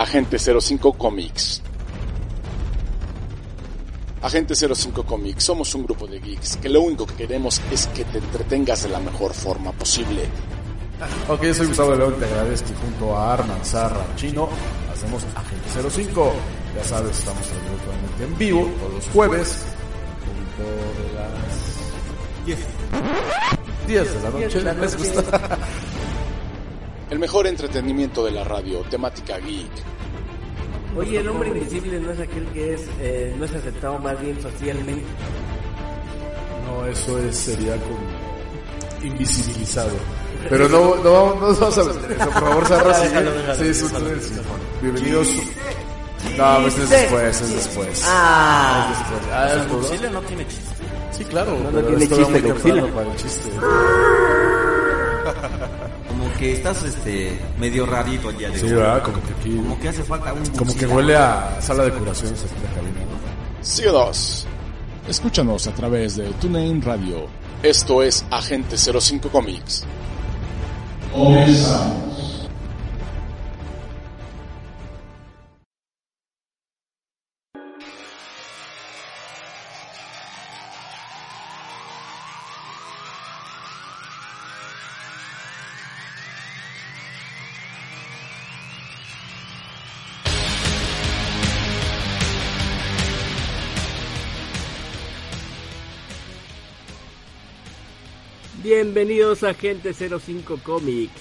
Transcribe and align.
Agente 0.00 0.38
05 0.38 0.94
Comics. 0.94 1.60
Agente 4.22 4.54
05 4.54 5.04
Comics, 5.04 5.44
somos 5.44 5.74
un 5.74 5.84
grupo 5.84 6.06
de 6.06 6.18
geeks 6.18 6.56
que 6.56 6.70
lo 6.70 6.80
único 6.80 7.04
que 7.04 7.12
queremos 7.16 7.60
es 7.70 7.86
que 7.88 8.06
te 8.06 8.16
entretengas 8.16 8.84
de 8.84 8.88
la 8.88 8.98
mejor 8.98 9.34
forma 9.34 9.72
posible. 9.72 10.22
Ok, 11.28 11.44
soy 11.52 11.66
Gustavo 11.66 11.94
León, 11.94 12.14
te 12.18 12.24
agradezco 12.24 12.70
y 12.72 12.76
junto 12.76 13.14
a 13.14 13.34
Arman 13.34 13.62
Zarra 13.62 14.06
Chino 14.16 14.48
hacemos 14.90 15.22
Agente 15.34 15.90
05. 15.90 16.32
Ya 16.76 16.84
sabes, 16.84 17.18
estamos 17.18 17.46
totalmente 17.46 18.24
en 18.24 18.38
vivo 18.38 18.70
todos 18.80 18.94
los 18.94 19.06
jueves, 19.08 19.58
punto 20.24 20.70
de 21.02 21.12
las 21.12 22.46
10. 22.46 22.58
10 23.86 24.14
de 24.14 24.22
la 24.22 24.30
noche, 24.30 24.62
¿les 24.80 24.96
gusta? 24.96 25.58
El 27.10 27.18
mejor 27.18 27.48
entretenimiento 27.48 28.24
de 28.24 28.30
la 28.30 28.44
radio, 28.44 28.82
temática 28.82 29.36
geek. 29.38 29.99
Oye, 30.96 31.20
el 31.20 31.28
hombre 31.28 31.48
invisible 31.50 32.00
no 32.00 32.10
es 32.12 32.20
aquel 32.20 32.46
que 32.48 32.74
es 32.74 32.82
eh, 33.00 33.34
no 33.38 33.44
es 33.44 33.54
aceptado 33.54 33.98
más 33.98 34.20
bien 34.20 34.40
socialmente. 34.42 35.04
No, 36.66 36.86
eso 36.86 37.18
es, 37.18 37.36
sería 37.36 37.74
como 37.76 37.98
invisibilizado. 39.02 39.90
Pero 40.48 40.68
no, 40.68 40.96
no, 40.96 41.34
no 41.34 41.54
vamos 41.54 41.78
a 41.78 41.84
meter 41.84 42.12
eso, 42.12 42.30
por 42.30 42.42
favor, 42.42 42.66
Zarra, 42.66 42.94
sí, 42.94 43.08
sí, 43.58 43.66
es 43.68 43.82
un 43.82 43.90
Bienvenidos. 44.80 45.28
No, 46.36 46.58
pues 46.62 46.78
es 46.78 46.90
después, 46.90 47.40
es 47.40 47.54
después. 47.54 48.02
Ah, 48.06 48.90
Es 48.92 48.98
después. 48.98 49.32
Ah, 49.32 49.48
es. 49.84 49.90
Chile 49.90 50.10
no 50.10 50.20
tiene 50.22 50.46
chiste. 50.46 50.64
Sí, 51.12 51.24
claro. 51.24 51.56
No, 51.72 51.80
tiene 51.82 52.06
chiste, 52.08 52.22
Godzilla. 52.24 52.54
temprano 52.54 52.86
para 52.94 53.10
el 53.10 53.16
chiste. 53.16 53.50
Que 56.40 56.52
estás 56.54 56.82
este 56.84 57.38
medio 57.58 57.84
rarito 57.84 58.30
el 58.30 58.38
día 58.38 58.48
de 58.48 58.58
Sí, 58.58 58.64
hoy. 58.64 58.72
¿verdad? 58.72 59.02
Como 59.02 59.22
que 59.22 59.32
aquí, 59.38 59.56
Como 59.56 59.78
que 59.78 59.88
hace 59.90 60.02
falta 60.02 60.32
un 60.32 60.46
como 60.56 60.74
que 60.74 60.86
huele 60.86 61.14
a 61.14 61.58
sala 61.60 61.84
de 61.84 61.92
curaciones 61.92 62.42
la 62.42 62.74
cabina, 62.74 63.00
¿no? 63.00 63.62
Síguenos. 63.64 64.46
Escúchanos 65.06 65.66
a 65.66 65.74
través 65.74 66.16
de 66.16 66.24
TuneIn 66.40 66.80
Radio. 66.80 67.26
Esto 67.62 68.02
es 68.02 68.24
Agente 68.30 68.78
05 68.78 69.28
Comics. 69.28 69.84
Bienvenidos 98.62 99.42
a 99.42 99.54
Gente 99.54 99.92
05 99.92 100.58
Comics. 100.62 101.20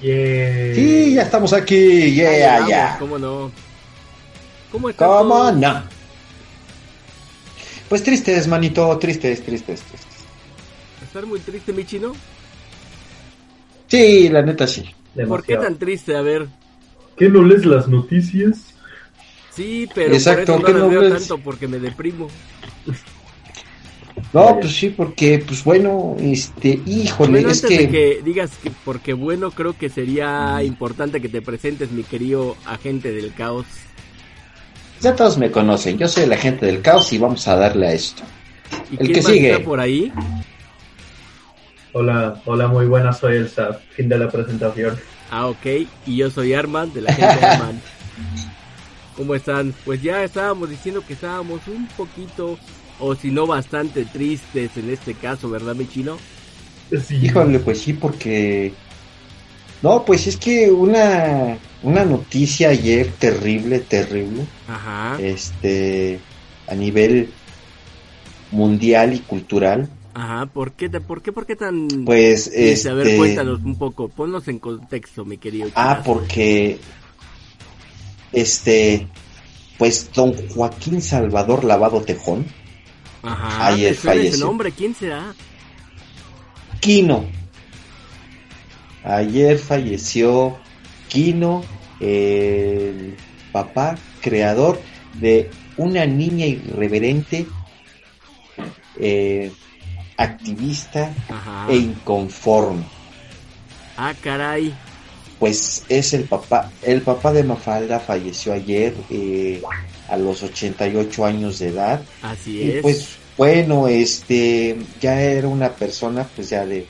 Sí, 0.00 1.14
ya 1.14 1.22
estamos 1.22 1.52
aquí, 1.52 2.12
yeah, 2.12 2.54
vamos, 2.54 2.68
ya. 2.68 2.96
¿Cómo 2.98 3.18
no? 3.18 3.52
¿Cómo 4.70 4.88
están 4.88 5.08
¿Cómo 5.08 5.52
no? 5.52 5.82
Pues 7.88 8.02
tristes, 8.02 8.48
manito, 8.48 8.98
tristes, 8.98 9.44
tristes, 9.44 9.82
tristes. 9.82 10.26
¿Estás 11.02 11.24
muy 11.26 11.40
triste, 11.40 11.72
mi 11.72 11.84
chino? 11.84 12.12
Sí, 13.86 14.28
la 14.28 14.42
neta 14.42 14.66
sí. 14.66 14.84
¿Por 15.28 15.44
qué 15.44 15.56
tan 15.56 15.78
triste? 15.78 16.16
A 16.16 16.22
ver. 16.22 16.48
¿Qué 17.16 17.28
no 17.28 17.42
lees 17.42 17.66
las 17.66 17.88
noticias? 17.88 18.74
Sí, 19.50 19.88
pero 19.94 20.14
Exacto, 20.14 20.54
por 20.56 20.64
¿qué 20.64 20.70
eso 20.72 20.78
no 20.80 20.86
las 20.86 20.94
no 20.94 21.00
veo 21.00 21.12
tanto 21.18 21.38
porque 21.38 21.68
me 21.68 21.78
deprimo. 21.78 22.28
No, 24.32 24.58
pues 24.60 24.74
sí, 24.74 24.88
porque, 24.88 25.44
pues 25.46 25.62
bueno, 25.62 26.16
este, 26.18 26.80
híjole, 26.86 27.32
Bueno, 27.32 27.50
es 27.50 27.62
antes 27.62 27.78
que, 27.78 27.86
de 27.86 27.90
que 27.90 28.22
digas 28.24 28.56
que 28.62 28.70
porque 28.84 29.12
bueno, 29.12 29.50
creo 29.50 29.76
que 29.76 29.90
sería 29.90 30.62
importante 30.62 31.20
que 31.20 31.28
te 31.28 31.42
presentes, 31.42 31.90
mi 31.90 32.02
querido 32.02 32.56
agente 32.64 33.12
del 33.12 33.34
caos. 33.34 33.66
ya 35.00 35.14
todos 35.14 35.36
me 35.36 35.50
conocen, 35.50 35.98
yo 35.98 36.08
soy 36.08 36.24
el 36.24 36.32
agente 36.32 36.64
del 36.66 36.80
caos 36.80 37.12
y 37.12 37.18
vamos 37.18 37.46
a 37.46 37.56
darle 37.56 37.88
a 37.88 37.92
esto. 37.92 38.22
¿Y 38.90 38.98
El 38.98 39.10
quién 39.10 39.12
que 39.12 39.22
más 39.22 39.32
sigue. 39.32 39.50
está 39.52 39.64
por 39.64 39.80
ahí? 39.80 40.10
Hola, 41.92 42.40
hola, 42.46 42.68
muy 42.68 42.86
buenas, 42.86 43.18
soy 43.18 43.36
el 43.36 43.46
staff. 43.46 43.78
Fin 43.90 44.08
de 44.08 44.18
la 44.18 44.30
presentación. 44.30 44.98
Ah, 45.30 45.46
ok. 45.48 45.66
Y 46.06 46.16
yo 46.16 46.30
soy 46.30 46.54
Arman, 46.54 46.92
de 46.94 47.02
la 47.02 47.12
gente 47.12 47.44
Arman. 47.44 47.82
¿Cómo 49.16 49.34
están? 49.34 49.74
Pues 49.84 50.00
ya 50.02 50.24
estábamos 50.24 50.70
diciendo 50.70 51.02
que 51.06 51.12
estábamos 51.12 51.60
un 51.68 51.86
poquito, 51.88 52.58
o 53.02 53.14
si 53.16 53.30
no 53.30 53.46
bastante 53.46 54.04
tristes 54.04 54.76
en 54.76 54.90
este 54.90 55.14
caso, 55.14 55.50
¿verdad, 55.50 55.74
mi 55.74 55.86
chino? 55.88 56.16
Sí. 57.06 57.16
Híjole, 57.22 57.58
pues 57.58 57.80
sí, 57.80 57.94
porque, 57.94 58.72
no, 59.82 60.04
pues 60.04 60.26
es 60.26 60.36
que 60.36 60.70
una, 60.70 61.58
una 61.82 62.04
noticia 62.04 62.68
ayer 62.68 63.10
terrible, 63.18 63.80
terrible, 63.80 64.44
Ajá, 64.68 65.18
este, 65.20 66.20
a 66.68 66.74
nivel 66.74 67.30
mundial 68.52 69.14
y 69.14 69.18
cultural, 69.20 69.88
ajá. 70.14 70.46
¿Por 70.46 70.72
qué, 70.72 70.88
te- 70.88 71.00
por 71.00 71.22
qué, 71.22 71.32
por 71.32 71.46
qué 71.46 71.56
tan... 71.56 71.88
pues, 72.04 72.50
triste? 72.50 72.88
A 72.88 72.94
ver, 72.94 73.06
este, 73.06 73.18
cuéntanos 73.18 73.60
un 73.64 73.76
poco, 73.76 74.08
ponnos 74.08 74.46
en 74.48 74.58
contexto, 74.58 75.24
mi 75.24 75.38
querido. 75.38 75.70
Ah, 75.74 76.02
porque 76.04 76.78
este 78.32 79.06
pues 79.78 80.12
don 80.12 80.32
Joaquín 80.54 81.02
Salvador 81.02 81.64
Lavado 81.64 82.02
Tejón, 82.02 82.44
Ajá, 83.22 83.68
suena 83.70 83.82
ese 83.90 83.94
falleció. 83.94 84.46
nombre, 84.46 84.72
¿quién 84.72 84.94
será? 84.94 85.34
Quino. 86.80 87.26
Ayer 89.04 89.58
falleció 89.58 90.58
Quino, 91.08 91.64
el 92.00 93.16
papá 93.52 93.96
creador 94.20 94.80
de 95.14 95.50
una 95.76 96.06
niña 96.06 96.46
irreverente, 96.46 97.46
eh, 98.98 99.52
activista 100.16 101.12
Ajá. 101.28 101.66
e 101.68 101.76
inconforme. 101.76 102.84
Ah, 103.96 104.14
caray. 104.20 104.74
Pues 105.42 105.82
es 105.88 106.12
el 106.14 106.22
papá, 106.26 106.70
el 106.82 107.02
papá 107.02 107.32
de 107.32 107.42
Mafalda 107.42 107.98
falleció 107.98 108.52
ayer 108.52 108.94
eh, 109.10 109.60
a 110.08 110.16
los 110.16 110.40
88 110.44 111.24
años 111.24 111.58
de 111.58 111.70
edad. 111.70 112.00
Así 112.22 112.60
Y 112.62 112.70
es. 112.76 112.82
pues 112.82 113.08
bueno, 113.36 113.88
este 113.88 114.76
ya 115.00 115.20
era 115.20 115.48
una 115.48 115.70
persona 115.72 116.28
pues 116.36 116.50
ya 116.50 116.64
de, 116.64 116.86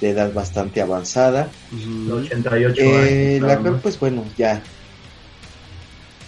de 0.00 0.10
edad 0.10 0.32
bastante 0.32 0.80
avanzada. 0.80 1.48
Ujú. 1.72 2.12
88 2.18 2.80
Eh, 2.80 3.38
años. 3.38 3.48
la 3.48 3.58
cual 3.58 3.72
más. 3.72 3.82
pues 3.82 3.98
bueno, 3.98 4.22
ya. 4.38 4.62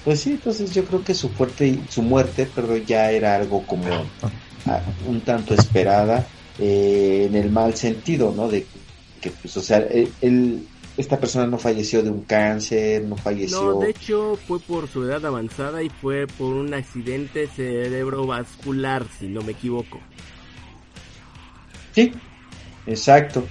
Pues 0.05 0.19
sí, 0.19 0.31
entonces 0.32 0.73
yo 0.75 0.85
creo 0.85 1.05
que 1.05 1.14
su 1.14 1.29
fuerte, 1.29 1.79
su 1.91 2.02
muerte, 2.02 2.47
perdón, 2.52 2.85
ya 2.87 3.12
era 3.12 3.37
algo 3.37 3.62
como 3.64 3.85
ah, 4.67 4.81
un 5.06 5.20
tanto 5.20 5.55
esperada 5.55 6.26
eh, 6.58 7.26
en 7.29 7.37
el 7.37 7.50
mal 7.52 7.76
sentido, 7.76 8.35
¿no? 8.37 8.49
De 8.49 8.67
que 9.20 9.31
pues 9.31 9.56
o 9.56 9.61
sea, 9.61 9.79
él- 9.79 10.11
él- 10.20 10.67
esta 10.99 11.19
persona 11.19 11.47
no 11.47 11.59
falleció 11.59 12.03
de 12.03 12.11
un 12.11 12.23
cáncer, 12.23 13.05
no 13.05 13.17
falleció. 13.17 13.73
No, 13.75 13.81
de 13.81 13.91
hecho 13.91 14.37
fue 14.47 14.59
por 14.61 14.89
su 14.89 15.05
edad 15.05 15.25
avanzada 15.25 15.83
y 15.83 15.89
fue 15.89 16.27
por 16.27 16.55
un 16.55 16.75
accidente 16.75 17.47
cerebrovascular, 17.47 19.06
si 19.19 19.29
no 19.29 19.41
me 19.43 19.53
equivoco. 19.53 20.00
Sí, 21.95 22.12
exacto. 22.87 23.45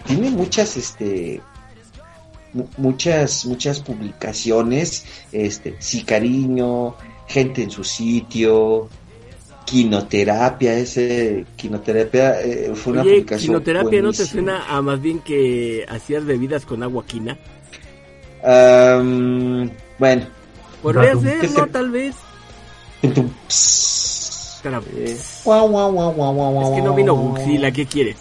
tiene 0.07 0.31
muchas 0.31 0.77
este 0.77 1.41
mu- 2.53 2.67
muchas 2.79 3.47
muchas 3.47 3.81
publicaciones 3.81 5.05
este 5.31 5.77
sí 5.79 6.03
cariño 6.03 6.97
gente 7.29 7.63
en 7.63 7.71
su 7.71 7.85
sitio 7.85 8.89
quinoterapia 9.65 10.75
ese 10.75 11.47
quinoterapia 11.57 12.41
eh, 12.43 12.73
fue 12.75 12.95
una 12.95 13.03
Oye, 13.03 13.11
publicación 13.13 13.47
quinoterapia 13.47 14.03
no 14.03 14.11
te 14.11 14.27
suena 14.27 14.67
a 14.67 14.83
más 14.83 15.01
bien 15.01 15.21
que 15.21 15.87
hacías 15.89 16.25
bebidas 16.25 16.67
con 16.67 16.83
agua 16.83 17.05
quina. 17.07 17.39
Am, 18.45 19.71
bueno 19.99 20.27
Podría 20.83 21.15
Ratum. 21.15 21.23
ser, 21.23 21.41
¿Qué 21.41 21.49
¿no? 21.49 21.67
Tal 21.69 21.91
vez. 21.91 22.17
Eh, 23.03 23.27
guau, 25.45 25.69
guau, 25.69 26.13
guau, 26.13 26.63
Es 26.63 26.77
que 26.77 26.83
no 26.83 26.95
vino. 26.95 27.17
Buxila, 27.17 27.73
¿qué 27.73 27.87
quieres? 27.87 28.17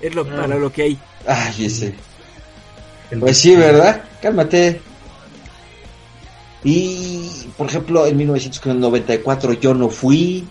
Es 0.00 0.14
lo, 0.14 0.24
para 0.24 0.56
lo 0.56 0.72
que 0.72 0.82
hay. 0.82 0.98
ay 1.26 1.66
ese 1.66 1.94
Pues 3.18 3.38
sí, 3.38 3.56
¿verdad? 3.56 4.02
Cálmate. 4.22 4.80
Y, 6.62 7.28
por 7.56 7.68
ejemplo, 7.68 8.06
en 8.06 8.16
1994 8.16 9.54
yo 9.54 9.74
no 9.74 9.88
fui. 9.88 10.46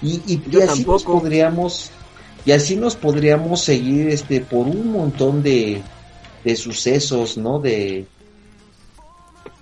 Y, 0.00 0.20
y, 0.26 0.62
así 0.62 0.84
nos 0.84 1.02
podríamos, 1.02 1.90
y 2.44 2.52
así 2.52 2.76
nos 2.76 2.94
podríamos 2.94 3.62
seguir 3.62 4.10
este 4.10 4.40
por 4.40 4.68
un 4.68 4.92
montón 4.92 5.42
de, 5.42 5.82
de 6.44 6.56
sucesos, 6.56 7.36
¿no? 7.36 7.58
De, 7.58 8.06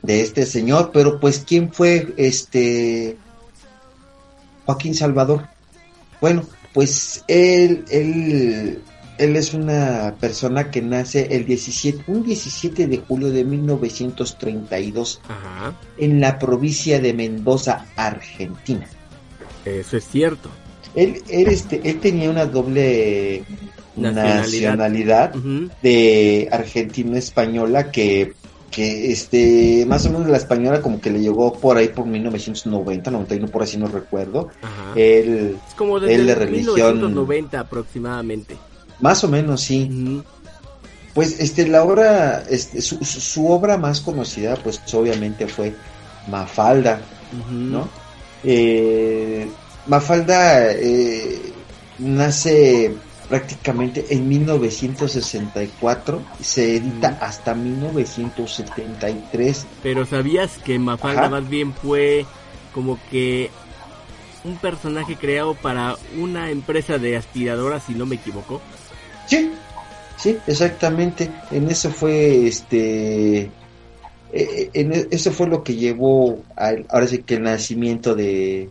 de 0.06 0.20
este 0.20 0.46
señor, 0.46 0.90
pero 0.92 1.18
pues 1.18 1.42
quién 1.46 1.72
fue 1.72 2.14
este 2.16 3.16
Joaquín 4.64 4.94
Salvador. 4.94 5.48
Bueno, 6.20 6.44
pues 6.72 7.24
él, 7.26 7.84
él, 7.90 8.82
él 9.18 9.36
es 9.36 9.52
una 9.52 10.14
persona 10.20 10.70
que 10.70 10.80
nace 10.80 11.28
el 11.34 11.44
17, 11.44 12.04
un 12.06 12.22
17 12.22 12.86
de 12.86 12.98
julio 12.98 13.30
de 13.30 13.44
1932 13.44 15.20
Ajá. 15.28 15.74
en 15.98 16.20
la 16.20 16.38
provincia 16.38 17.00
de 17.00 17.12
Mendoza, 17.12 17.86
Argentina. 17.96 18.86
Eso 19.64 19.96
es 19.96 20.08
cierto. 20.08 20.48
Él, 20.94 21.22
él, 21.28 21.48
este, 21.48 21.80
él 21.84 21.98
tenía 22.00 22.30
una 22.30 22.46
doble 22.46 23.44
Nacionalidad. 23.96 25.34
de 25.82 26.48
argentino-española 26.52 27.90
que, 27.90 28.34
que 28.70 29.10
este, 29.12 29.84
más 29.86 30.04
o 30.06 30.10
menos 30.10 30.28
la 30.28 30.36
española 30.36 30.82
como 30.82 31.00
que 31.00 31.10
le 31.10 31.20
llegó 31.20 31.54
por 31.54 31.76
ahí 31.76 31.88
por 31.88 32.04
1990, 32.06 33.10
91, 33.10 33.48
por 33.48 33.62
así 33.62 33.76
no 33.76 33.86
recuerdo. 33.88 34.48
Ajá. 34.62 34.92
Él, 34.96 35.56
es 35.66 35.74
como 35.74 35.98
desde 36.00 36.14
él 36.16 36.26
de 36.26 36.32
el 36.32 36.38
religión- 36.38 36.74
1990 36.74 37.60
aproximadamente. 37.60 38.56
más 39.00 39.22
o 39.24 39.28
menos 39.28 39.60
sí. 39.62 40.22
Pues 41.14 41.40
este, 41.40 41.66
la 41.66 41.82
obra, 41.82 42.44
este, 42.50 42.82
su, 42.82 43.02
su- 43.02 43.48
obra 43.50 43.78
más 43.78 44.00
conocida, 44.02 44.54
pues 44.56 44.80
obviamente 44.92 45.46
fue 45.46 45.74
Mafalda. 46.28 47.00
¿no? 47.50 47.88
Eh, 48.44 49.48
Mafalda 49.86 50.72
eh, 50.72 51.40
nace 51.98 52.92
prácticamente 53.28 54.04
en 54.10 54.28
1964, 54.28 56.24
se 56.40 56.76
edita 56.76 57.18
hasta 57.20 57.54
1973. 57.54 59.66
Pero 59.82 60.06
¿sabías 60.06 60.58
que 60.58 60.78
Mafalda 60.78 61.22
Ajá. 61.22 61.30
más 61.30 61.48
bien 61.48 61.74
fue 61.74 62.24
como 62.72 62.98
que 63.10 63.50
un 64.44 64.56
personaje 64.58 65.16
creado 65.16 65.54
para 65.54 65.96
una 66.20 66.50
empresa 66.50 66.98
de 66.98 67.16
aspiradoras, 67.16 67.82
si 67.84 67.94
no 67.94 68.04
me 68.06 68.14
equivoco? 68.16 68.60
Sí, 69.26 69.50
sí, 70.18 70.36
exactamente. 70.46 71.30
En 71.50 71.68
eso 71.68 71.90
fue 71.90 72.46
este. 72.46 73.50
eh, 74.32 74.70
En 74.72 74.92
e- 74.92 75.08
eso 75.10 75.32
fue 75.32 75.48
lo 75.48 75.64
que 75.64 75.74
llevó 75.74 76.38
al- 76.56 76.86
ahora 76.90 77.06
sí 77.08 77.18
que 77.18 77.34
el 77.36 77.42
nacimiento 77.42 78.14
de 78.14 78.68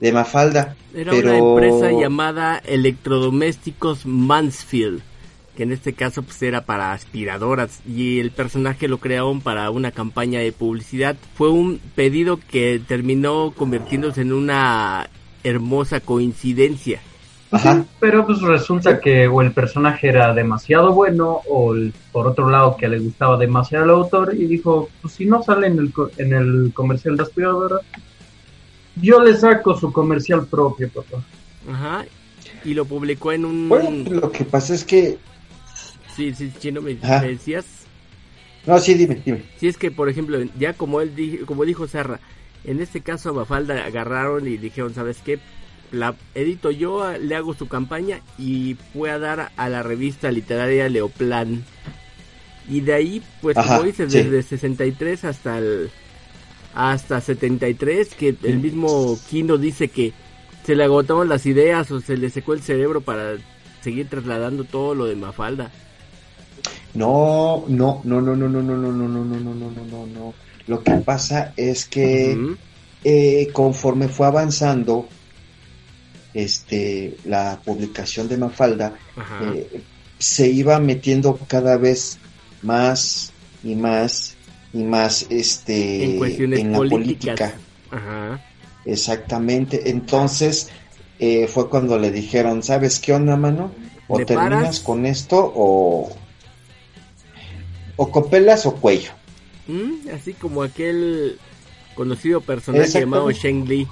de 0.00 0.12
Mafalda. 0.12 0.76
Era 0.94 1.10
pero 1.12 1.28
una 1.28 1.38
empresa 1.38 1.90
llamada 1.92 2.58
Electrodomésticos 2.64 4.06
Mansfield, 4.06 5.00
que 5.56 5.62
en 5.62 5.72
este 5.72 5.94
caso 5.94 6.22
pues 6.22 6.42
era 6.42 6.62
para 6.64 6.92
aspiradoras 6.92 7.80
y 7.86 8.20
el 8.20 8.30
personaje 8.30 8.88
lo 8.88 8.98
crearon 8.98 9.40
para 9.40 9.70
una 9.70 9.90
campaña 9.90 10.40
de 10.40 10.52
publicidad. 10.52 11.16
Fue 11.34 11.50
un 11.50 11.80
pedido 11.94 12.38
que 12.50 12.80
terminó 12.86 13.52
convirtiéndose 13.56 14.20
en 14.22 14.32
una 14.32 15.08
hermosa 15.44 16.00
coincidencia. 16.00 17.00
Ajá. 17.52 17.84
Pero 18.00 18.26
pues 18.26 18.40
resulta 18.42 18.98
que 19.00 19.28
o 19.28 19.40
el 19.40 19.52
personaje 19.52 20.08
era 20.08 20.34
demasiado 20.34 20.92
bueno 20.92 21.40
o 21.48 21.74
el- 21.74 21.94
por 22.12 22.26
otro 22.26 22.50
lado 22.50 22.76
que 22.76 22.88
le 22.88 22.98
gustaba 22.98 23.38
demasiado 23.38 23.84
al 23.84 23.90
autor 23.90 24.34
y 24.34 24.46
dijo, 24.46 24.90
pues 25.00 25.14
si 25.14 25.26
no 25.26 25.42
sale 25.42 25.68
en 25.68 25.78
el, 25.78 25.92
co- 25.92 26.10
en 26.18 26.32
el 26.34 26.72
comercial 26.74 27.16
de 27.16 27.22
aspiradora, 27.22 27.76
yo 29.00 29.20
le 29.22 29.36
saco 29.36 29.78
su 29.78 29.92
comercial 29.92 30.46
propio, 30.46 30.88
papá. 30.90 31.22
Ajá. 31.70 32.04
Y 32.64 32.74
lo 32.74 32.84
publicó 32.84 33.32
en 33.32 33.44
un... 33.44 33.68
Bueno, 33.68 34.10
lo 34.10 34.32
que 34.32 34.44
pasa 34.44 34.74
es 34.74 34.84
que 34.84 35.18
Sí, 36.14 36.32
sí, 36.34 36.50
chino, 36.58 36.80
me, 36.80 36.94
me 36.94 37.28
decías. 37.28 37.66
no, 38.66 38.78
sí, 38.78 38.94
dime, 38.94 39.20
dime. 39.24 39.44
Si 39.58 39.68
es 39.68 39.76
que, 39.76 39.90
por 39.90 40.08
ejemplo, 40.08 40.38
ya 40.58 40.72
como 40.72 41.00
él 41.02 41.14
di- 41.14 41.38
como 41.38 41.64
dijo 41.64 41.86
Serra, 41.86 42.20
en 42.64 42.80
este 42.80 43.02
caso 43.02 43.30
a 43.30 43.32
Mafalda 43.34 43.84
agarraron 43.84 44.48
y 44.48 44.56
dijeron, 44.56 44.94
¿sabes 44.94 45.18
qué? 45.24 45.38
La 45.92 46.16
edito 46.34 46.70
yo, 46.70 47.12
le 47.18 47.36
hago 47.36 47.54
su 47.54 47.68
campaña 47.68 48.20
y 48.38 48.76
fue 48.92 49.10
a 49.10 49.18
dar 49.18 49.52
a 49.56 49.68
la 49.68 49.82
revista 49.82 50.30
literaria 50.32 50.88
Leoplan. 50.88 51.64
Y 52.68 52.80
de 52.80 52.94
ahí, 52.94 53.22
pues 53.42 53.56
Ajá, 53.56 53.76
como 53.76 53.86
dices, 53.86 54.10
sí. 54.10 54.18
desde 54.22 54.42
63 54.42 55.24
hasta 55.24 55.58
el 55.58 55.90
hasta 56.76 57.22
73, 57.22 58.14
que 58.14 58.36
el 58.42 58.58
mismo 58.58 59.18
Kino 59.30 59.56
dice 59.56 59.88
que 59.88 60.12
se 60.64 60.74
le 60.74 60.84
agotaron 60.84 61.26
las 61.26 61.46
ideas 61.46 61.90
o 61.90 62.00
se 62.00 62.18
le 62.18 62.28
secó 62.28 62.52
el 62.52 62.60
cerebro 62.60 63.00
para 63.00 63.36
seguir 63.80 64.10
trasladando 64.10 64.64
todo 64.64 64.94
lo 64.94 65.06
de 65.06 65.16
Mafalda. 65.16 65.72
No, 66.92 67.64
no, 67.66 68.02
no, 68.04 68.20
no, 68.20 68.36
no, 68.36 68.46
no, 68.46 68.60
no, 68.60 68.76
no, 68.76 68.92
no, 68.92 69.08
no, 69.08 69.24
no, 69.24 69.40
no, 69.40 69.54
no, 69.54 69.84
no, 69.90 70.06
no. 70.06 70.34
Lo 70.66 70.82
que 70.82 70.92
pasa 70.96 71.54
es 71.56 71.86
que 71.86 72.56
eh, 73.04 73.48
conforme 73.54 74.08
fue 74.08 74.26
avanzando 74.26 75.08
este, 76.34 77.16
la 77.24 77.58
publicación 77.64 78.28
de 78.28 78.36
Mafalda, 78.36 78.92
eh, 79.42 79.80
se 80.18 80.48
iba 80.48 80.78
metiendo 80.78 81.38
cada 81.48 81.78
vez 81.78 82.18
más 82.60 83.32
y 83.64 83.74
más 83.74 84.35
y 84.72 84.82
más 84.82 85.26
este 85.30 86.04
en 86.04 86.18
cuestiones 86.18 86.60
en 86.60 86.72
la 86.72 86.78
políticas. 86.78 87.52
política. 87.52 87.54
Ajá. 87.90 88.44
Exactamente. 88.84 89.90
Entonces 89.90 90.70
eh, 91.18 91.46
fue 91.48 91.68
cuando 91.68 91.98
le 91.98 92.10
dijeron, 92.10 92.62
¿sabes 92.62 92.98
qué 93.00 93.12
onda, 93.12 93.36
mano? 93.36 93.72
O 94.08 94.18
¿Le 94.18 94.24
terminas 94.24 94.52
paras? 94.60 94.80
con 94.80 95.06
esto 95.06 95.52
o 95.54 96.10
o 97.96 98.10
copelas 98.10 98.66
o 98.66 98.74
cuello. 98.74 99.10
Mm, 99.66 100.10
Así 100.14 100.32
como 100.34 100.62
aquel 100.62 101.38
conocido 101.94 102.40
personaje 102.40 103.00
llamado 103.00 103.30
Sheng 103.30 103.66
Li. 103.66 103.86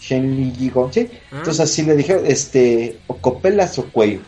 Shen 0.00 0.36
Li 0.36 0.52
Yigo, 0.52 0.92
¿sí? 0.92 1.08
Ah. 1.32 1.38
Entonces 1.38 1.60
así 1.60 1.82
le 1.82 1.96
dijeron, 1.96 2.24
este, 2.26 2.98
o 3.06 3.16
copelas 3.16 3.78
o 3.78 3.84
cuello. 3.86 4.20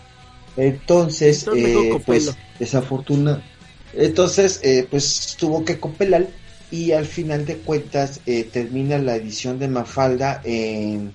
Entonces, 0.56 1.46
eh, 1.54 2.00
pues, 2.06 2.34
desafortuna. 2.58 3.42
Entonces, 3.96 4.60
eh, 4.62 4.86
pues 4.90 5.36
tuvo 5.38 5.64
que 5.64 5.80
copelar 5.80 6.26
y 6.70 6.92
al 6.92 7.06
final 7.06 7.46
de 7.46 7.56
cuentas 7.58 8.20
eh, 8.26 8.44
termina 8.44 8.98
la 8.98 9.16
edición 9.16 9.58
de 9.58 9.68
Mafalda 9.68 10.40
en, 10.44 11.14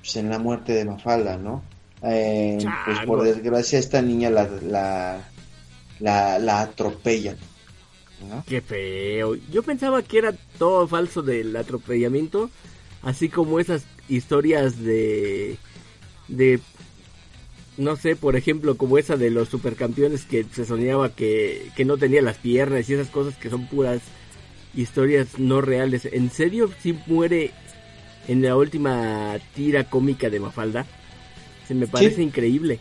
pues, 0.00 0.16
en 0.16 0.30
la 0.30 0.38
muerte 0.38 0.72
de 0.72 0.84
Mafalda, 0.84 1.36
¿no? 1.36 1.62
Eh, 2.02 2.58
pues 2.84 2.98
por 3.06 3.24
desgracia 3.24 3.78
esta 3.78 4.02
niña 4.02 4.28
la, 4.30 4.48
la, 4.62 5.28
la, 6.00 6.38
la 6.38 6.60
atropellan. 6.60 7.36
¿no? 8.28 8.44
Qué 8.46 8.60
feo. 8.60 9.36
Yo 9.50 9.62
pensaba 9.62 10.02
que 10.02 10.18
era 10.18 10.34
todo 10.58 10.86
falso 10.86 11.22
del 11.22 11.56
atropellamiento, 11.56 12.50
así 13.02 13.28
como 13.28 13.58
esas 13.58 13.84
historias 14.08 14.82
de 14.82 15.58
de 16.28 16.60
no 17.76 17.96
sé, 17.96 18.16
por 18.16 18.36
ejemplo, 18.36 18.76
como 18.76 18.98
esa 18.98 19.16
de 19.16 19.30
los 19.30 19.48
supercampeones 19.48 20.24
que 20.24 20.44
se 20.44 20.64
soñaba 20.64 21.14
que, 21.14 21.70
que 21.76 21.84
no 21.84 21.96
tenía 21.96 22.22
las 22.22 22.38
piernas 22.38 22.88
y 22.88 22.94
esas 22.94 23.08
cosas 23.08 23.36
que 23.36 23.50
son 23.50 23.66
puras 23.66 24.00
historias 24.74 25.38
no 25.38 25.60
reales. 25.60 26.08
¿En 26.10 26.30
serio 26.30 26.70
si 26.80 26.98
muere 27.06 27.50
en 28.28 28.42
la 28.42 28.56
última 28.56 29.36
tira 29.54 29.84
cómica 29.84 30.30
de 30.30 30.40
Mafalda? 30.40 30.86
Se 31.66 31.74
me 31.74 31.86
parece 31.86 32.22
increíble. 32.22 32.78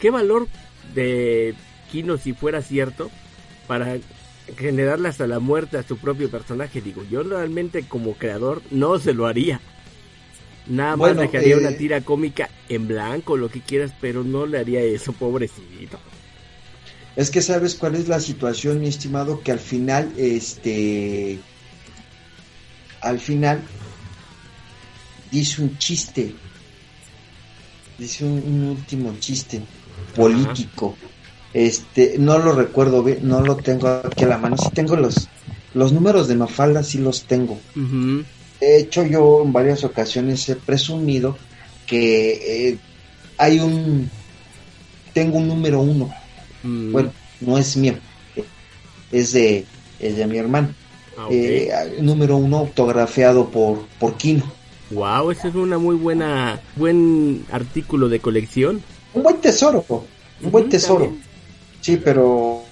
¿Qué 0.00 0.10
valor 0.10 0.48
de 0.94 1.54
Kino 1.90 2.16
si 2.18 2.32
fuera 2.32 2.62
cierto 2.62 3.10
para 3.66 3.98
generarle 4.56 5.08
hasta 5.08 5.26
la 5.26 5.38
muerte 5.38 5.76
a 5.78 5.82
su 5.82 5.98
propio 5.98 6.30
personaje? 6.30 6.80
Digo, 6.80 7.04
yo 7.10 7.22
realmente 7.22 7.84
como 7.84 8.14
creador 8.14 8.62
no 8.70 8.98
se 8.98 9.14
lo 9.14 9.26
haría. 9.26 9.60
Nada 10.68 10.90
más 10.90 10.98
Bueno, 10.98 11.22
dejaría 11.22 11.54
eh, 11.54 11.58
una 11.58 11.76
tira 11.76 12.00
cómica 12.02 12.50
en 12.68 12.88
blanco, 12.88 13.36
lo 13.36 13.48
que 13.50 13.60
quieras, 13.60 13.92
pero 14.00 14.22
no 14.22 14.46
le 14.46 14.58
haría 14.58 14.80
eso, 14.80 15.12
pobrecito. 15.12 15.98
Es 17.16 17.30
que 17.30 17.42
sabes 17.42 17.74
cuál 17.74 17.96
es 17.96 18.06
la 18.06 18.20
situación, 18.20 18.80
mi 18.80 18.88
estimado, 18.88 19.40
que 19.40 19.50
al 19.50 19.58
final, 19.58 20.12
este, 20.16 21.38
al 23.00 23.18
final 23.18 23.62
dice 25.30 25.62
un 25.62 25.76
chiste, 25.78 26.34
dice 27.98 28.24
un, 28.24 28.42
un 28.46 28.64
último 28.64 29.16
chiste 29.18 29.62
político. 30.14 30.96
Este, 31.54 32.16
no 32.18 32.38
lo 32.38 32.52
recuerdo 32.52 33.02
bien, 33.02 33.20
no 33.22 33.40
lo 33.40 33.56
tengo 33.56 33.88
aquí 33.88 34.24
a 34.24 34.28
la 34.28 34.38
mano. 34.38 34.56
Sí 34.56 34.68
tengo 34.72 34.96
los, 34.96 35.28
los 35.74 35.92
números 35.92 36.28
de 36.28 36.36
Mafalda, 36.36 36.82
sí 36.82 36.98
los 36.98 37.24
tengo. 37.24 37.58
De 38.60 38.78
hecho, 38.78 39.04
yo 39.06 39.42
en 39.44 39.52
varias 39.52 39.84
ocasiones 39.84 40.48
he 40.48 40.56
presumido 40.56 41.36
que 41.86 42.68
eh, 42.70 42.78
hay 43.36 43.60
un, 43.60 44.10
tengo 45.14 45.38
un 45.38 45.48
número 45.48 45.80
uno 45.80 46.12
Mm, 46.64 46.90
bueno, 46.92 47.12
no 47.40 47.56
es 47.56 47.76
mío, 47.76 47.94
es 49.12 49.32
de, 49.32 49.64
es 50.00 50.16
de 50.16 50.26
mi 50.26 50.38
hermano. 50.38 50.74
ah. 51.16 51.28
Eh, 51.30 51.70
número 52.00 52.36
uno 52.36 52.58
autografiado 52.58 53.48
por, 53.48 53.86
por 54.00 54.16
Kino. 54.16 54.42
Wow, 54.90 55.30
ese 55.30 55.48
es 55.48 55.54
una 55.54 55.78
muy 55.78 55.94
buena, 55.94 56.60
buen 56.74 57.44
artículo 57.52 58.08
de 58.08 58.18
colección. 58.18 58.82
Un 59.14 59.22
buen 59.22 59.36
tesoro, 59.40 59.84
un 60.42 60.50
buen 60.50 60.68
tesoro. 60.68 61.04
también. 61.04 61.22
Sí, 61.80 61.96
pero, 61.96 62.64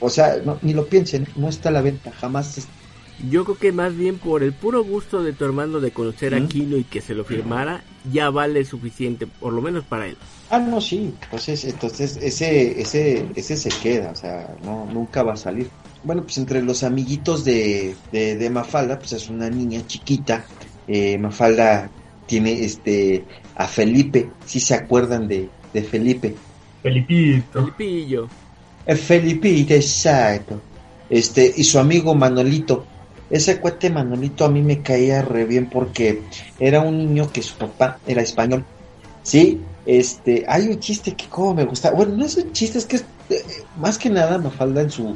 o 0.00 0.10
sea, 0.10 0.36
no, 0.44 0.58
ni 0.60 0.74
lo 0.74 0.86
piensen, 0.86 1.26
no 1.36 1.48
está 1.48 1.70
a 1.70 1.72
la 1.72 1.80
venta, 1.80 2.12
jamás. 2.12 2.58
es- 2.58 2.68
Yo 3.30 3.44
creo 3.44 3.56
que 3.56 3.72
más 3.72 3.96
bien 3.96 4.18
por 4.18 4.42
el 4.42 4.52
puro 4.52 4.82
gusto 4.84 5.22
de 5.22 5.32
tu 5.32 5.44
hermano 5.44 5.80
de 5.80 5.92
conocer 5.92 6.34
a. 6.34 6.46
Kino 6.46 6.76
y 6.76 6.84
que 6.84 7.00
se 7.00 7.14
lo 7.14 7.24
firmara, 7.24 7.84
ya 8.12 8.28
vale 8.30 8.64
suficiente, 8.64 9.26
por 9.26 9.52
lo 9.52 9.62
menos 9.62 9.84
para 9.84 10.06
él. 10.06 10.16
Ah, 10.50 10.58
no, 10.58 10.80
sí, 10.80 11.14
entonces, 11.22 11.64
entonces 11.64 12.18
ese, 12.20 12.80
ese, 12.80 13.26
ese 13.34 13.56
se 13.56 13.70
queda, 13.80 14.10
o 14.10 14.16
sea, 14.16 14.56
no, 14.64 14.86
nunca 14.92 15.22
va 15.22 15.34
a 15.34 15.36
salir. 15.36 15.68
Bueno, 16.02 16.22
pues 16.22 16.36
entre 16.38 16.60
los 16.62 16.82
amiguitos 16.82 17.44
de, 17.44 17.94
de, 18.12 18.36
de 18.36 18.50
Mafalda, 18.50 18.98
pues 18.98 19.12
es 19.12 19.30
una 19.30 19.48
niña 19.48 19.86
chiquita. 19.86 20.44
Eh, 20.86 21.16
Mafalda 21.16 21.90
tiene 22.26 22.64
este 22.64 23.24
a 23.56 23.66
Felipe, 23.66 24.30
si 24.44 24.60
se 24.60 24.74
acuerdan 24.74 25.28
de, 25.28 25.48
de 25.72 25.82
Felipe. 25.82 26.34
Felipito. 26.82 27.60
Felipillo. 27.60 28.28
El 28.84 28.98
Felipito, 28.98 29.72
exacto. 29.72 30.60
Este, 31.08 31.54
y 31.56 31.64
su 31.64 31.78
amigo 31.78 32.14
Manolito. 32.14 32.86
Ese 33.38 33.60
cuate 33.60 33.90
Manolito 33.90 34.44
a 34.44 34.50
mí 34.54 34.62
me 34.62 34.82
caía 34.88 35.22
re 35.22 35.44
bien 35.52 35.68
porque 35.74 36.28
era 36.58 36.80
un 36.88 36.96
niño 36.98 37.32
que 37.32 37.42
su 37.42 37.56
papá 37.58 38.00
era 38.04 38.22
español. 38.22 38.62
Sí, 39.22 39.66
este, 39.84 40.44
hay 40.48 40.68
un 40.68 40.78
chiste 40.80 41.16
que 41.16 41.28
como 41.28 41.54
me 41.54 41.64
gusta. 41.64 41.90
Bueno, 41.92 42.16
no 42.16 42.24
es 42.26 42.36
un 42.36 42.52
chiste, 42.52 42.78
es 42.78 42.86
que 42.86 42.96
es, 42.96 43.08
eh, 43.28 43.68
más 43.74 43.98
que 43.98 44.10
nada 44.10 44.38
Mafalda 44.38 44.82
en 44.82 44.90
su 44.90 45.06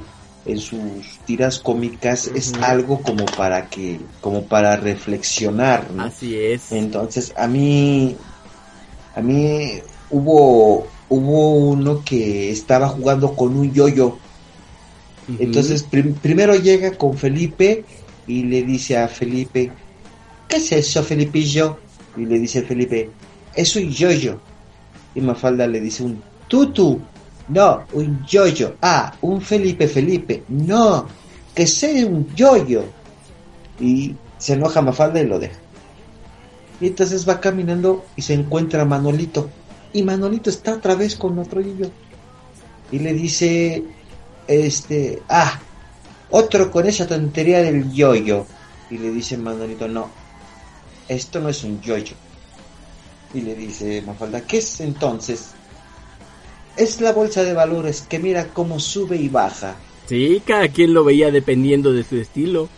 en 0.45 0.59
sus 0.59 1.23
tiras 1.25 1.59
cómicas 1.61 2.27
es 2.29 2.55
algo 2.63 3.03
como 3.03 3.35
para 3.35 3.69
que 3.69 4.09
como 4.21 4.49
para 4.49 4.77
reflexionar, 4.77 5.93
¿no? 5.93 6.05
Así 6.05 6.35
es. 6.37 6.71
Entonces, 6.71 7.33
a 7.37 7.47
mí, 7.49 8.19
a 9.13 9.23
mí 9.23 9.81
hubo, 10.09 10.95
hubo 11.09 11.57
uno 11.71 12.05
que 12.05 12.51
estaba 12.51 12.89
jugando 12.89 13.35
con 13.37 13.57
un 13.57 13.73
yoyo. 13.73 14.23
Ujú. 15.29 15.39
Entonces, 15.43 15.85
prim- 15.85 16.21
primero 16.21 16.55
llega 16.57 16.97
con 16.97 17.17
Felipe 17.17 17.87
y 18.29 18.43
le 18.45 18.63
dice 18.63 18.97
a 18.99 19.09
Felipe, 19.09 19.73
¿qué 20.47 20.57
es 20.57 20.71
eso, 20.71 21.03
Felipillo? 21.03 21.79
Y 22.17 22.27
le 22.27 22.39
dice 22.39 22.63
Felipe, 22.63 23.11
es 23.55 23.75
un 23.75 23.91
yoyo. 23.91 24.39
Y 25.15 25.21
Mafalda 25.21 25.67
le 25.67 25.81
dice 25.81 26.05
un 26.05 26.23
tutu. 26.47 27.01
No, 27.49 27.85
un 27.95 28.25
yoyo. 28.27 28.77
Ah, 28.83 29.15
un 29.23 29.41
Felipe 29.41 29.89
Felipe. 29.89 30.45
No, 30.49 31.07
que 31.55 31.67
sea 31.67 32.07
un 32.07 32.33
yoyo. 32.35 32.85
Y 33.81 34.15
se 34.37 34.53
enoja 34.53 34.83
Mafalda 34.83 35.21
y 35.21 35.27
lo 35.27 35.39
deja. 35.39 35.59
Y 36.81 36.89
entonces 36.89 37.29
va 37.29 37.41
caminando 37.41 38.05
y 38.15 38.23
se 38.23 38.35
encuentra 38.35 38.83
a 38.83 38.85
Manolito. 38.85 39.49
Y 39.93 40.03
Manolito 40.03 40.51
está 40.51 40.75
otra 40.75 40.95
vez 40.95 41.17
con 41.17 41.39
otro 41.39 41.61
yoyo. 41.61 41.91
Y 42.93 42.99
le 42.99 43.15
dice, 43.15 43.83
este, 44.47 45.23
ah, 45.29 45.61
otro 46.31 46.71
con 46.71 46.87
esa 46.87 47.07
tontería 47.07 47.63
del 47.63 47.93
yoyo. 47.93 48.47
Y 48.91 48.99
le 48.99 49.11
dice 49.11 49.37
Manolito, 49.37 49.89
no, 49.89 50.11
esto 51.09 51.41
no 51.41 51.49
es 51.49 51.65
un 51.65 51.81
yoyo. 51.81 52.15
Y 53.35 53.43
le 53.43 53.55
dice 53.55 54.03
Mafalda, 54.03 54.41
¿qué 54.43 54.59
es 54.59 54.81
entonces? 54.81 55.51
Es 56.77 57.01
la 57.01 57.13
bolsa 57.13 57.43
de 57.43 57.53
valores 57.53 58.03
que 58.03 58.19
mira 58.19 58.49
cómo 58.49 58.81
sube 58.81 59.17
y 59.17 59.29
baja. 59.29 59.77
Sí, 60.07 60.43
cada 60.47 60.69
quien 60.69 60.95
lo 60.95 61.05
veía 61.05 61.31
dependiendo 61.31 61.93
de 61.93 62.05
su 62.05 62.17
estilo. 62.17 62.69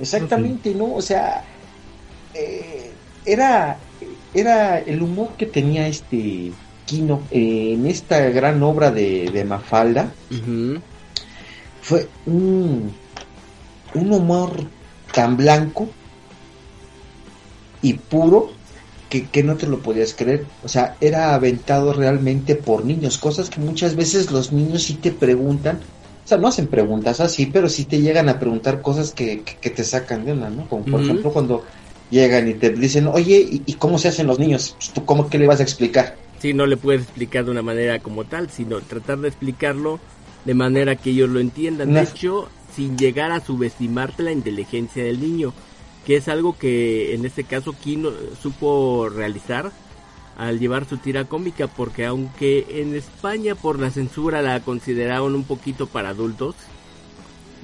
Exactamente, 0.00 0.74
¿no? 0.74 0.94
O 0.94 1.02
sea, 1.02 1.44
eh, 2.32 2.90
era, 3.26 3.76
era 4.32 4.78
el 4.78 5.02
humor 5.02 5.30
que 5.36 5.46
tenía 5.46 5.86
este 5.86 6.52
Kino 6.86 7.22
eh, 7.30 7.72
en 7.74 7.86
esta 7.86 8.20
gran 8.30 8.62
obra 8.62 8.90
de, 8.90 9.30
de 9.30 9.44
Mafalda. 9.44 10.12
Fue 11.84 12.08
un, 12.24 12.90
un 13.92 14.12
humor 14.12 14.50
tan 15.12 15.36
blanco 15.36 15.86
y 17.82 17.92
puro 17.92 18.50
que, 19.10 19.26
que 19.28 19.42
no 19.42 19.56
te 19.56 19.66
lo 19.66 19.80
podías 19.80 20.14
creer. 20.14 20.46
O 20.64 20.68
sea, 20.68 20.96
era 21.02 21.34
aventado 21.34 21.92
realmente 21.92 22.54
por 22.54 22.86
niños, 22.86 23.18
cosas 23.18 23.50
que 23.50 23.60
muchas 23.60 23.96
veces 23.96 24.30
los 24.30 24.50
niños 24.50 24.84
sí 24.84 24.94
te 24.94 25.12
preguntan. 25.12 25.78
O 26.24 26.26
sea, 26.26 26.38
no 26.38 26.48
hacen 26.48 26.68
preguntas 26.68 27.20
así, 27.20 27.44
pero 27.44 27.68
sí 27.68 27.84
te 27.84 28.00
llegan 28.00 28.30
a 28.30 28.38
preguntar 28.40 28.80
cosas 28.80 29.12
que, 29.12 29.42
que, 29.42 29.56
que 29.60 29.68
te 29.68 29.84
sacan 29.84 30.24
de 30.24 30.32
una, 30.32 30.48
¿no? 30.48 30.66
Como 30.66 30.86
por 30.86 31.02
ejemplo 31.02 31.30
cuando 31.34 31.64
llegan 32.10 32.48
y 32.48 32.54
te 32.54 32.70
dicen, 32.70 33.08
oye, 33.08 33.46
¿y, 33.46 33.62
y 33.66 33.74
cómo 33.74 33.98
se 33.98 34.08
hacen 34.08 34.26
los 34.26 34.38
niños? 34.38 34.74
Pues, 34.78 34.90
¿Tú 34.90 35.04
cómo 35.04 35.28
que 35.28 35.38
le 35.38 35.46
vas 35.46 35.60
a 35.60 35.64
explicar? 35.64 36.16
Sí, 36.38 36.54
no 36.54 36.64
le 36.64 36.78
puedes 36.78 37.02
explicar 37.02 37.44
de 37.44 37.50
una 37.50 37.62
manera 37.62 37.98
como 37.98 38.24
tal, 38.24 38.48
sino 38.48 38.80
tratar 38.80 39.18
de 39.18 39.28
explicarlo 39.28 40.00
de 40.44 40.54
manera 40.54 40.96
que 40.96 41.10
ellos 41.10 41.30
lo 41.30 41.40
entiendan. 41.40 41.92
De 41.94 42.02
hecho, 42.02 42.48
sin 42.74 42.98
llegar 42.98 43.32
a 43.32 43.40
subestimarte 43.40 44.22
la 44.22 44.32
inteligencia 44.32 45.04
del 45.04 45.20
niño. 45.20 45.52
que 46.04 46.16
es 46.16 46.28
algo 46.28 46.56
que 46.58 47.14
en 47.14 47.24
este 47.24 47.44
caso 47.44 47.72
Kino 47.72 48.10
supo 48.42 49.08
realizar 49.08 49.72
al 50.36 50.58
llevar 50.58 50.84
su 50.86 50.98
tira 50.98 51.24
cómica, 51.24 51.66
porque 51.66 52.04
aunque 52.04 52.66
en 52.80 52.94
España 52.94 53.54
por 53.54 53.78
la 53.78 53.90
censura 53.90 54.42
la 54.42 54.60
consideraron 54.60 55.34
un 55.34 55.44
poquito 55.44 55.86
para 55.86 56.10
adultos, 56.10 56.56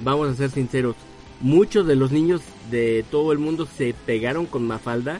vamos 0.03 0.29
a 0.29 0.35
ser 0.35 0.49
sinceros, 0.49 0.95
muchos 1.39 1.85
de 1.85 1.95
los 1.95 2.11
niños 2.11 2.41
de 2.71 3.05
todo 3.11 3.31
el 3.31 3.39
mundo 3.39 3.67
se 3.77 3.93
pegaron 4.05 4.45
con 4.45 4.65
Mafalda 4.65 5.19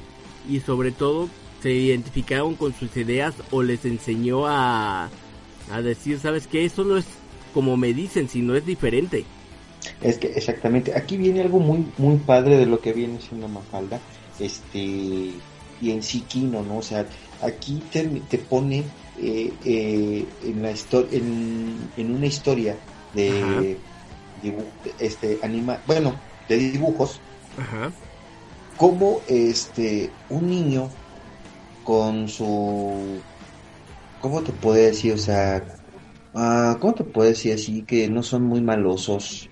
y 0.50 0.62
sobre 0.62 0.92
todo 0.92 1.30
se 1.62 1.72
identificaron 1.72 2.56
con 2.56 2.74
sus 2.74 2.96
ideas 2.98 3.36
o 3.52 3.62
les 3.62 3.86
enseñó 3.86 4.48
a, 4.48 5.10
a 5.72 5.82
decir, 5.84 6.20
¿sabes 6.20 6.48
qué? 6.48 6.66
Eso 6.66 6.84
no 6.84 6.98
es 6.98 7.06
como 7.54 7.78
me 7.78 7.94
dicen, 7.94 8.30
sino 8.30 8.56
es 8.56 8.66
diferente. 8.66 9.26
Es 10.02 10.18
que 10.18 10.28
exactamente, 10.28 10.96
aquí 10.96 11.18
viene 11.18 11.42
algo 11.42 11.60
muy 11.60 11.86
muy 11.98 12.18
padre 12.18 12.58
de 12.58 12.66
lo 12.66 12.80
que 12.80 12.94
viene 12.94 13.20
siendo 13.20 13.48
Mafalda, 13.48 14.00
este 14.40 14.80
y 14.80 15.92
en 15.92 16.04
sí 16.04 16.22
Kino, 16.22 16.62
¿no? 16.62 16.78
O 16.78 16.82
sea, 16.82 17.06
aquí 17.42 17.82
te, 17.92 18.04
te 18.30 18.38
pone 18.38 18.84
eh, 19.20 19.52
eh, 19.66 20.26
en 20.44 20.62
la 20.62 20.72
en, 21.12 21.90
en, 21.98 22.16
una 22.16 22.26
historia 22.28 22.78
de 23.14 23.78
este 25.00 25.40
anima, 25.42 25.80
bueno, 25.88 26.16
de 26.48 26.58
dibujos, 26.58 27.20
Ajá. 27.58 27.92
como 28.78 29.22
este 29.28 30.12
un 30.30 30.48
niño 30.48 30.90
con 31.84 32.28
su 32.30 33.20
¿cómo 34.22 34.42
te 34.42 34.52
puedo 34.52 34.76
decir? 34.76 35.14
O 35.14 35.18
sea, 35.18 35.64
uh, 36.34 36.78
¿cómo 36.80 36.94
te 36.94 37.04
puedo 37.04 37.30
decir 37.30 37.54
así 37.54 37.84
que 37.84 38.10
no 38.10 38.24
son 38.24 38.44
muy 38.44 38.62
malosos? 38.62 39.50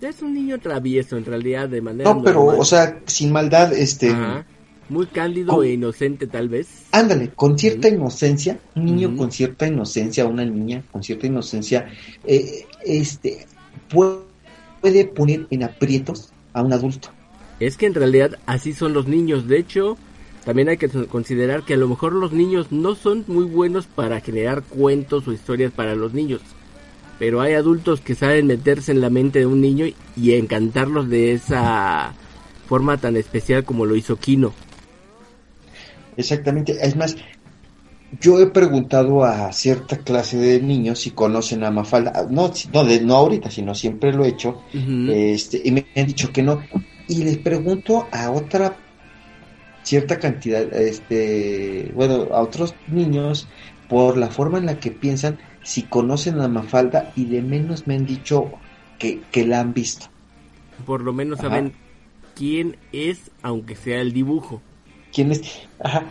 Es 0.00 0.20
un 0.20 0.34
niño 0.34 0.58
travieso 0.58 1.16
en 1.16 1.24
realidad 1.24 1.68
de 1.68 1.80
manera 1.80 2.12
No, 2.12 2.22
pero 2.22 2.44
o 2.44 2.64
sea, 2.64 3.00
sin 3.06 3.30
maldad 3.30 3.72
este 3.72 4.10
Ajá. 4.10 4.44
Muy 4.88 5.06
cándido 5.06 5.62
e 5.62 5.72
inocente 5.72 6.26
tal 6.26 6.48
vez. 6.50 6.68
Ándale, 6.92 7.30
con 7.30 7.58
cierta 7.58 7.88
inocencia, 7.88 8.58
un 8.74 8.84
niño 8.84 9.16
con 9.16 9.32
cierta 9.32 9.66
inocencia, 9.66 10.26
una 10.26 10.44
niña 10.44 10.82
con 10.92 11.02
cierta 11.02 11.26
inocencia, 11.26 11.88
eh, 12.26 12.66
este 12.84 13.46
puede 13.88 15.04
poner 15.06 15.46
en 15.50 15.62
aprietos 15.62 16.32
a 16.52 16.62
un 16.62 16.72
adulto. 16.74 17.08
Es 17.58 17.76
que 17.76 17.86
en 17.86 17.94
realidad 17.94 18.38
así 18.44 18.74
son 18.74 18.92
los 18.92 19.06
niños. 19.06 19.48
De 19.48 19.58
hecho, 19.58 19.96
también 20.44 20.68
hay 20.68 20.76
que 20.76 20.88
considerar 20.88 21.62
que 21.62 21.74
a 21.74 21.76
lo 21.76 21.88
mejor 21.88 22.12
los 22.14 22.32
niños 22.32 22.72
no 22.72 22.94
son 22.94 23.24
muy 23.28 23.44
buenos 23.44 23.86
para 23.86 24.20
generar 24.20 24.62
cuentos 24.62 25.28
o 25.28 25.32
historias 25.32 25.72
para 25.72 25.94
los 25.94 26.14
niños. 26.14 26.40
Pero 27.18 27.40
hay 27.40 27.54
adultos 27.54 28.00
que 28.00 28.16
saben 28.16 28.48
meterse 28.48 28.90
en 28.90 29.00
la 29.00 29.10
mente 29.10 29.38
de 29.38 29.46
un 29.46 29.60
niño 29.60 29.86
y 30.16 30.32
encantarlos 30.32 31.08
de 31.08 31.32
esa 31.32 32.14
forma 32.66 32.96
tan 32.96 33.16
especial 33.16 33.64
como 33.64 33.86
lo 33.86 33.94
hizo 33.94 34.16
Kino. 34.16 34.52
Exactamente. 36.16 36.76
Es 36.80 36.96
más, 36.96 37.16
yo 38.20 38.40
he 38.40 38.46
preguntado 38.48 39.24
a 39.24 39.52
cierta 39.52 39.98
clase 39.98 40.36
de 40.36 40.60
niños 40.60 41.00
si 41.00 41.12
conocen 41.12 41.64
a 41.64 41.70
Mafalda, 41.70 42.26
no, 42.30 42.52
no, 42.72 42.84
no 42.84 43.14
ahorita, 43.14 43.50
sino 43.50 43.74
siempre 43.74 44.12
lo 44.12 44.24
he 44.24 44.28
hecho, 44.28 44.62
este, 44.72 45.62
y 45.64 45.70
me 45.70 45.86
han 45.96 46.06
dicho 46.06 46.32
que 46.32 46.42
no. 46.42 46.60
Y 47.08 47.24
les 47.24 47.38
pregunto 47.38 48.08
a 48.10 48.30
otra 48.30 48.76
cierta 49.82 50.18
cantidad, 50.18 50.72
este, 50.74 51.90
bueno, 51.94 52.28
a 52.32 52.42
otros 52.42 52.74
niños, 52.88 53.48
por 53.88 54.16
la 54.16 54.28
forma 54.28 54.58
en 54.58 54.66
la 54.66 54.78
que 54.78 54.90
piensan, 54.90 55.38
si 55.62 55.82
conocen 55.82 56.40
a 56.40 56.48
Mafalda, 56.48 57.12
y 57.16 57.26
de 57.26 57.42
menos 57.42 57.86
me 57.86 57.94
han 57.94 58.06
dicho 58.06 58.50
que, 58.98 59.20
que 59.30 59.46
la 59.46 59.60
han 59.60 59.74
visto. 59.74 60.06
Por 60.86 61.02
lo 61.02 61.12
menos 61.12 61.40
saben 61.40 61.72
quién 62.34 62.76
es, 62.92 63.30
aunque 63.42 63.76
sea 63.76 64.00
el 64.00 64.12
dibujo. 64.12 64.60
¿Quién 65.12 65.32
es? 65.32 65.42
Ajá. 65.78 66.04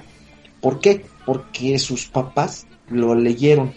¿Por 0.62 0.80
qué? 0.80 1.06
Porque 1.26 1.80
sus 1.80 2.06
papás 2.06 2.68
lo 2.90 3.16
leyeron. 3.16 3.74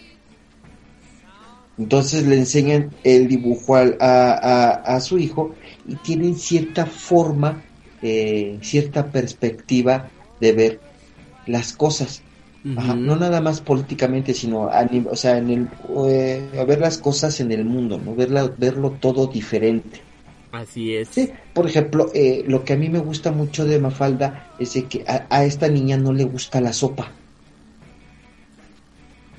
Entonces 1.77 2.25
le 2.25 2.37
enseñan 2.37 2.91
el 3.03 3.27
dibujo 3.27 3.75
a, 3.75 3.81
a, 3.99 4.99
su 5.01 5.17
hijo 5.17 5.55
y 5.85 5.95
tienen 5.95 6.35
cierta 6.35 6.85
forma, 6.85 7.63
eh, 8.07 8.59
cierta 8.61 9.07
perspectiva 9.07 10.11
de 10.39 10.51
ver 10.51 10.79
las 11.47 11.73
cosas. 11.73 12.21
no 12.63 13.15
nada 13.15 13.41
más 13.41 13.61
políticamente, 13.61 14.35
sino 14.35 14.69
a, 14.69 14.87
o 15.09 15.15
sea, 15.15 15.39
en 15.39 15.49
el, 15.49 15.67
eh, 16.07 16.51
a 16.59 16.63
ver 16.65 16.81
las 16.81 16.99
cosas 16.99 17.39
en 17.39 17.51
el 17.51 17.65
mundo, 17.65 17.99
¿no? 18.03 18.13
Verla, 18.13 18.51
verlo 18.57 18.91
todo 18.91 19.25
diferente. 19.25 20.01
Así 20.51 20.95
es. 20.95 21.09
Sí, 21.09 21.31
por 21.53 21.65
ejemplo, 21.65 22.11
eh, 22.13 22.43
lo 22.47 22.63
que 22.63 22.73
a 22.73 22.77
mí 22.77 22.89
me 22.89 22.99
gusta 22.99 23.31
mucho 23.31 23.65
de 23.65 23.79
Mafalda 23.79 24.49
es 24.59 24.73
que 24.87 25.03
a, 25.07 25.43
esta 25.43 25.67
niña 25.67 25.97
no 25.97 26.13
le 26.13 26.25
gusta 26.25 26.61
la 26.61 26.73
sopa. 26.73 27.11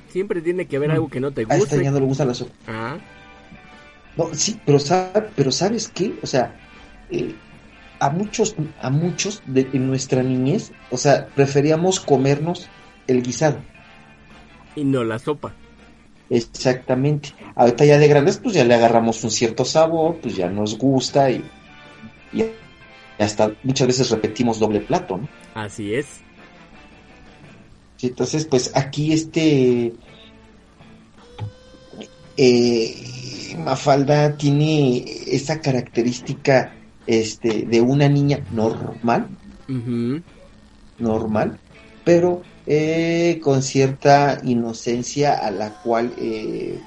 Siempre 0.09 0.41
tiene 0.41 0.65
que 0.65 0.75
haber 0.75 0.91
algo 0.91 1.09
que 1.09 1.21
no 1.21 1.31
te 1.31 1.45
guste. 1.45 1.55
A 1.55 1.57
esta 1.57 1.77
niña 1.77 1.91
no 1.91 1.99
le 1.99 2.05
gusta 2.05 2.25
la 2.25 2.33
sopa. 2.33 2.51
Ah. 2.67 2.97
No, 4.17 4.33
sí, 4.33 4.59
pero, 4.65 4.79
pero 5.35 5.51
¿sabes 5.51 5.87
qué? 5.87 6.13
O 6.21 6.27
sea, 6.27 6.53
eh, 7.09 7.33
a 7.99 8.09
muchos, 8.09 8.55
a 8.81 8.89
muchos 8.89 9.41
de 9.45 9.67
en 9.73 9.87
nuestra 9.87 10.23
niñez, 10.23 10.71
o 10.91 10.97
sea, 10.97 11.27
preferíamos 11.27 11.99
comernos 11.99 12.67
el 13.07 13.23
guisado. 13.23 13.57
Y 14.75 14.83
no 14.83 15.03
la 15.03 15.19
sopa. 15.19 15.53
Exactamente. 16.29 17.29
Ahorita 17.55 17.85
ya 17.85 17.97
de 17.97 18.07
grandes, 18.07 18.37
pues 18.37 18.55
ya 18.55 18.65
le 18.65 18.75
agarramos 18.75 19.23
un 19.23 19.31
cierto 19.31 19.65
sabor, 19.65 20.17
pues 20.21 20.35
ya 20.35 20.49
nos 20.49 20.77
gusta 20.77 21.31
y, 21.31 21.43
y 22.33 22.45
hasta 23.17 23.51
muchas 23.63 23.87
veces 23.87 24.09
repetimos 24.09 24.59
doble 24.59 24.81
plato, 24.81 25.17
¿no? 25.17 25.29
Así 25.55 25.93
es. 25.93 26.07
Sí, 27.95 28.07
entonces, 28.07 28.45
pues 28.45 28.71
aquí 28.75 29.11
este 29.11 29.93
eh, 32.37 33.55
Mafalda 33.57 34.37
tiene 34.37 35.03
esa 35.25 35.59
característica 35.59 36.76
este 37.07 37.65
de 37.65 37.81
una 37.81 38.09
niña 38.09 38.43
normal, 38.51 39.29
normal, 40.99 41.59
pero 42.03 42.43
eh, 42.65 43.39
con 43.41 43.63
cierta 43.63 44.39
inocencia 44.43 45.33
a 45.33 45.51
la 45.51 45.81
cual 45.81 46.13
eh, 46.17 46.79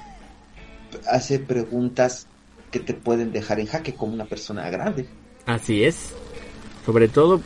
hace 1.11 1.39
preguntas 1.39 2.27
que 2.69 2.79
te 2.79 2.93
pueden 2.93 3.31
dejar 3.31 3.59
en 3.59 3.67
jaque 3.67 3.93
como 3.93 4.13
una 4.13 4.25
persona 4.25 4.69
grande. 4.69 5.07
Así 5.45 5.83
es. 5.83 6.11
Sobre 6.85 7.07
todo 7.07 7.41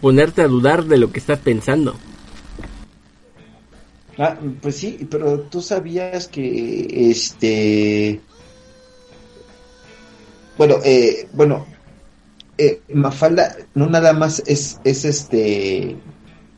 ponerte 0.00 0.42
a 0.42 0.48
dudar 0.48 0.84
de 0.84 0.98
lo 0.98 1.10
que 1.10 1.18
estás 1.18 1.38
pensando. 1.38 1.96
Ah, 4.18 4.36
pues 4.60 4.76
sí, 4.76 5.06
pero 5.10 5.40
tú 5.40 5.62
sabías 5.62 6.28
que 6.28 7.10
este 7.10 8.20
bueno, 10.60 10.76
eh, 10.84 11.26
bueno, 11.32 11.66
eh, 12.60 12.80
Mafalda 12.92 13.56
no 13.74 13.88
nada 13.88 14.12
más 14.12 14.42
es, 14.46 14.80
es 14.84 15.04
este 15.04 15.96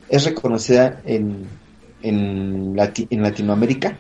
es 0.08 0.24
reconocida 0.24 1.00
en, 1.04 1.46
en, 2.02 2.76
en 2.78 3.22
Latinoamérica. 3.22 3.96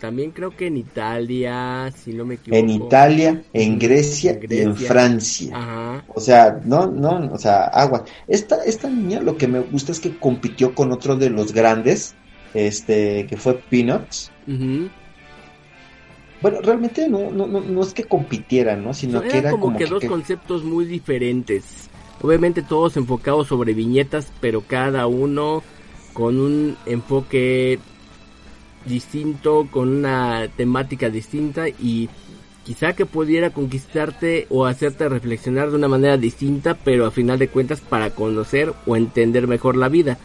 También 0.00 0.30
creo 0.30 0.54
que 0.54 0.66
en 0.66 0.76
Italia, 0.76 1.90
si 1.90 2.12
no 2.12 2.26
me 2.26 2.34
equivoco. 2.34 2.58
En 2.58 2.68
Italia, 2.68 3.42
en 3.52 3.78
Grecia, 3.78 4.38
y 4.48 4.58
en 4.58 4.76
Francia. 4.76 6.04
O 6.14 6.20
sea, 6.20 6.60
no, 6.64 6.86
no, 6.86 7.32
o 7.32 7.38
sea, 7.38 7.64
agua. 7.64 8.04
Esta, 8.28 8.62
esta 8.64 8.88
niña 8.88 9.20
lo 9.20 9.36
que 9.36 9.48
me 9.48 9.60
gusta 9.60 9.92
es 9.92 10.00
que 10.00 10.18
compitió 10.18 10.74
con 10.74 10.92
otro 10.92 11.16
de 11.16 11.30
los 11.30 11.52
grandes, 11.52 12.14
este, 12.52 13.26
que 13.26 13.36
fue 13.36 13.54
Peanuts. 13.54 14.30
Bueno, 16.42 16.58
realmente 16.62 17.08
no, 17.08 17.30
no, 17.30 17.46
no, 17.46 17.60
no 17.60 17.82
es 17.82 17.94
que 17.94 18.04
compitieran, 18.04 18.84
¿no? 18.84 18.92
Sino 18.92 19.22
que 19.22 19.38
era 19.38 19.50
como, 19.50 19.76
que, 19.76 19.86
dos 19.86 20.04
conceptos 20.04 20.64
muy 20.64 20.84
diferentes. 20.84 21.88
Obviamente 22.20 22.62
todos 22.62 22.96
enfocados 22.96 23.48
sobre 23.48 23.74
viñetas, 23.74 24.30
pero 24.40 24.62
cada 24.62 25.06
uno 25.06 25.62
con 26.12 26.38
un 26.38 26.76
enfoque 26.86 27.78
distinto, 28.86 29.68
con 29.70 29.88
una 29.88 30.48
temática 30.56 31.10
distinta 31.10 31.68
y 31.68 32.08
quizá 32.64 32.94
que 32.94 33.06
pudiera 33.06 33.50
conquistarte 33.50 34.46
o 34.50 34.66
hacerte 34.66 35.08
reflexionar 35.08 35.70
de 35.70 35.76
una 35.76 35.88
manera 35.88 36.16
distinta, 36.16 36.74
pero 36.74 37.06
a 37.06 37.10
final 37.10 37.38
de 37.38 37.48
cuentas 37.48 37.80
para 37.80 38.10
conocer 38.10 38.72
o 38.86 38.96
entender 38.96 39.46
mejor 39.46 39.76
la 39.76 39.88
vida. 39.88 40.18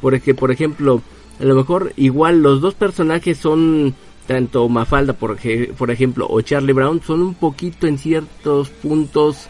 Porque, 0.00 0.34
por 0.34 0.50
ejemplo, 0.50 1.02
a 1.40 1.44
lo 1.44 1.54
mejor 1.54 1.92
igual 1.96 2.42
los 2.42 2.60
dos 2.60 2.74
personajes 2.74 3.38
son 3.38 3.94
tanto 4.26 4.68
Mafalda, 4.68 5.12
por, 5.12 5.38
por 5.76 5.90
ejemplo, 5.90 6.26
o 6.28 6.40
Charlie 6.40 6.72
Brown, 6.72 7.02
son 7.02 7.22
un 7.22 7.34
poquito 7.34 7.86
en 7.86 7.98
ciertos 7.98 8.68
puntos 8.70 9.48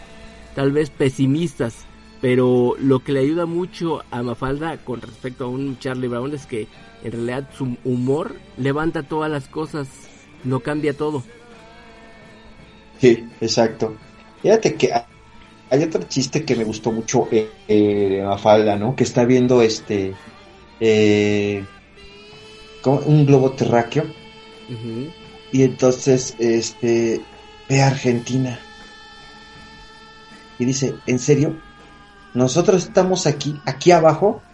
tal 0.54 0.72
vez 0.72 0.90
pesimistas, 0.90 1.86
pero 2.20 2.74
lo 2.78 3.00
que 3.00 3.12
le 3.12 3.20
ayuda 3.20 3.46
mucho 3.46 4.02
a 4.10 4.22
Mafalda 4.22 4.78
con 4.78 5.00
respecto 5.00 5.44
a 5.44 5.48
un 5.48 5.78
Charlie 5.78 6.08
Brown 6.08 6.34
es 6.34 6.46
que 6.46 6.68
en 7.02 7.12
realidad 7.12 7.48
su 7.56 7.76
humor 7.84 8.36
levanta 8.56 9.02
todas 9.02 9.30
las 9.30 9.48
cosas, 9.48 9.88
no 10.44 10.60
cambia 10.60 10.94
todo. 10.94 11.22
Sí, 12.98 13.26
exacto. 13.40 13.96
Fíjate 14.42 14.74
que 14.74 14.92
hay 15.70 15.82
otro 15.82 16.02
chiste 16.04 16.44
que 16.44 16.54
me 16.54 16.64
gustó 16.64 16.92
mucho 16.92 17.28
eh, 17.30 17.50
eh, 17.66 18.08
de 18.10 18.22
Mafalda, 18.22 18.76
¿no? 18.76 18.94
Que 18.94 19.04
está 19.04 19.24
viendo 19.24 19.62
este 19.62 20.14
eh, 20.80 21.64
un 22.84 23.26
globo 23.26 23.52
terráqueo 23.52 24.21
Y 25.50 25.62
entonces 25.62 26.34
este 26.38 27.28
ve 27.68 27.82
a 27.82 27.88
Argentina 27.88 28.60
y 30.58 30.64
dice, 30.64 31.02
¿en 31.06 31.18
serio? 31.18 31.64
Nosotros 32.34 32.84
estamos 32.84 33.26
aquí, 33.26 33.60
aquí 33.66 33.90
abajo. 33.90 34.48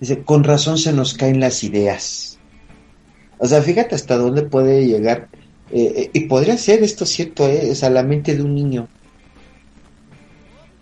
Dice, 0.00 0.24
con 0.24 0.44
razón 0.44 0.78
se 0.78 0.92
nos 0.92 1.14
caen 1.14 1.40
las 1.40 1.64
ideas. 1.64 2.42
O 3.38 3.46
sea, 3.46 3.62
fíjate 3.62 3.94
hasta 3.94 4.16
dónde 4.16 4.42
puede 4.44 4.86
llegar. 4.86 5.30
eh, 5.70 5.92
eh, 5.96 6.10
y 6.14 6.26
podría 6.28 6.56
ser 6.58 6.82
esto 6.82 7.04
cierto, 7.06 7.48
¿eh? 7.48 7.70
O 7.70 7.74
sea, 7.74 7.90
la 7.90 8.02
mente 8.02 8.36
de 8.36 8.42
un 8.42 8.54
niño. 8.54 8.92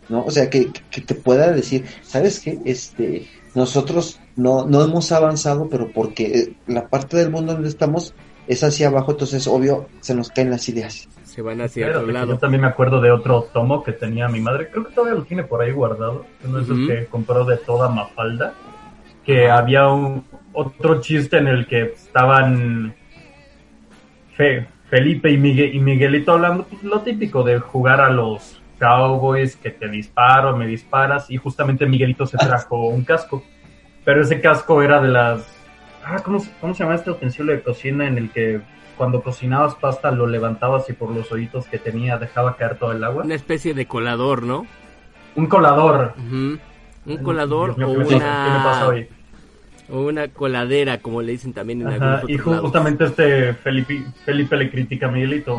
¿No? 0.09 0.25
O 0.25 0.31
sea, 0.31 0.49
que, 0.51 0.71
que 0.91 1.01
te 1.01 1.15
pueda 1.15 1.51
decir, 1.53 1.85
¿sabes 2.03 2.39
qué? 2.41 2.59
Este, 2.65 3.27
nosotros 3.55 4.21
no, 4.37 4.65
no 4.67 4.83
hemos 4.85 5.11
avanzado, 5.13 5.69
pero 5.69 5.89
porque 5.93 6.25
eh, 6.27 6.53
la 6.69 6.87
parte 6.89 7.17
del 7.17 7.31
mundo 7.31 7.55
donde 7.55 7.69
estamos 7.69 8.15
es 8.47 8.63
hacia 8.63 8.87
abajo, 8.89 9.11
entonces 9.13 9.47
obvio 9.49 9.89
se 10.01 10.15
nos 10.15 10.31
caen 10.31 10.51
las 10.51 10.69
ideas. 10.69 11.09
Se 11.25 11.43
van 11.43 11.61
hacia 11.61 11.87
Espérate, 11.87 12.05
otro 12.05 12.13
lado. 12.13 12.27
Yo 12.35 12.39
también 12.39 12.61
me 12.63 12.69
acuerdo 12.69 13.01
de 13.01 13.11
otro 13.11 13.49
tomo 13.53 13.83
que 13.83 13.93
tenía 13.93 14.29
mi 14.29 14.41
madre. 14.41 14.69
Creo 14.71 14.87
que 14.87 14.95
todavía 14.95 15.19
lo 15.19 15.25
tiene 15.25 15.43
por 15.43 15.61
ahí 15.61 15.73
guardado. 15.73 16.25
Uno 16.45 16.59
de 16.59 16.63
esos 16.63 16.79
que 16.89 17.07
compró 17.07 17.45
de 17.45 17.57
toda 17.57 17.89
Mafalda. 17.89 18.55
Que 19.25 19.51
había 19.51 19.89
un, 19.89 20.25
otro 20.53 21.01
chiste 21.01 21.37
en 21.39 21.49
el 21.49 21.67
que 21.67 21.83
estaban 21.97 22.95
Fe- 24.37 24.67
Felipe 24.89 25.31
y, 25.31 25.37
Migue- 25.39 25.71
y 25.75 25.81
Miguelito 25.81 26.33
hablando 26.33 26.65
pues, 26.65 26.83
lo 26.85 27.01
típico 27.01 27.43
de 27.43 27.59
jugar 27.59 28.01
a 28.01 28.11
los 28.11 28.61
cowboys, 28.79 29.57
que 29.57 29.71
te 29.71 29.89
disparo, 29.89 30.57
me 30.57 30.67
disparas. 30.67 31.31
Y 31.31 31.37
justamente 31.37 31.87
Miguelito 31.87 32.27
se 32.27 32.37
trajo 32.39 32.89
un 32.89 33.05
casco. 33.05 33.43
Pero 34.05 34.23
ese 34.23 34.41
casco 34.41 34.83
era 34.83 35.01
de 35.01 35.09
las... 35.09 35.47
Ah, 36.05 36.21
¿cómo, 36.25 36.39
se- 36.41 36.53
¿Cómo 36.61 36.75
se 36.75 36.85
llama 36.85 36.95
este 36.95 37.11
utensilio 37.11 37.53
de 37.53 37.63
cocina 37.63 38.07
en 38.07 38.17
el 38.19 38.31
que 38.31 38.61
cuando 38.97 39.23
cocinabas 39.23 39.75
pasta 39.75 40.11
lo 40.11 40.27
levantabas 40.27 40.89
y 40.89 40.93
por 40.93 41.11
los 41.11 41.31
hoyitos 41.33 41.67
que 41.67 41.79
tenía 41.79 42.17
dejaba 42.19 42.57
caer 42.57 42.79
todo 42.79 42.93
el 42.93 43.03
agua? 43.03 43.25
Una 43.25 43.35
especie 43.35 43.75
de 43.75 43.87
colador, 43.87 44.45
¿no? 44.45 44.67
Un 45.35 45.47
colador. 45.47 46.15
Un 46.19 46.61
colador 47.23 47.77
mío, 47.77 47.89
o 47.91 47.93
¿qué 47.93 47.99
me 47.99 48.05
pasa? 48.05 48.45
¿Qué 48.45 48.51
me 48.51 48.65
pasa 48.65 48.79
una, 48.81 48.89
hoy? 48.89 49.09
o 49.89 50.01
una 50.09 50.29
coladera, 50.29 50.99
como 50.99 51.23
le 51.23 51.33
dicen 51.33 51.53
también 51.53 51.83
en 51.83 51.89
Ajá, 51.89 52.15
algunos 52.19 52.31
y 52.31 52.39
lados. 52.39 52.61
justamente 52.63 53.05
este 53.05 53.55
Felipe, 53.55 54.05
Felipe 54.25 54.57
le 54.57 54.71
critica 54.71 55.07
a 55.07 55.11
Miguelito. 55.11 55.59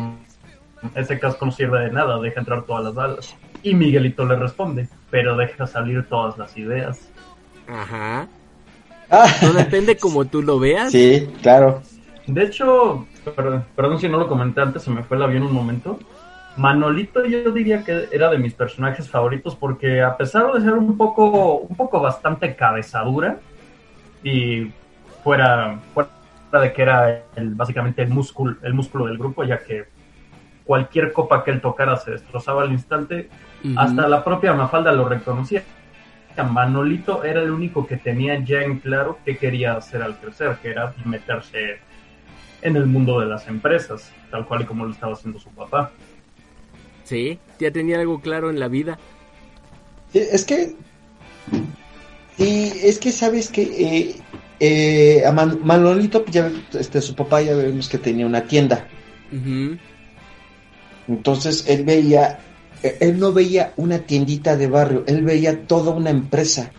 Ese 0.94 1.18
casco 1.18 1.46
no 1.46 1.52
sirve 1.52 1.80
de 1.80 1.90
nada, 1.90 2.20
deja 2.20 2.40
entrar 2.40 2.62
todas 2.62 2.84
las 2.84 2.94
balas. 2.94 3.36
Y 3.62 3.74
Miguelito 3.74 4.24
le 4.24 4.36
responde, 4.36 4.88
pero 5.10 5.36
deja 5.36 5.66
salir 5.66 6.06
todas 6.08 6.38
las 6.38 6.56
ideas. 6.56 7.10
Ajá. 7.66 8.28
Ah, 9.10 9.26
No 9.42 9.52
depende 9.54 9.96
como 9.96 10.24
tú 10.26 10.42
lo 10.42 10.58
veas. 10.58 10.92
sí, 10.92 11.28
claro. 11.42 11.82
De 12.26 12.42
hecho, 12.44 13.06
per- 13.24 13.62
perdón 13.74 13.98
si 13.98 14.08
no 14.08 14.18
lo 14.18 14.28
comenté 14.28 14.60
antes, 14.60 14.82
se 14.82 14.90
me 14.90 15.02
fue 15.02 15.16
el 15.16 15.22
avión 15.22 15.44
un 15.44 15.52
momento. 15.52 15.98
Manolito 16.58 17.24
yo 17.24 17.50
diría 17.52 17.84
que 17.84 18.08
era 18.12 18.30
de 18.30 18.38
mis 18.38 18.52
personajes 18.52 19.08
favoritos 19.08 19.54
porque 19.56 20.02
a 20.02 20.16
pesar 20.16 20.52
de 20.52 20.60
ser 20.60 20.74
un 20.74 20.96
poco, 20.98 21.54
un 21.56 21.74
poco 21.76 22.00
bastante 22.00 22.54
cabezadura 22.54 23.38
y 24.22 24.70
fuera, 25.24 25.78
fuera 25.94 26.10
de 26.60 26.72
que 26.72 26.82
era 26.82 27.22
el, 27.36 27.54
básicamente 27.54 28.02
el 28.02 28.08
músculo, 28.10 28.56
el 28.62 28.74
músculo 28.74 29.06
del 29.06 29.18
grupo, 29.18 29.44
ya 29.44 29.58
que 29.58 29.86
cualquier 30.68 31.14
copa 31.14 31.42
que 31.44 31.50
él 31.50 31.62
tocara 31.62 31.96
se 31.96 32.10
destrozaba 32.10 32.62
al 32.62 32.72
instante, 32.72 33.30
hasta 33.74 34.06
la 34.06 34.22
propia 34.22 34.52
Mafalda 34.52 34.92
lo 34.92 35.08
reconocía. 35.08 35.64
Manolito 36.52 37.24
era 37.24 37.40
el 37.42 37.50
único 37.50 37.86
que 37.86 37.96
tenía 37.96 38.38
ya 38.44 38.60
en 38.62 38.78
claro 38.78 39.18
qué 39.24 39.38
quería 39.38 39.72
hacer 39.72 40.02
al 40.02 40.16
crecer, 40.20 40.56
que 40.62 40.68
era 40.68 40.94
meterse 41.04 41.78
en 42.62 42.76
el 42.76 42.86
mundo 42.86 43.18
de 43.18 43.26
las 43.26 43.48
empresas, 43.48 44.12
tal 44.30 44.46
cual 44.46 44.62
y 44.62 44.64
como 44.66 44.84
lo 44.84 44.92
estaba 44.92 45.14
haciendo 45.14 45.40
su 45.40 45.48
papá. 45.50 45.90
Sí, 47.02 47.38
ya 47.58 47.70
tenía 47.70 47.98
algo 47.98 48.20
claro 48.20 48.50
en 48.50 48.60
la 48.60 48.68
vida. 48.68 48.98
Es 50.12 50.44
que. 50.44 50.76
Y 52.36 52.68
es 52.84 52.98
que 52.98 53.10
sabes 53.10 53.48
que 53.48 53.62
eh, 53.62 54.16
eh, 54.60 55.26
a 55.26 55.32
Man- 55.32 55.58
Manolito, 55.64 56.24
ya, 56.26 56.52
este, 56.78 57.00
su 57.00 57.16
papá 57.16 57.40
ya 57.42 57.56
vemos 57.56 57.88
que 57.88 57.98
tenía 57.98 58.26
una 58.26 58.42
tienda. 58.42 58.86
Entonces 61.08 61.64
él 61.66 61.84
veía, 61.84 62.38
eh, 62.82 62.98
él 63.00 63.18
no 63.18 63.32
veía 63.32 63.72
una 63.76 63.98
tiendita 64.00 64.56
de 64.56 64.68
barrio, 64.68 65.04
él 65.06 65.22
veía 65.22 65.66
toda 65.66 65.92
una 65.92 66.10
empresa. 66.10 66.70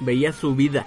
Veía 0.00 0.32
su 0.32 0.54
vida. 0.54 0.86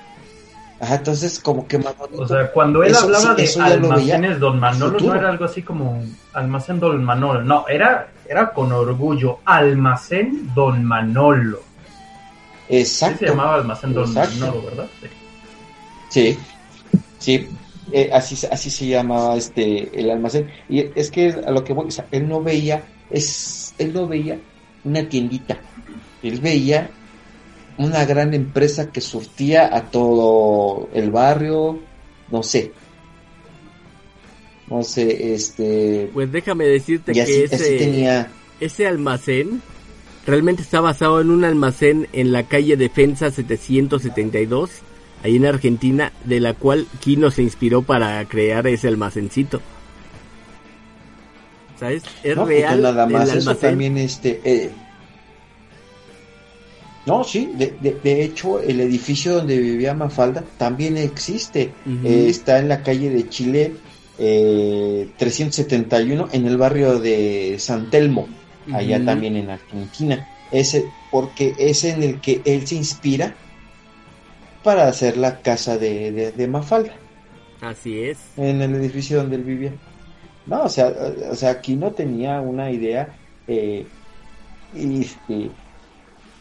Ajá, 0.80 0.96
entonces 0.96 1.40
como 1.40 1.68
que 1.68 1.78
Manolito. 1.78 2.24
O 2.24 2.28
sea, 2.28 2.52
cuando 2.52 2.84
él 2.84 2.92
Eso 2.92 3.04
hablaba 3.06 3.36
sí, 3.38 3.58
de 3.58 3.64
almacenes 3.64 4.40
Don 4.40 4.60
Manolo, 4.60 5.00
no 5.00 5.16
era 5.16 5.30
algo 5.30 5.46
así 5.46 5.62
como 5.62 6.04
almacén 6.34 6.80
Don 6.80 7.02
Manolo, 7.04 7.42
no, 7.42 7.66
era, 7.70 8.10
era 8.28 8.52
con 8.52 8.72
orgullo, 8.72 9.40
almacén 9.46 10.52
Don 10.54 10.84
Manolo. 10.84 11.60
Sí 12.68 12.78
exacto. 12.78 13.20
se 13.20 13.26
llamaba 13.28 13.56
almacén 13.56 13.94
Don 13.94 14.08
Exacto. 14.08 14.40
Manolo, 14.40 14.62
¿verdad? 14.64 14.88
Sí. 15.00 15.08
Sí, 16.10 16.40
sí, 17.20 17.50
eh, 17.92 18.10
así, 18.14 18.36
se- 18.36 18.48
así 18.48 18.70
se 18.70 18.88
llamaba 18.88 19.36
este 19.36 19.90
el 20.00 20.10
almacén. 20.10 20.50
Y 20.70 20.86
es 20.96 21.12
que 21.12 21.30
a 21.30 21.52
lo 21.52 21.64
que 21.64 21.74
voy, 21.74 21.88
o 21.88 21.92
sea, 21.92 22.08
él 22.12 22.28
no 22.28 22.42
veía, 22.42 22.84
es, 23.10 23.74
él 23.78 23.94
no 23.94 24.08
veía 24.08 24.40
una 24.84 25.08
tiendita, 25.10 25.60
él 26.22 26.40
veía 26.40 26.90
una 27.78 28.06
gran 28.06 28.34
empresa 28.34 28.92
que 28.92 29.02
surtía 29.02 29.76
a 29.76 29.90
todo 29.90 30.90
el 30.94 31.10
barrio, 31.12 31.80
no 32.32 32.44
sé, 32.44 32.72
no 34.70 34.84
sé, 34.84 35.34
este, 35.34 36.10
Pues 36.14 36.32
déjame 36.32 36.66
decirte 36.66 37.12
y 37.12 37.16
que 37.16 37.22
así, 37.22 37.34
ese, 37.44 37.56
así 37.56 37.78
tenía, 37.78 38.32
ese 38.60 38.88
almacén 38.88 39.62
realmente 40.26 40.62
está 40.62 40.80
basado 40.80 41.20
en 41.22 41.30
un 41.32 41.44
almacén 41.44 42.08
en 42.14 42.32
la 42.32 42.44
calle 42.44 42.78
Defensa 42.78 43.30
772, 43.30 44.70
ahí 45.24 45.38
en 45.38 45.46
Argentina, 45.46 46.12
de 46.26 46.40
la 46.40 46.54
cual 46.54 46.88
Kino 47.00 47.32
se 47.32 47.44
inspiró 47.44 47.82
para 47.82 48.24
crear 48.26 48.68
ese 48.68 48.88
almacencito. 48.88 49.62
¿Sabes? 51.80 52.04
Es 52.24 52.36
no, 52.36 52.44
pues, 52.44 52.60
real 52.60 52.82
nada 52.82 53.08
más, 53.08 53.32
el 53.32 53.40
eso 53.40 53.56
también 53.56 53.98
este, 53.98 54.40
eh, 54.44 54.72
no, 57.06 57.24
sí, 57.24 57.52
de, 57.56 57.76
de, 57.82 57.98
de 58.02 58.24
hecho 58.24 58.62
el 58.62 58.80
edificio 58.80 59.36
donde 59.36 59.58
vivía 59.58 59.94
Mafalda 59.94 60.44
también 60.58 60.98
existe. 60.98 61.72
Eh, 62.04 62.28
está 62.30 62.60
en 62.60 62.70
la 62.70 62.82
calle 62.82 63.10
de 63.10 63.28
Chile 63.28 63.74
eh, 64.18 65.10
371 65.18 66.30
en 66.32 66.48
el 66.48 66.58
barrio 66.58 67.00
de 67.00 67.58
San 67.60 67.90
Telmo, 67.90 68.30
allá 68.72 69.04
también 69.04 69.36
en 69.36 69.50
Argentina. 69.50 70.30
Ese, 70.52 70.86
porque 71.12 71.54
es 71.58 71.84
en 71.84 72.04
el 72.04 72.22
que 72.22 72.42
él 72.46 72.66
se 72.68 72.76
inspira 72.76 73.36
para 74.64 74.88
hacer 74.88 75.18
la 75.18 75.42
casa 75.42 75.78
de, 75.78 76.12
de, 76.12 76.32
de 76.32 76.48
Mafalda, 76.48 76.94
Así 77.62 78.04
es. 78.04 78.18
en 78.36 78.62
el 78.62 78.76
edificio 78.76 79.18
donde 79.18 79.36
él 79.38 79.44
vivía. 79.44 79.80
No, 80.46 80.64
o 80.66 80.70
sea, 80.70 80.88
o 81.32 81.36
sea 81.36 81.52
aquí 81.52 81.78
no 81.78 81.94
tenía 81.94 82.42
una 82.42 82.72
idea 82.72 83.20
eh, 83.48 83.94
este, 84.72 85.52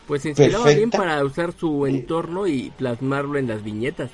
Pues 0.07 0.23
se 0.23 0.29
inspiraba 0.29 0.71
bien 0.71 0.93
para 0.93 1.25
usar 1.25 1.53
su 1.53 1.87
entorno 1.87 2.47
y 2.47 2.71
plasmarlo 2.71 3.39
en 3.39 3.49
las 3.49 3.63
viñetas. 3.65 4.13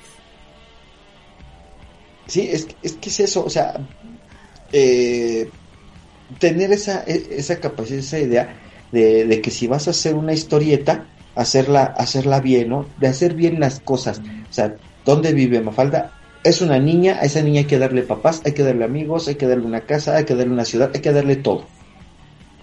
Sí, 2.27 2.47
es, 2.51 2.67
es 2.81 2.97
que 2.97 3.09
es 3.09 3.19
eso, 3.21 3.43
o 3.45 3.49
sea, 3.49 3.73
eh, 4.71 5.53
tener 6.39 6.71
esa, 6.73 7.03
e- 7.05 7.37
esa 7.39 7.59
capacidad, 7.61 7.99
esa 7.99 8.19
idea 8.19 8.61
de, 8.91 9.25
de 9.25 9.41
que 9.41 9.51
si 9.51 9.67
vas 9.67 9.87
a 9.87 9.91
hacer 9.91 10.15
una 10.15 10.33
historieta, 10.33 11.18
hacerla, 11.39 11.83
hacerla 11.97 12.39
bien, 12.41 12.69
¿no? 12.69 12.93
De 12.97 13.07
hacer 13.07 13.33
bien 13.35 13.59
las 13.59 13.79
cosas. 13.81 14.19
O 14.19 14.51
sea, 14.51 14.79
¿dónde 15.03 15.33
vive 15.33 15.61
Mafalda? 15.61 16.15
Es 16.43 16.61
una 16.61 16.79
niña, 16.79 17.17
a 17.19 17.23
esa 17.25 17.41
niña 17.41 17.61
hay 17.61 17.67
que 17.67 17.79
darle 17.79 18.03
papás, 18.03 18.41
hay 18.45 18.53
que 18.53 18.63
darle 18.63 18.85
amigos, 18.85 19.27
hay 19.27 19.35
que 19.35 19.47
darle 19.47 19.65
una 19.65 19.85
casa, 19.85 20.15
hay 20.17 20.25
que 20.25 20.35
darle 20.35 20.53
una 20.53 20.65
ciudad, 20.65 20.91
hay 20.93 21.01
que 21.01 21.11
darle 21.11 21.35
todo. 21.37 21.71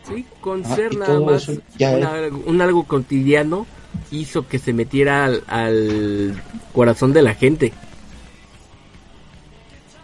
Sí, 0.02 0.26
con 0.40 0.64
Ajá, 0.64 0.76
ser 0.76 0.94
nada 0.94 1.20
más 1.20 1.48
eso 1.48 1.62
ya 1.76 1.96
un, 1.96 2.04
algo, 2.04 2.42
un 2.46 2.60
algo 2.60 2.84
cotidiano 2.86 3.66
hizo 4.10 4.46
que 4.46 4.58
se 4.58 4.72
metiera 4.72 5.24
al, 5.24 5.42
al 5.48 6.42
corazón 6.72 7.12
de 7.12 7.22
la 7.22 7.34
gente. 7.34 7.72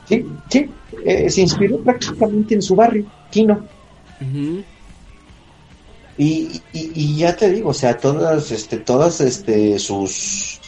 Sí, 0.04 0.24
sí, 0.48 0.70
eh, 1.04 1.28
se 1.30 1.40
inspiró 1.40 1.82
prácticamente 1.82 2.54
en 2.54 2.62
su 2.62 2.76
barrio, 2.76 3.06
Quino. 3.28 3.68
Ujú. 4.20 4.64
Y, 6.18 6.61
y, 6.72 6.92
y 6.94 7.16
ya 7.16 7.37
te 7.37 7.51
digo, 7.51 7.70
o 7.70 7.75
sea, 7.75 7.96
todas, 7.96 8.51
este, 8.51 8.77
todas, 8.77 9.20
este, 9.20 9.79
sus, 9.79 10.61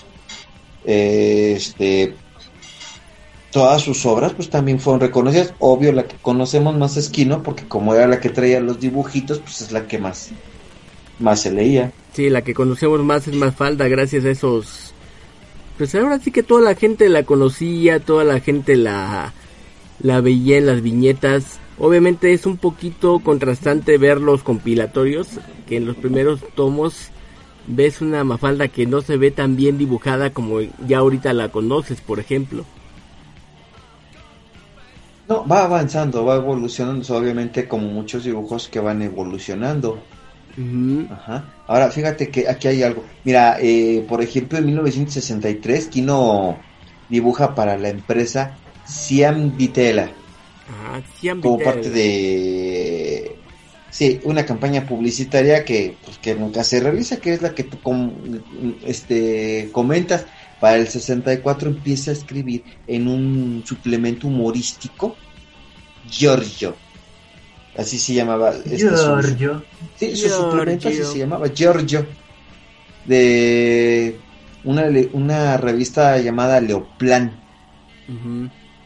eh, 0.86 1.54
este, 1.56 2.14
todas 3.50 3.82
sus 3.82 4.06
obras, 4.06 4.32
pues 4.32 4.48
también 4.48 4.80
fueron 4.80 5.00
reconocidas. 5.00 5.52
Obvio, 5.58 5.92
la 5.92 6.04
que 6.04 6.16
conocemos 6.22 6.76
más 6.76 6.96
es 6.96 7.10
Kino, 7.10 7.42
porque 7.42 7.68
como 7.68 7.94
era 7.94 8.06
la 8.06 8.20
que 8.20 8.30
traía 8.30 8.60
los 8.60 8.80
dibujitos, 8.80 9.38
pues 9.38 9.60
es 9.60 9.70
la 9.70 9.86
que 9.86 9.98
más, 9.98 10.30
más 11.18 11.42
se 11.42 11.52
leía. 11.52 11.92
Sí, 12.14 12.30
la 12.30 12.42
que 12.42 12.54
conocemos 12.54 13.00
más 13.04 13.28
es 13.28 13.34
Mafalda 13.34 13.88
gracias 13.88 14.24
a 14.24 14.30
esos... 14.30 14.92
Pues 15.76 15.94
ahora 15.96 16.20
sí 16.20 16.30
que 16.30 16.44
toda 16.44 16.62
la 16.62 16.76
gente 16.76 17.08
la 17.08 17.24
conocía, 17.24 17.98
toda 17.98 18.22
la 18.22 18.38
gente 18.38 18.76
la, 18.76 19.32
la 20.00 20.20
veía 20.20 20.58
en 20.58 20.66
las 20.66 20.82
viñetas. 20.82 21.58
Obviamente 21.78 22.32
es 22.32 22.46
un 22.46 22.56
poquito 22.56 23.18
contrastante 23.18 23.98
ver 23.98 24.20
los 24.20 24.42
compilatorios, 24.42 25.28
que 25.66 25.76
en 25.76 25.86
los 25.86 25.96
primeros 25.96 26.40
tomos 26.54 27.08
ves 27.66 28.00
una 28.00 28.22
Mafalda 28.22 28.68
que 28.68 28.86
no 28.86 29.00
se 29.00 29.16
ve 29.16 29.30
tan 29.30 29.56
bien 29.56 29.76
dibujada 29.76 30.30
como 30.30 30.60
ya 30.86 30.98
ahorita 30.98 31.32
la 31.32 31.48
conoces, 31.48 32.00
por 32.00 32.20
ejemplo. 32.20 32.64
No, 35.28 35.46
va 35.48 35.64
avanzando, 35.64 36.24
va 36.24 36.36
evolucionando, 36.36 37.16
obviamente 37.16 37.66
como 37.66 37.88
muchos 37.88 38.24
dibujos 38.24 38.68
que 38.68 38.78
van 38.78 39.02
evolucionando. 39.02 39.98
Ajá. 41.10 41.44
Ahora, 41.66 41.90
fíjate 41.90 42.28
que 42.28 42.48
aquí 42.48 42.68
hay 42.68 42.82
algo. 42.84 43.02
Mira, 43.24 43.56
eh, 43.60 44.04
por 44.08 44.22
ejemplo, 44.22 44.58
en 44.58 44.66
1963, 44.66 45.86
Kino 45.88 46.56
dibuja 47.08 47.54
para 47.56 47.76
la 47.76 47.88
empresa 47.88 48.56
Siam 48.84 49.56
Ditela 49.56 50.10
Siam 51.20 51.40
como 51.40 51.58
parte 51.58 51.90
de 51.90 53.36
sí 53.90 54.20
una 54.24 54.44
campaña 54.46 54.86
publicitaria 54.86 55.64
que 55.64 55.96
pues, 56.04 56.18
que 56.18 56.34
nunca 56.34 56.64
se 56.64 56.80
realiza 56.80 57.18
que 57.18 57.32
es 57.34 57.42
la 57.42 57.54
que 57.54 57.64
tú 57.64 57.78
com- 57.80 58.12
este 58.86 59.68
comentas 59.72 60.24
para 60.60 60.76
el 60.76 60.88
64 60.88 61.68
empieza 61.70 62.10
a 62.10 62.14
escribir 62.14 62.64
en 62.86 63.08
un 63.08 63.62
suplemento 63.66 64.26
humorístico 64.26 65.16
Giorgio 66.10 66.74
así 67.76 67.98
se 67.98 68.14
llamaba 68.14 68.50
este, 68.50 68.78
su- 68.78 68.96
Giorgio. 68.96 69.64
Sí, 69.98 70.16
su 70.16 70.28
Giorgio. 70.28 70.50
suplemento 70.50 70.88
así 70.88 71.04
se 71.04 71.18
llamaba, 71.18 71.48
Giorgio, 71.48 72.06
de 73.06 74.16
una, 74.64 74.86
le- 74.86 75.10
una 75.12 75.56
revista 75.56 76.18
llamada 76.18 76.60
Leoplan. 76.60 77.32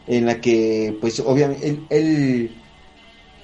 En 0.09 0.25
la 0.25 0.41
que, 0.41 0.97
pues, 0.99 1.19
obviamente, 1.19 1.67
él, 1.67 1.85
él, 1.89 2.51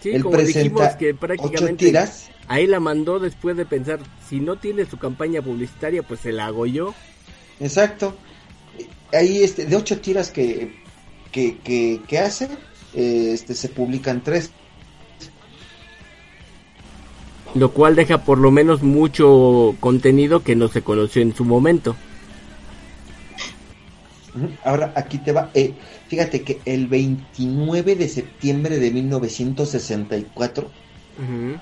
Sí, 0.02 0.10
él 0.10 0.24
como 0.24 0.38
dijimos 0.38 0.82
presenta 0.82 0.98
que 0.98 1.10
ocho 1.12 1.20
prácticamente 1.20 1.86
tiras, 1.86 2.30
ahí 2.48 2.66
la 2.68 2.80
mandó 2.80 3.20
después 3.20 3.56
de 3.56 3.66
pensar, 3.66 4.00
si 4.28 4.40
no 4.40 4.58
tiene 4.58 4.86
su 4.86 4.98
campaña 4.98 5.42
publicitaria, 5.42 6.04
pues 6.04 6.20
se 6.20 6.32
la 6.32 6.48
hago 6.48 6.66
yo. 6.66 6.94
exacto, 7.60 8.16
ahí, 9.14 9.44
este, 9.44 9.66
de 9.66 9.76
ocho 9.76 10.00
tiras 10.00 10.32
que, 10.32 10.76
que, 11.32 11.58
que, 11.60 12.02
que 12.08 12.20
hace, 12.20 12.50
eh, 12.96 13.32
este, 13.34 13.54
se 13.54 13.70
publican 13.70 14.24
tres, 14.24 14.52
Lo 17.54 17.72
cual 17.72 17.96
deja 17.96 18.18
por 18.26 18.38
lo 18.38 18.52
menos 18.52 18.84
mucho 18.84 19.76
contenido 19.80 20.44
que 20.44 20.58
no 20.58 20.68
se 20.68 20.82
conoció 20.82 21.22
en 21.22 21.34
su 21.34 21.46
momento. 21.46 21.96
Ahora 24.64 24.94
aquí 24.96 25.20
te 25.20 25.32
va. 25.32 25.52
eh, 25.54 25.78
fíjate 26.08 26.44
que 26.44 26.62
el 26.66 26.88
29 26.88 27.96
de 27.96 28.08
septiembre 28.10 28.80
de 28.80 28.92
1964 28.92 30.76
Ujú. 31.18 31.60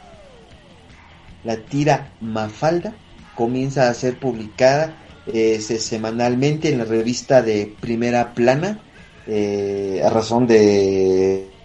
la 1.41 1.67
tira 1.67 2.15
Mafalda 2.19 2.99
comienza 3.33 3.89
a 3.89 3.93
ser 3.93 4.19
publicada 4.19 4.99
eh, 5.25 5.59
se- 5.61 5.79
semanalmente 5.79 6.69
en 6.69 6.79
la 6.79 6.85
revista 6.85 7.41
de 7.41 7.77
Primera 7.79 8.33
Plana 8.33 8.83
eh, 9.25 10.01
a 10.03 10.09
razón 10.09 10.47
de, 10.47 11.57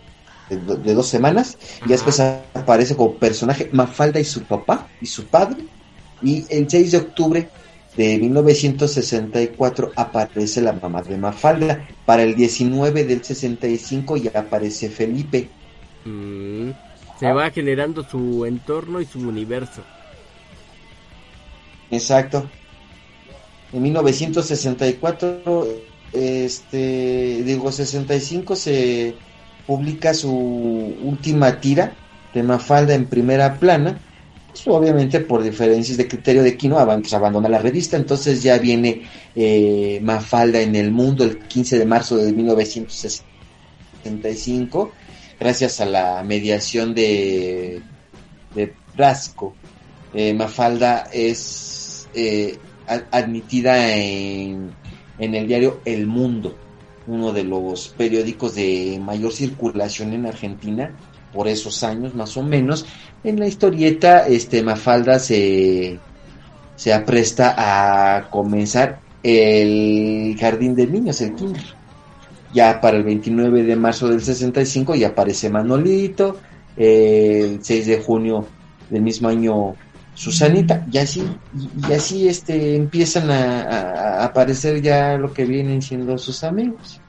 de, 0.48 0.56
do- 0.58 0.76
de 0.76 0.94
dos 0.94 1.08
semanas 1.08 1.58
y 1.84 1.88
después 1.88 2.20
aparece 2.20 2.96
como 2.96 3.18
personaje 3.18 3.70
Mafalda 3.72 4.20
y 4.20 4.24
su 4.24 4.46
papá 4.46 4.92
y 5.00 5.06
su 5.06 5.28
padre 5.28 5.68
y 6.20 6.46
el 6.54 6.68
6 6.68 6.92
de 6.92 6.98
octubre 6.98 7.52
de 7.98 8.18
1964 8.18 9.92
aparece 9.94 10.62
la 10.62 10.72
mamá 10.72 11.02
de 11.02 11.18
Mafalda 11.18 11.87
para 12.06 12.22
el 12.22 12.34
19 12.34 13.04
del 13.04 13.22
65 13.22 14.16
ya 14.16 14.30
aparece 14.34 14.88
Felipe 14.88 15.50
Mm. 16.08 16.70
Se 17.18 17.32
va 17.32 17.50
generando 17.50 18.04
su 18.04 18.46
entorno 18.46 19.00
y 19.00 19.06
su 19.06 19.18
universo. 19.20 19.82
Exacto. 21.90 22.48
En 23.72 23.82
1964, 23.82 25.66
este, 26.12 27.42
digo 27.44 27.72
65, 27.72 28.56
se 28.56 29.14
publica 29.66 30.14
su 30.14 30.30
última 30.32 31.61
tira 31.61 31.92
de 32.32 32.42
Mafalda 32.42 32.94
en 32.94 33.06
primera 33.06 33.58
plana. 33.58 33.98
Pues, 34.64 34.76
obviamente 34.76 35.20
por 35.20 35.40
diferencias 35.42 35.96
de 35.96 36.06
criterio 36.08 36.42
de 36.42 36.56
Kino, 36.56 36.84
pues, 36.84 37.14
abandona 37.14 37.48
la 37.48 37.60
revista, 37.60 37.96
entonces 37.96 38.42
ya 38.42 38.58
viene 38.58 39.02
eh, 39.34 40.00
Mafalda 40.02 40.60
en 40.60 40.74
el 40.74 40.90
mundo 40.90 41.22
el 41.24 41.38
15 41.38 41.78
de 41.78 41.86
marzo 41.86 42.16
de 42.16 42.32
1965, 42.32 44.90
gracias 45.38 45.80
a 45.80 45.86
la 45.86 46.24
mediación 46.24 46.92
de, 46.94 47.82
de 48.54 48.74
Brasco. 48.96 49.54
Eh, 50.12 50.34
Mafalda 50.34 51.08
es 51.12 52.08
eh, 52.14 52.58
admitida 53.12 53.94
en, 53.94 54.72
en 55.18 55.34
el 55.34 55.46
diario 55.46 55.80
El 55.84 56.06
Mundo, 56.06 56.56
uno 57.06 57.32
de 57.32 57.44
los 57.44 57.88
periódicos 57.90 58.56
de 58.56 58.98
mayor 59.00 59.32
circulación 59.32 60.14
en 60.14 60.26
Argentina 60.26 60.96
por 61.32 61.48
esos 61.48 61.82
años 61.82 62.14
más 62.14 62.36
o 62.36 62.42
menos. 62.42 62.86
En 63.24 63.38
la 63.38 63.46
historieta, 63.46 64.26
este 64.26 64.62
Mafalda 64.62 65.18
se, 65.18 65.98
se 66.76 66.92
apresta 66.92 67.54
a 67.56 68.30
comenzar 68.30 69.00
el 69.22 70.36
Jardín 70.38 70.74
de 70.74 70.86
Niños, 70.86 71.20
el 71.20 71.34
Kinder. 71.34 71.62
Ya 72.54 72.80
para 72.80 72.96
el 72.96 73.04
29 73.04 73.62
de 73.62 73.76
marzo 73.76 74.08
del 74.08 74.22
65 74.22 74.94
ya 74.94 75.08
aparece 75.08 75.50
Manolito, 75.50 76.38
el 76.76 77.58
6 77.62 77.86
de 77.86 78.00
junio 78.00 78.46
del 78.88 79.02
mismo 79.02 79.28
año 79.28 79.74
Susanita, 80.14 80.86
y 80.90 80.98
así, 80.98 81.22
y, 81.88 81.92
así 81.92 82.26
este 82.26 82.74
empiezan 82.74 83.30
a 83.30 84.24
aparecer 84.24 84.80
ya 84.82 85.16
lo 85.16 85.32
que 85.32 85.44
vienen 85.44 85.82
siendo 85.82 86.16
sus 86.18 86.42
amigos. 86.42 87.00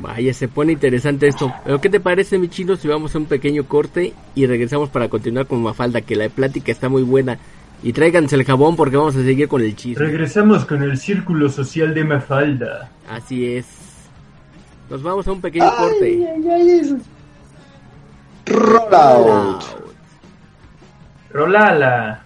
Vaya, 0.00 0.32
se 0.34 0.48
pone 0.48 0.72
interesante 0.72 1.26
esto. 1.26 1.52
Pero 1.64 1.80
¿qué 1.80 1.88
te 1.88 2.00
parece, 2.00 2.38
mi 2.38 2.48
chino, 2.48 2.76
si 2.76 2.88
vamos 2.88 3.14
a 3.14 3.18
un 3.18 3.26
pequeño 3.26 3.64
corte 3.64 4.12
y 4.34 4.46
regresamos 4.46 4.88
para 4.88 5.08
continuar 5.08 5.46
con 5.46 5.62
Mafalda, 5.62 6.00
que 6.00 6.16
la 6.16 6.28
plática 6.28 6.72
está 6.72 6.88
muy 6.88 7.02
buena? 7.02 7.38
Y 7.82 7.92
tráiganse 7.92 8.36
el 8.36 8.44
jabón 8.44 8.76
porque 8.76 8.96
vamos 8.96 9.16
a 9.16 9.22
seguir 9.22 9.48
con 9.48 9.62
el 9.62 9.76
chisme. 9.76 10.04
Regresamos 10.04 10.64
con 10.64 10.82
el 10.82 10.96
círculo 10.98 11.48
social 11.48 11.94
de 11.94 12.04
Mafalda. 12.04 12.90
Así 13.08 13.46
es. 13.54 13.66
Nos 14.88 15.02
vamos 15.02 15.26
a 15.26 15.32
un 15.32 15.40
pequeño 15.40 15.70
corte. 15.76 16.26
Roll 18.46 18.94
out. 18.94 19.62
Rolala. 21.30 22.25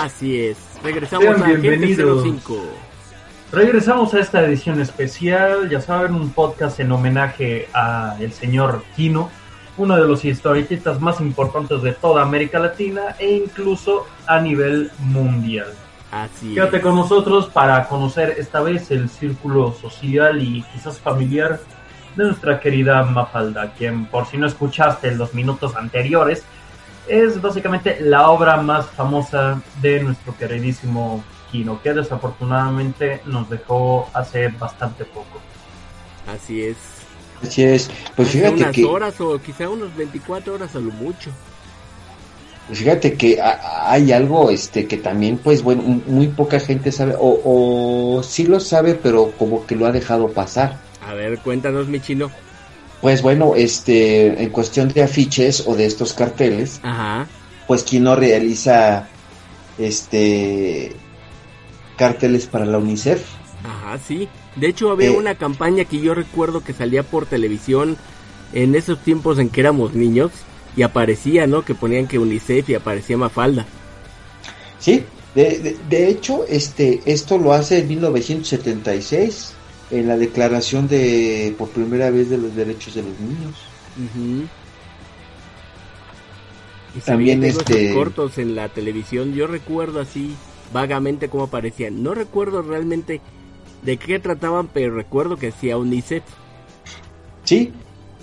Así 0.00 0.40
es. 0.40 0.58
Regresamos 0.82 1.24
Sean 1.24 1.42
a 1.42 1.46
bienvenidos. 1.46 2.22
05. 2.22 2.56
Regresamos 3.52 4.12
a 4.14 4.20
esta 4.20 4.44
edición 4.44 4.80
especial, 4.80 5.70
ya 5.70 5.80
saben, 5.80 6.14
un 6.14 6.30
podcast 6.30 6.78
en 6.80 6.92
homenaje 6.92 7.68
a 7.72 8.16
el 8.20 8.32
señor 8.32 8.82
Kino, 8.94 9.30
uno 9.76 9.96
de 9.96 10.06
los 10.06 10.24
historietistas 10.24 11.00
más 11.00 11.20
importantes 11.20 11.80
de 11.82 11.92
toda 11.92 12.22
América 12.22 12.58
Latina 12.58 13.16
e 13.18 13.36
incluso 13.36 14.06
a 14.26 14.40
nivel 14.40 14.90
mundial. 14.98 15.72
Así 16.10 16.54
Quédate 16.54 16.78
es. 16.78 16.82
con 16.82 16.94
nosotros 16.96 17.46
para 17.46 17.86
conocer 17.88 18.34
esta 18.38 18.60
vez 18.60 18.90
el 18.90 19.08
círculo 19.08 19.72
social 19.72 20.42
y 20.42 20.62
quizás 20.72 20.98
familiar 20.98 21.60
de 22.16 22.24
nuestra 22.24 22.60
querida 22.60 23.02
Mafalda, 23.04 23.72
quien 23.72 24.06
por 24.06 24.26
si 24.26 24.36
no 24.38 24.46
escuchaste 24.46 25.08
en 25.08 25.18
los 25.18 25.34
minutos 25.34 25.76
anteriores, 25.76 26.44
es 27.08 27.40
básicamente 27.40 27.98
la 28.00 28.30
obra 28.30 28.56
más 28.58 28.90
famosa 28.90 29.62
de 29.80 30.02
nuestro 30.02 30.36
queridísimo 30.36 31.24
Kino, 31.50 31.80
que 31.82 31.94
desafortunadamente 31.94 33.22
nos 33.24 33.48
dejó 33.48 34.10
hace 34.12 34.48
bastante 34.48 35.04
poco. 35.04 35.42
Así 36.26 36.62
es. 36.62 36.76
Así 37.42 37.62
es. 37.64 37.90
Pues 38.14 38.28
Hace 38.34 38.38
fíjate 38.38 38.54
unas 38.54 38.72
que, 38.72 38.84
horas 38.84 39.20
o 39.20 39.40
quizá 39.40 39.68
unos 39.68 39.94
24 39.94 40.54
horas 40.54 40.74
a 40.74 40.80
lo 40.80 40.92
mucho. 40.92 41.36
fíjate 42.72 43.16
que 43.16 43.38
hay 43.40 44.12
algo, 44.12 44.50
este, 44.50 44.86
que 44.88 44.96
también, 44.98 45.38
pues 45.38 45.62
bueno, 45.62 45.82
muy 46.06 46.28
poca 46.28 46.58
gente 46.60 46.90
sabe, 46.92 47.14
o, 47.18 47.40
o 48.18 48.22
sí 48.22 48.44
lo 48.46 48.58
sabe, 48.60 48.94
pero 48.94 49.32
como 49.32 49.66
que 49.66 49.76
lo 49.76 49.86
ha 49.86 49.92
dejado 49.92 50.32
pasar. 50.32 50.84
A 51.00 51.14
ver, 51.14 51.40
cuéntanos, 51.40 51.88
mi 51.88 52.00
chino. 52.00 52.30
Pues 53.00 53.22
bueno, 53.22 53.54
este, 53.56 54.42
en 54.42 54.50
cuestión 54.50 54.88
de 54.88 55.02
afiches 55.02 55.64
o 55.66 55.74
de 55.76 55.84
estos 55.86 56.12
carteles, 56.12 56.80
Ajá. 56.82 57.26
pues 57.66 57.82
quien 57.84 58.04
no 58.04 58.16
realiza, 58.16 59.08
este, 59.78 60.92
carteles 61.96 62.46
para 62.46 62.64
la 62.66 62.78
UNICEF. 62.78 63.22
Ajá, 63.64 63.98
sí. 64.06 64.28
De 64.56 64.68
hecho, 64.68 64.90
había 64.90 65.08
Eh. 65.08 65.16
una 65.16 65.34
campaña 65.34 65.84
que 65.84 66.00
yo 66.00 66.14
recuerdo 66.14 66.64
que 66.64 66.72
salía 66.72 67.02
por 67.02 67.26
televisión 67.26 67.96
en 68.52 68.74
esos 68.74 68.98
tiempos 69.00 69.38
en 69.38 69.50
que 69.50 69.60
éramos 69.60 69.94
niños 69.94 70.30
y 70.76 70.82
aparecía, 70.82 71.46
¿no? 71.46 71.62
Que 71.64 71.74
ponían 71.74 72.06
que 72.06 72.18
UNICEF 72.18 72.70
y 72.70 72.74
aparecía 72.74 73.16
Mafalda. 73.18 73.66
Sí, 74.78 75.04
de, 75.34 75.58
de, 75.58 75.76
de 75.90 76.08
hecho, 76.08 76.44
este, 76.48 77.00
esto 77.06 77.38
lo 77.38 77.52
hace 77.52 77.78
en 77.80 77.88
1976 77.88 79.52
en 79.90 80.08
la 80.08 80.16
declaración 80.16 80.88
de, 80.88 81.54
por 81.56 81.70
primera 81.70 82.10
vez, 82.10 82.28
de 82.30 82.38
los 82.38 82.54
derechos 82.54 82.94
de 82.94 83.02
los 83.02 83.18
niños. 83.20 83.54
Y 86.96 87.00
También, 87.00 87.44
este- 87.44 87.92
cortos 87.94 88.38
en 88.38 88.54
la 88.54 88.68
televisión. 88.68 89.34
Yo 89.34 89.46
recuerdo 89.46 90.00
así 90.00 90.34
vagamente 90.72 91.28
cómo 91.28 91.44
aparecían. 91.44 92.02
No 92.02 92.14
recuerdo 92.14 92.62
realmente 92.62 93.20
de 93.82 93.96
qué 93.98 94.18
trataban, 94.18 94.68
pero 94.68 94.94
recuerdo 94.94 95.36
que 95.36 95.46
decía 95.46 95.76
UNICEF. 95.78 96.22
Sí, 97.44 97.72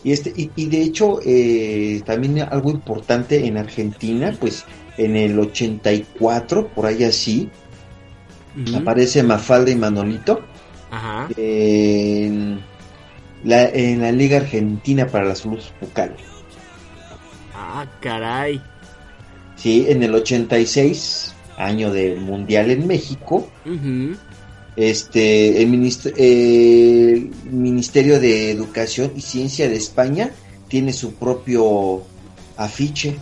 y 0.04 0.12
este 0.12 0.34
y, 0.36 0.52
y 0.56 0.66
de 0.66 0.82
hecho 0.82 1.20
eh, 1.24 2.02
también 2.06 2.42
algo 2.42 2.72
importante 2.72 3.46
en 3.46 3.58
Argentina, 3.58 4.36
pues 4.38 4.66
en 4.98 5.16
el 5.16 5.40
84, 5.40 6.68
por 6.68 6.86
ahí 6.86 7.04
así, 7.04 7.50
Ujú. 8.62 8.78
aparece 8.78 9.24
Mafalda 9.24 9.72
y 9.72 9.76
Manolito 9.76 10.42
Ajá. 10.96 11.28
en 11.38 12.62
la, 13.44 13.68
en 13.70 14.02
la 14.02 14.12
Liga 14.12 14.38
Argentina 14.38 15.08
para 15.08 15.26
la 15.26 15.36
Salud 15.36 15.60
Bucal. 15.82 16.16
Ah, 17.56 17.86
caray. 18.00 18.62
Sí, 19.56 19.86
en 19.88 20.04
el 20.04 20.14
86, 20.14 21.34
año 21.58 21.92
del 21.92 22.20
Mundial 22.20 22.70
en 22.72 22.86
México, 22.88 23.48
este 24.76 25.62
el, 25.62 25.70
minist- 25.70 26.14
el 26.18 27.32
Ministerio 27.52 28.20
de 28.20 28.52
Educación 28.52 29.14
y 29.16 29.22
Ciencia 29.22 29.68
de 29.70 29.76
España 29.76 30.32
tiene 30.68 30.92
su 30.94 31.14
propio 31.16 32.04
afiche 32.58 33.16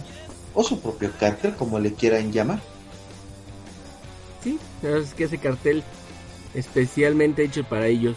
o 0.53 0.63
su 0.63 0.79
propio 0.81 1.11
cartel, 1.19 1.53
como 1.55 1.79
le 1.79 1.93
quieran 1.93 2.31
llamar. 2.31 2.59
Sí, 4.43 4.57
es 4.83 5.13
que 5.13 5.25
ese 5.25 5.37
cartel 5.37 5.83
especialmente 6.53 7.43
hecho 7.43 7.63
para 7.63 7.87
ellos. 7.87 8.15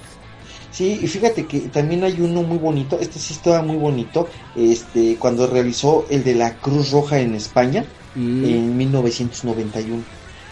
Sí, 0.71 0.99
y 1.03 1.07
fíjate 1.07 1.47
que 1.47 1.61
también 1.61 2.03
hay 2.03 2.21
uno 2.21 2.43
muy 2.43 2.59
bonito, 2.59 2.99
este 3.01 3.19
sí 3.21 3.35
estaba 3.35 3.63
muy 3.63 3.77
bonito, 3.77 4.29
este 4.57 5.17
cuando 5.17 5.47
realizó 5.47 6.05
el 6.11 6.25
de 6.25 6.35
la 6.35 6.57
Cruz 6.57 6.91
Roja 6.91 7.21
en 7.21 7.35
España 7.35 7.85
Mm. 8.15 8.45
en 8.45 8.77
1991. 8.77 10.03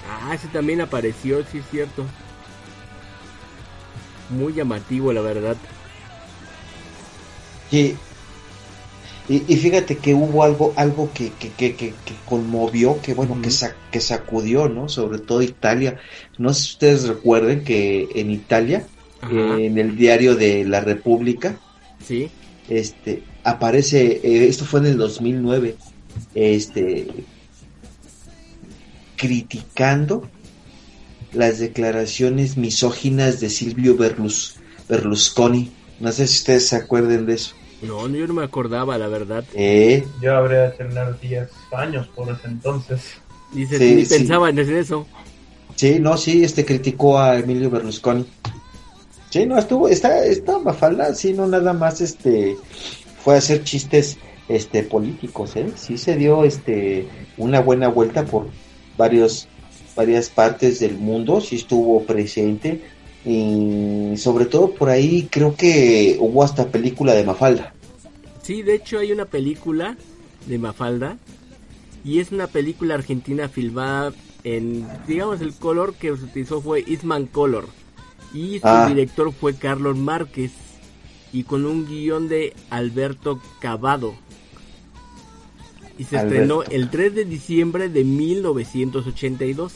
Ah, 0.09 0.35
ese 0.35 0.49
también 0.49 0.81
apareció, 0.81 1.45
sí 1.51 1.59
es 1.59 1.65
cierto. 1.71 2.05
Muy 4.31 4.55
llamativo, 4.55 5.13
la 5.13 5.21
verdad. 5.21 5.57
Sí. 7.71 7.97
Y, 9.29 9.45
y 9.53 9.57
fíjate 9.57 9.97
que 9.99 10.15
hubo 10.15 10.43
algo, 10.43 10.73
algo 10.77 11.11
que, 11.15 11.31
que, 11.33 11.51
que, 11.51 11.77
que, 11.77 11.91
que 11.91 12.15
conmovió, 12.27 13.01
que 13.01 13.15
bueno, 13.15 13.41
que, 13.41 13.51
que 13.91 14.01
sacudió, 14.01 14.69
¿no? 14.69 14.89
Sobre 14.89 15.19
todo 15.19 15.43
Italia. 15.43 15.99
No 16.39 16.53
sé 16.53 16.63
si 16.65 16.71
ustedes 16.73 17.05
recuerden 17.05 17.63
que 17.65 18.09
en 18.17 18.31
Italia, 18.31 18.87
Ajá. 19.21 19.59
en 19.61 19.79
el 19.79 19.97
diario 19.97 20.35
de 20.35 20.65
la 20.65 20.81
República, 20.81 21.57
Sí. 22.07 22.29
este, 22.69 23.23
aparece, 23.45 24.21
eh, 24.25 24.49
esto 24.49 24.65
fue 24.65 24.81
en 24.81 24.87
el 24.87 24.97
2009, 24.99 25.77
este, 26.35 27.07
criticando 29.17 30.29
las 31.33 31.59
declaraciones 31.61 32.57
misóginas 32.57 33.41
de 33.41 33.51
Silvio 33.51 33.97
Berlus- 33.97 34.57
Berlusconi. 34.89 35.71
No 36.01 36.11
sé 36.13 36.27
si 36.27 36.39
ustedes 36.39 36.67
se 36.69 36.77
acuerden 36.77 37.27
de 37.27 37.35
eso. 37.35 37.55
No, 37.83 38.09
no, 38.09 38.17
yo 38.17 38.27
no 38.27 38.35
me 38.35 38.45
acordaba, 38.45 38.97
la 38.99 39.09
verdad. 39.09 39.45
Eh, 39.55 40.05
Yo 40.21 40.37
habría 40.37 40.63
de 40.63 40.71
tener 40.71 41.19
10 41.21 41.49
años 41.77 42.09
por 42.15 42.31
ese 42.31 42.47
entonces. 42.47 43.03
Dice, 43.53 43.79
Sí, 43.79 43.95
ni 43.97 44.05
sí. 44.05 44.15
pensaba 44.19 44.51
en 44.51 44.59
eso. 44.59 45.07
sí, 45.77 45.99
no, 46.01 46.17
sí, 46.17 46.45
este 46.45 46.65
criticó 46.65 47.19
a 47.19 47.39
Emilio 47.39 47.71
Berlusconi. 47.71 48.25
Sí, 49.31 49.47
no, 49.47 49.59
estuvo, 49.59 49.89
está, 49.89 50.25
está 50.27 50.59
Mafalda, 50.59 51.15
sí, 51.15 51.33
no 51.33 51.47
nada 51.47 51.73
más, 51.73 52.01
este, 52.01 52.57
fue 53.25 53.35
a 53.35 53.39
hacer 53.39 53.65
chistes, 53.65 54.19
este, 54.49 54.83
políticos, 54.83 55.57
¿eh? 55.57 55.67
Sí 55.75 55.97
se 55.99 56.17
dio, 56.17 56.45
este, 56.45 57.09
una 57.39 57.61
buena 57.61 57.89
vuelta 57.89 58.25
por 58.25 58.49
varios, 58.99 59.49
varias 59.97 60.29
partes 60.29 60.81
del 60.81 60.99
mundo, 60.99 61.41
sí 61.41 61.57
estuvo 61.57 62.03
presente, 62.05 62.83
y 63.25 64.17
sobre 64.17 64.47
todo 64.47 64.75
por 64.75 64.89
ahí 64.91 65.29
creo 65.31 65.55
que 65.55 66.17
hubo 66.21 66.43
hasta 66.43 66.69
película 66.69 67.15
de 67.15 67.25
Mafalda. 67.25 67.73
Sí, 68.43 68.63
de 68.63 68.75
hecho 68.75 68.99
hay 68.99 69.13
una 69.13 69.27
película 69.27 69.97
de 70.47 70.59
Mafalda 70.59 71.17
y 72.05 72.19
es 72.19 72.33
una 72.33 72.49
película 72.49 72.95
argentina 72.95 73.49
filmada 73.49 74.13
en, 74.45 74.87
digamos, 75.07 75.41
el 75.41 75.53
color 75.55 75.95
que 75.95 76.09
se 76.17 76.25
utilizó 76.25 76.61
fue 76.61 76.85
Eastman 76.89 77.27
Color 77.27 77.69
y 78.35 78.59
su 78.59 78.67
Ah. 78.67 78.87
director 78.89 79.33
fue 79.33 79.55
Carlos 79.55 79.97
Márquez 79.97 80.51
y 81.33 81.45
con 81.45 81.65
un 81.65 81.87
guion 81.87 82.29
de 82.29 82.55
Alberto 82.71 83.41
Cavado. 83.61 84.15
Y 85.97 86.05
se 86.05 86.19
Alberto. 86.19 86.63
estrenó 86.63 86.63
el 86.65 86.91
3 86.91 87.15
de 87.15 87.25
diciembre 87.25 87.89
de 87.89 88.03
1982. 88.03 89.73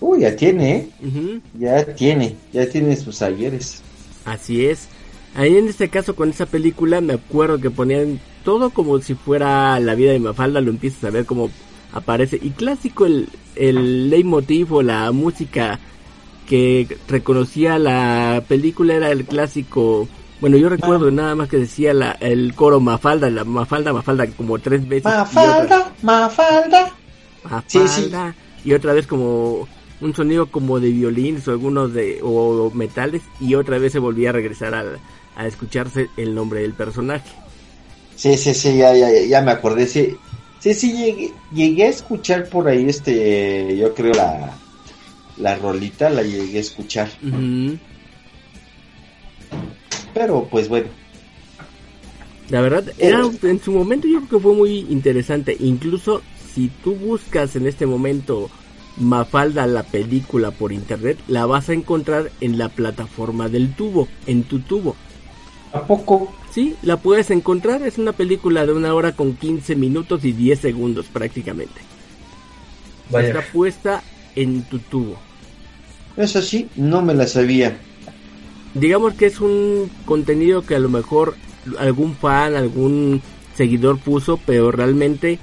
Uy, 0.00 0.20
ya 0.20 0.36
tiene, 0.36 0.76
¿eh? 1.02 1.40
Ya 1.58 1.84
tiene, 1.94 2.36
ya 2.52 2.68
tiene 2.68 2.96
sus 2.96 3.22
ayeres. 3.22 3.82
Así 4.24 4.66
es. 4.66 4.88
Ahí 5.34 5.56
en 5.56 5.68
este 5.68 5.88
caso 5.88 6.14
con 6.16 6.30
esa 6.30 6.46
película 6.46 7.00
me 7.00 7.14
acuerdo 7.14 7.58
que 7.60 7.70
ponían 7.70 8.20
todo 8.44 8.70
como 8.70 9.00
si 9.00 9.14
fuera 9.14 9.78
la 9.80 9.94
vida 9.94 10.12
de 10.12 10.18
Mafalda, 10.18 10.60
lo 10.60 10.70
empiezas 10.70 11.04
a 11.04 11.10
ver 11.10 11.26
como 11.26 11.50
aparece. 11.92 12.38
Y 12.40 12.50
clásico 12.50 13.06
el, 13.06 13.28
el 13.54 14.08
leitmotiv 14.10 14.72
o 14.74 14.82
la 14.82 15.10
música 15.12 15.78
que 16.48 16.86
reconocía 17.08 17.78
la 17.78 18.42
película 18.48 18.94
era 18.94 19.10
el 19.10 19.24
clásico. 19.24 20.08
Bueno, 20.40 20.56
yo 20.58 20.68
recuerdo 20.68 21.10
nada 21.10 21.34
más 21.34 21.48
que 21.48 21.56
decía 21.56 21.92
la, 21.94 22.12
el 22.12 22.54
coro 22.54 22.78
Mafalda, 22.80 23.28
la 23.30 23.44
Mafalda, 23.44 23.92
Mafalda 23.92 24.26
como 24.28 24.58
tres 24.58 24.86
veces. 24.86 25.04
Mafalda, 25.04 25.92
Mafalda. 26.02 26.92
Mafalda, 27.44 27.64
Sí, 27.66 27.80
sí. 27.88 28.10
y 28.64 28.72
otra 28.72 28.92
vez 28.92 29.06
como 29.06 29.66
un 30.00 30.14
sonido 30.14 30.50
como 30.50 30.80
de 30.80 30.90
violines 30.90 31.46
o 31.48 31.52
algunos 31.52 31.92
de 31.92 32.20
o 32.22 32.70
metales 32.74 33.22
y 33.40 33.54
otra 33.54 33.78
vez 33.78 33.92
se 33.92 33.98
volvía 33.98 34.30
a 34.30 34.32
regresar 34.32 34.74
a, 34.74 34.84
a 35.36 35.46
escucharse 35.46 36.08
el 36.16 36.34
nombre 36.34 36.60
del 36.60 36.74
personaje. 36.74 37.30
Sí, 38.14 38.36
sí, 38.36 38.54
sí, 38.54 38.76
ya, 38.78 38.94
ya, 38.94 39.08
ya 39.28 39.42
me 39.42 39.50
acordé. 39.52 39.86
Sí, 39.86 40.16
sí, 40.58 40.74
sí 40.74 40.92
llegué, 40.92 41.32
llegué 41.52 41.84
a 41.84 41.88
escuchar 41.90 42.48
por 42.48 42.68
ahí, 42.68 42.86
este, 42.88 43.76
yo 43.76 43.94
creo 43.94 44.14
la, 44.14 44.56
la 45.36 45.56
rolita, 45.56 46.08
la 46.10 46.22
llegué 46.22 46.58
a 46.58 46.60
escuchar. 46.60 47.08
Pero, 50.14 50.48
pues 50.50 50.68
bueno, 50.68 50.88
La 52.48 52.60
verdad, 52.60 52.84
era 52.98 53.20
en 53.42 53.60
su 53.60 53.72
momento 53.72 54.06
yo 54.08 54.18
creo 54.18 54.28
que 54.28 54.42
fue 54.42 54.54
muy 54.54 54.86
interesante. 54.88 55.56
Incluso 55.60 56.22
si 56.54 56.68
tú 56.82 56.94
buscas 56.94 57.56
en 57.56 57.66
este 57.66 57.86
momento 57.86 58.48
Mafalda 58.98 59.66
la 59.66 59.82
película 59.82 60.50
por 60.50 60.72
internet, 60.72 61.18
la 61.28 61.46
vas 61.46 61.68
a 61.68 61.74
encontrar 61.74 62.30
en 62.40 62.58
la 62.58 62.68
plataforma 62.68 63.48
del 63.48 63.74
tubo, 63.74 64.08
en 64.26 64.42
tu 64.44 64.60
tubo. 64.60 64.96
¿a 65.76 65.86
poco? 65.86 66.32
Sí, 66.50 66.74
la 66.82 66.96
puedes 66.96 67.30
encontrar, 67.30 67.82
es 67.82 67.98
una 67.98 68.12
película 68.12 68.64
de 68.64 68.72
una 68.72 68.94
hora 68.94 69.12
con 69.12 69.34
15 69.36 69.76
minutos 69.76 70.24
y 70.24 70.32
10 70.32 70.58
segundos 70.58 71.06
prácticamente. 71.06 71.80
Vaya. 73.10 73.28
Está 73.28 73.42
puesta 73.52 74.02
en 74.34 74.62
tu 74.62 74.78
tubo. 74.78 75.16
Eso 76.16 76.40
sí, 76.40 76.68
no 76.76 77.02
me 77.02 77.14
la 77.14 77.26
sabía. 77.26 77.76
Digamos 78.74 79.14
que 79.14 79.26
es 79.26 79.40
un 79.40 79.90
contenido 80.04 80.62
que 80.62 80.74
a 80.74 80.78
lo 80.78 80.88
mejor 80.88 81.36
algún 81.78 82.14
fan, 82.14 82.54
algún 82.56 83.20
seguidor 83.54 83.98
puso, 83.98 84.38
pero 84.44 84.70
realmente 84.70 85.38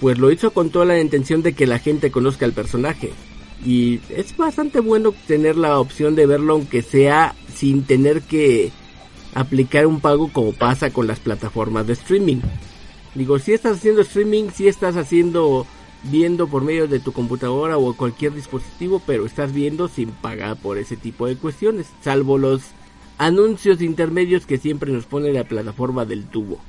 pues 0.00 0.18
lo 0.18 0.30
hizo 0.30 0.52
con 0.52 0.70
toda 0.70 0.84
la 0.84 1.00
intención 1.00 1.42
de 1.42 1.54
que 1.54 1.66
la 1.66 1.78
gente 1.78 2.10
conozca 2.10 2.44
el 2.44 2.52
personaje. 2.52 3.12
Y 3.64 4.00
es 4.10 4.36
bastante 4.36 4.80
bueno 4.80 5.14
tener 5.26 5.56
la 5.56 5.80
opción 5.80 6.14
de 6.14 6.26
verlo 6.26 6.54
aunque 6.54 6.82
sea 6.82 7.34
sin 7.54 7.84
tener 7.84 8.22
que 8.22 8.70
aplicar 9.34 9.86
un 9.86 10.00
pago 10.00 10.30
como 10.32 10.52
pasa 10.52 10.90
con 10.90 11.06
las 11.06 11.20
plataformas 11.20 11.86
de 11.86 11.94
streaming. 11.94 12.40
Digo, 13.14 13.38
si 13.38 13.52
estás 13.52 13.78
haciendo 13.78 14.02
streaming, 14.02 14.50
si 14.54 14.68
estás 14.68 14.96
haciendo 14.96 15.66
viendo 16.04 16.46
por 16.48 16.62
medio 16.62 16.86
de 16.86 17.00
tu 17.00 17.12
computadora 17.12 17.78
o 17.78 17.94
cualquier 17.94 18.34
dispositivo, 18.34 19.02
pero 19.06 19.26
estás 19.26 19.52
viendo 19.52 19.88
sin 19.88 20.10
pagar 20.10 20.56
por 20.56 20.78
ese 20.78 20.96
tipo 20.96 21.26
de 21.26 21.36
cuestiones, 21.36 21.86
salvo 22.02 22.38
los 22.38 22.62
anuncios 23.18 23.80
intermedios 23.80 24.46
que 24.46 24.58
siempre 24.58 24.92
nos 24.92 25.06
pone 25.06 25.32
la 25.32 25.44
plataforma 25.44 26.04
del 26.04 26.26
tubo. 26.26 26.60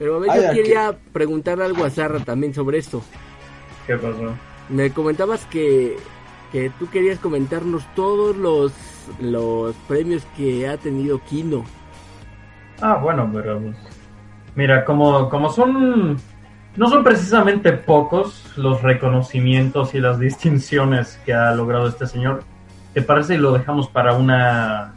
Pero 0.00 0.16
a 0.16 0.18
ver, 0.20 0.30
yo 0.46 0.52
quería 0.54 0.96
preguntar 1.12 1.60
algo 1.60 1.84
a 1.84 1.90
Zarra 1.90 2.20
también 2.20 2.54
sobre 2.54 2.78
esto. 2.78 3.02
¿Qué 3.86 3.96
pasó? 3.96 4.32
Me 4.70 4.90
comentabas 4.92 5.44
que, 5.44 5.98
que 6.50 6.70
tú 6.78 6.88
querías 6.88 7.18
comentarnos 7.18 7.84
todos 7.94 8.34
los, 8.34 8.72
los 9.20 9.76
premios 9.86 10.26
que 10.38 10.66
ha 10.66 10.78
tenido 10.78 11.20
Kino. 11.28 11.66
Ah, 12.80 12.94
bueno, 12.94 13.30
pero 13.30 13.60
pues, 13.60 13.76
mira, 14.54 14.86
como, 14.86 15.28
como 15.28 15.50
son 15.50 16.16
no 16.76 16.88
son 16.88 17.04
precisamente 17.04 17.74
pocos 17.74 18.56
los 18.56 18.80
reconocimientos 18.80 19.94
y 19.94 20.00
las 20.00 20.18
distinciones 20.18 21.20
que 21.26 21.34
ha 21.34 21.52
logrado 21.54 21.86
este 21.88 22.06
señor. 22.06 22.44
¿Te 22.94 23.02
parece 23.02 23.34
y 23.34 23.38
lo 23.38 23.52
dejamos 23.52 23.90
para 23.90 24.14
una 24.14 24.94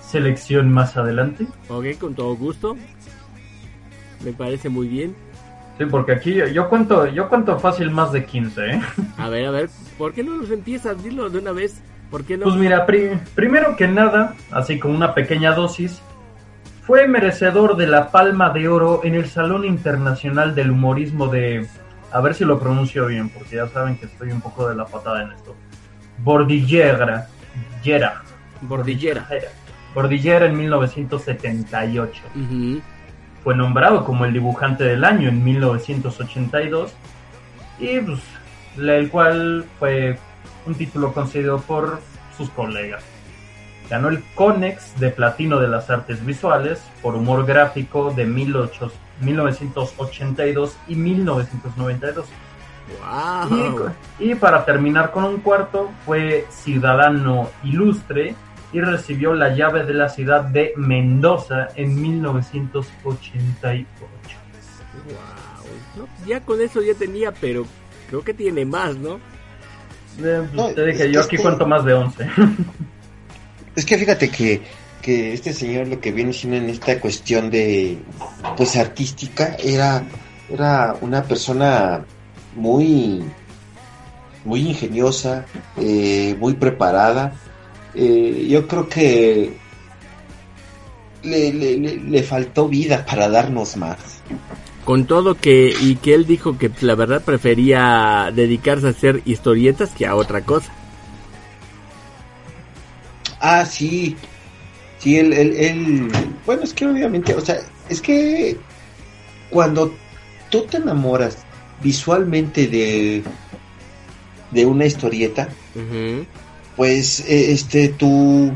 selección 0.00 0.72
más 0.72 0.96
adelante? 0.96 1.46
Ok, 1.68 1.96
con 2.00 2.16
todo 2.16 2.34
gusto. 2.34 2.76
Me 4.24 4.32
parece 4.32 4.68
muy 4.68 4.88
bien. 4.88 5.14
Sí, 5.78 5.84
porque 5.86 6.12
aquí 6.12 6.34
yo, 6.52 6.68
cuento 6.68 7.06
yo 7.06 7.28
cuento 7.28 7.58
fácil 7.58 7.90
más 7.90 8.12
de 8.12 8.24
15, 8.24 8.66
¿eh? 8.66 8.80
A 9.16 9.28
ver, 9.28 9.46
a 9.46 9.50
ver, 9.50 9.70
¿por 9.98 10.12
qué 10.12 10.22
no 10.22 10.36
los 10.36 10.50
empiezas? 10.50 11.02
Dilo 11.02 11.30
de 11.30 11.38
una 11.38 11.52
vez. 11.52 11.80
¿Por 12.10 12.24
qué 12.24 12.36
no? 12.36 12.44
Pues 12.44 12.56
mira, 12.56 12.86
primero 13.34 13.74
que 13.74 13.88
nada, 13.88 14.34
así 14.50 14.78
con 14.78 14.94
una 14.94 15.14
pequeña 15.14 15.52
dosis, 15.52 16.02
fue 16.86 17.08
merecedor 17.08 17.76
de 17.76 17.86
la 17.86 18.10
Palma 18.10 18.50
de 18.50 18.68
Oro 18.68 19.00
en 19.02 19.14
el 19.14 19.26
Salón 19.30 19.64
Internacional 19.64 20.54
del 20.54 20.72
Humorismo 20.72 21.28
de... 21.28 21.66
A 22.10 22.20
ver 22.20 22.34
si 22.34 22.44
lo 22.44 22.60
pronuncio 22.60 23.06
bien, 23.06 23.30
porque 23.30 23.56
ya 23.56 23.66
saben 23.68 23.96
que 23.96 24.04
estoy 24.04 24.30
un 24.30 24.42
poco 24.42 24.68
de 24.68 24.74
la 24.74 24.84
patada 24.84 25.22
en 25.22 25.32
esto. 25.32 25.56
Bordillera. 26.18 27.28
Bordillera. 27.80 28.22
Bordillera. 28.60 29.26
Bordillera 29.94 30.46
en 30.46 30.58
1978. 30.58 32.22
Fue 33.44 33.56
nombrado 33.56 34.04
como 34.04 34.24
el 34.24 34.32
dibujante 34.32 34.84
del 34.84 35.04
año 35.04 35.28
en 35.28 35.42
1982. 35.42 36.94
Y 37.78 38.00
pues, 38.00 38.20
el 38.78 39.10
cual 39.10 39.66
fue 39.78 40.18
un 40.66 40.74
título 40.74 41.12
concedido 41.12 41.60
por 41.60 42.00
sus 42.36 42.50
colegas. 42.50 43.04
Ganó 43.90 44.08
el 44.08 44.22
Conex 44.34 45.00
de 45.00 45.10
Platino 45.10 45.60
de 45.60 45.68
las 45.68 45.90
Artes 45.90 46.24
Visuales 46.24 46.82
por 47.02 47.14
humor 47.14 47.44
gráfico 47.44 48.10
de 48.12 48.24
1982 48.24 50.76
y 50.88 50.94
1992. 50.94 52.24
Y, 54.18 54.34
para 54.34 54.64
terminar 54.64 55.10
con 55.10 55.24
un 55.24 55.38
cuarto, 55.38 55.90
fue 56.04 56.46
ciudadano 56.50 57.48
ilustre 57.64 58.34
y 58.72 58.80
recibió 58.80 59.34
la 59.34 59.54
llave 59.54 59.84
de 59.84 59.94
la 59.94 60.08
ciudad 60.08 60.42
de 60.42 60.72
Mendoza 60.76 61.68
en 61.76 62.00
1988. 62.00 63.86
ya 66.26 66.40
con 66.40 66.60
eso 66.60 66.80
ya 66.82 66.94
tenía, 66.94 67.32
pero 67.32 67.66
creo 68.08 68.22
que 68.22 68.34
tiene 68.34 68.64
más, 68.64 68.96
¿no? 68.96 69.20
Eh, 70.22 70.46
pues, 70.54 70.74
te 70.74 70.86
dije, 70.86 71.12
yo 71.12 71.20
aquí 71.20 71.36
cuento 71.36 71.66
más 71.66 71.84
de 71.84 71.94
11. 71.94 72.28
Es 73.74 73.86
que 73.86 73.96
fíjate 73.96 74.28
que, 74.28 74.60
que 75.00 75.32
este 75.32 75.54
señor 75.54 75.88
lo 75.88 75.98
que 75.98 76.12
viene 76.12 76.34
siendo 76.34 76.58
en 76.58 76.68
esta 76.68 77.00
cuestión 77.00 77.50
de, 77.50 77.96
pues 78.54 78.76
artística, 78.76 79.56
era, 79.58 80.04
era 80.50 80.94
una 81.00 81.22
persona 81.22 82.04
muy, 82.54 83.24
muy 84.44 84.68
ingeniosa, 84.68 85.46
eh, 85.78 86.36
muy 86.38 86.52
preparada. 86.52 87.32
Eh, 87.94 88.46
yo 88.48 88.66
creo 88.66 88.88
que 88.88 89.52
le, 91.22 91.52
le, 91.52 91.76
le, 91.76 92.22
faltó 92.22 92.68
vida 92.68 93.04
para 93.04 93.28
darnos 93.28 93.76
más. 93.76 93.98
Con 94.84 95.06
todo 95.06 95.36
que, 95.36 95.74
y 95.80 95.96
que 95.96 96.14
él 96.14 96.26
dijo 96.26 96.58
que 96.58 96.70
la 96.80 96.94
verdad 96.94 97.22
prefería 97.22 98.30
dedicarse 98.34 98.86
a 98.86 98.90
hacer 98.90 99.22
historietas 99.24 99.90
que 99.90 100.06
a 100.06 100.16
otra 100.16 100.40
cosa. 100.40 100.72
Ah, 103.40 103.64
sí. 103.64 104.16
Sí, 104.98 105.18
él, 105.18 105.32
él, 105.32 106.08
Bueno, 106.46 106.62
es 106.62 106.72
que 106.72 106.86
obviamente, 106.86 107.34
o 107.34 107.40
sea, 107.40 107.60
es 107.88 108.00
que 108.00 108.56
cuando 109.50 109.92
tú 110.48 110.64
te 110.64 110.76
enamoras 110.76 111.38
visualmente 111.82 112.68
de, 112.68 113.24
de 114.52 114.66
una 114.66 114.86
historieta, 114.86 115.48
pues 116.76 117.20
e, 117.20 117.52
este, 117.52 117.88
tú... 117.88 118.52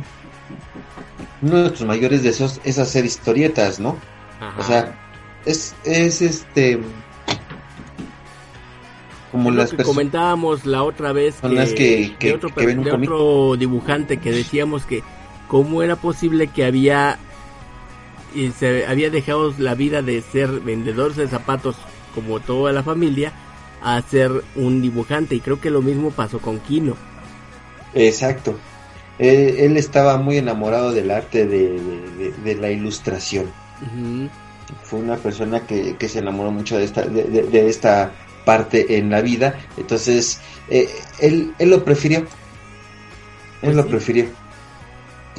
Uno 1.42 1.62
de 1.64 1.70
tus 1.70 1.82
mayores 1.82 2.22
deseos 2.22 2.60
es 2.64 2.78
hacer 2.78 3.04
historietas, 3.04 3.78
¿no? 3.78 3.96
O 4.58 4.62
sea, 4.62 4.98
es, 5.44 5.74
es 5.84 6.22
este 6.22 6.80
como 9.36 9.50
las 9.50 9.72
que 9.72 9.82
comentábamos 9.82 10.64
la 10.64 10.82
otra 10.82 11.12
vez 11.12 11.36
que, 11.42 12.14
que, 12.18 12.34
otro, 12.34 12.48
otro 12.48 13.56
dibujante 13.56 14.16
que 14.16 14.32
decíamos 14.32 14.86
que 14.86 15.02
cómo 15.48 15.82
era 15.82 15.96
posible 15.96 16.48
que 16.48 16.64
había 16.64 17.18
y 18.34 18.50
se 18.50 18.86
había 18.86 19.10
dejado 19.10 19.54
la 19.58 19.74
vida 19.74 20.02
de 20.02 20.22
ser 20.22 20.48
vendedor 20.60 21.14
de 21.14 21.28
zapatos 21.28 21.76
como 22.14 22.40
toda 22.40 22.72
la 22.72 22.82
familia 22.82 23.32
a 23.82 24.00
ser 24.02 24.42
un 24.54 24.80
dibujante 24.80 25.34
y 25.34 25.40
creo 25.40 25.60
que 25.60 25.70
lo 25.70 25.82
mismo 25.82 26.10
pasó 26.10 26.38
con 26.38 26.58
Kino. 26.60 26.96
Exacto. 27.96 28.56
Él, 29.18 29.76
estaba 29.76 30.18
muy 30.18 30.36
enamorado 30.36 30.92
del 30.92 31.10
arte 31.10 31.46
de, 31.46 32.56
la 32.60 32.70
ilustración. 32.70 33.46
Fue 34.82 35.00
una 35.00 35.16
persona 35.16 35.66
que, 35.66 35.96
que, 35.96 36.08
se 36.08 36.18
enamoró 36.18 36.50
mucho 36.50 36.76
de 36.76 36.84
esta, 36.84 37.02
de, 37.02 37.68
esta 37.68 38.12
parte 38.44 38.98
en 38.98 39.10
la 39.10 39.22
vida. 39.22 39.58
Entonces, 39.76 40.40
eh, 40.68 40.88
él, 41.18 41.54
él 41.58 41.70
lo 41.70 41.84
prefirió. 41.84 42.20
Él 42.20 42.26
pues 43.62 43.76
lo 43.76 43.86
prefirió. 43.86 44.26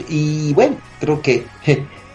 Y 0.09 0.53
bueno, 0.53 0.77
creo 0.99 1.21
que 1.21 1.45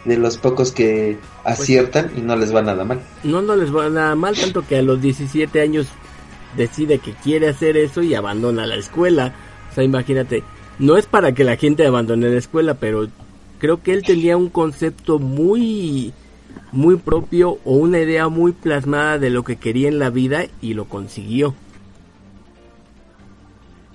de 0.05 0.17
los 0.17 0.37
pocos 0.37 0.73
que 0.73 1.19
pues 1.43 1.61
aciertan 1.61 2.11
y 2.17 2.21
no 2.21 2.37
les 2.37 2.55
va 2.55 2.63
nada 2.63 2.85
mal. 2.85 3.01
No, 3.23 3.43
no 3.43 3.57
les 3.57 3.75
va 3.75 3.89
nada 3.89 4.15
mal, 4.15 4.37
tanto 4.37 4.67
que 4.67 4.77
a 4.77 4.83
los 4.83 5.01
17 5.01 5.61
años 5.61 5.87
decide 6.57 6.99
que 6.99 7.13
quiere 7.13 7.49
hacer 7.49 7.77
eso 7.77 8.03
y 8.03 8.15
abandona 8.15 8.67
la 8.67 8.77
escuela. 8.77 9.35
O 9.73 9.75
sea, 9.75 9.85
imagínate, 9.85 10.43
no 10.79 10.99
es 10.99 11.07
para 11.07 11.33
que 11.33 11.45
la 11.45 11.57
gente 11.57 11.87
abandone 11.87 12.29
la 12.29 12.39
escuela, 12.39 12.75
pero 12.75 13.09
creo 13.59 13.83
que 13.83 13.95
él 13.95 14.03
tenía 14.03 14.37
un 14.37 14.51
concepto 14.51 15.19
muy 15.19 16.13
muy 16.73 16.97
propio 16.97 17.59
o 17.65 17.77
una 17.77 17.99
idea 17.99 18.29
muy 18.29 18.53
plasmada 18.53 19.19
de 19.19 19.31
lo 19.31 19.45
que 19.45 19.57
quería 19.57 19.89
en 19.89 19.99
la 19.99 20.11
vida 20.11 20.45
y 20.61 20.75
lo 20.75 20.87
consiguió. 20.87 21.55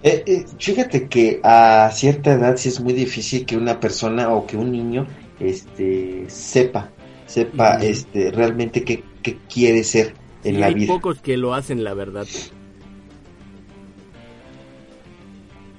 Eh, 0.01 0.23
eh, 0.25 0.45
fíjate 0.57 1.07
que 1.07 1.41
a 1.43 1.89
cierta 1.91 2.33
edad 2.33 2.57
sí 2.57 2.69
es 2.69 2.79
muy 2.79 2.93
difícil 2.93 3.45
que 3.45 3.55
una 3.55 3.79
persona 3.79 4.29
o 4.29 4.47
que 4.47 4.57
un 4.57 4.71
niño 4.71 5.05
este 5.39 6.25
sepa 6.27 6.91
sepa 7.27 7.75
este 7.75 8.31
realmente 8.31 8.83
qué, 8.83 9.03
quiere 9.51 9.83
ser 9.83 10.13
en 10.43 10.59
la 10.59 10.69
vida. 10.69 10.93
Hay 10.93 10.99
pocos 10.99 11.19
que 11.19 11.37
lo 11.37 11.53
hacen, 11.53 11.83
la 11.83 11.93
verdad. 11.93 12.25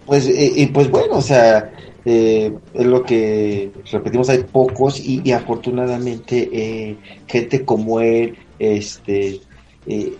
Pues, 0.08 0.26
eh, 0.26 0.68
pues 0.72 0.90
bueno, 0.90 1.16
o 1.16 1.22
sea, 1.22 1.70
eh, 2.10 2.56
es 2.72 2.86
lo 2.86 3.02
que 3.02 3.70
repetimos, 3.92 4.30
hay 4.30 4.42
pocos 4.44 4.98
y, 4.98 5.30
afortunadamente 5.30 6.48
eh, 6.50 6.96
gente 7.26 7.66
como 7.66 8.00
él, 8.00 8.34
este, 8.58 9.42
eh, 9.86 10.14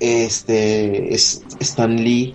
este, 0.00 1.14
Stan 1.14 1.94
Lee 1.94 2.34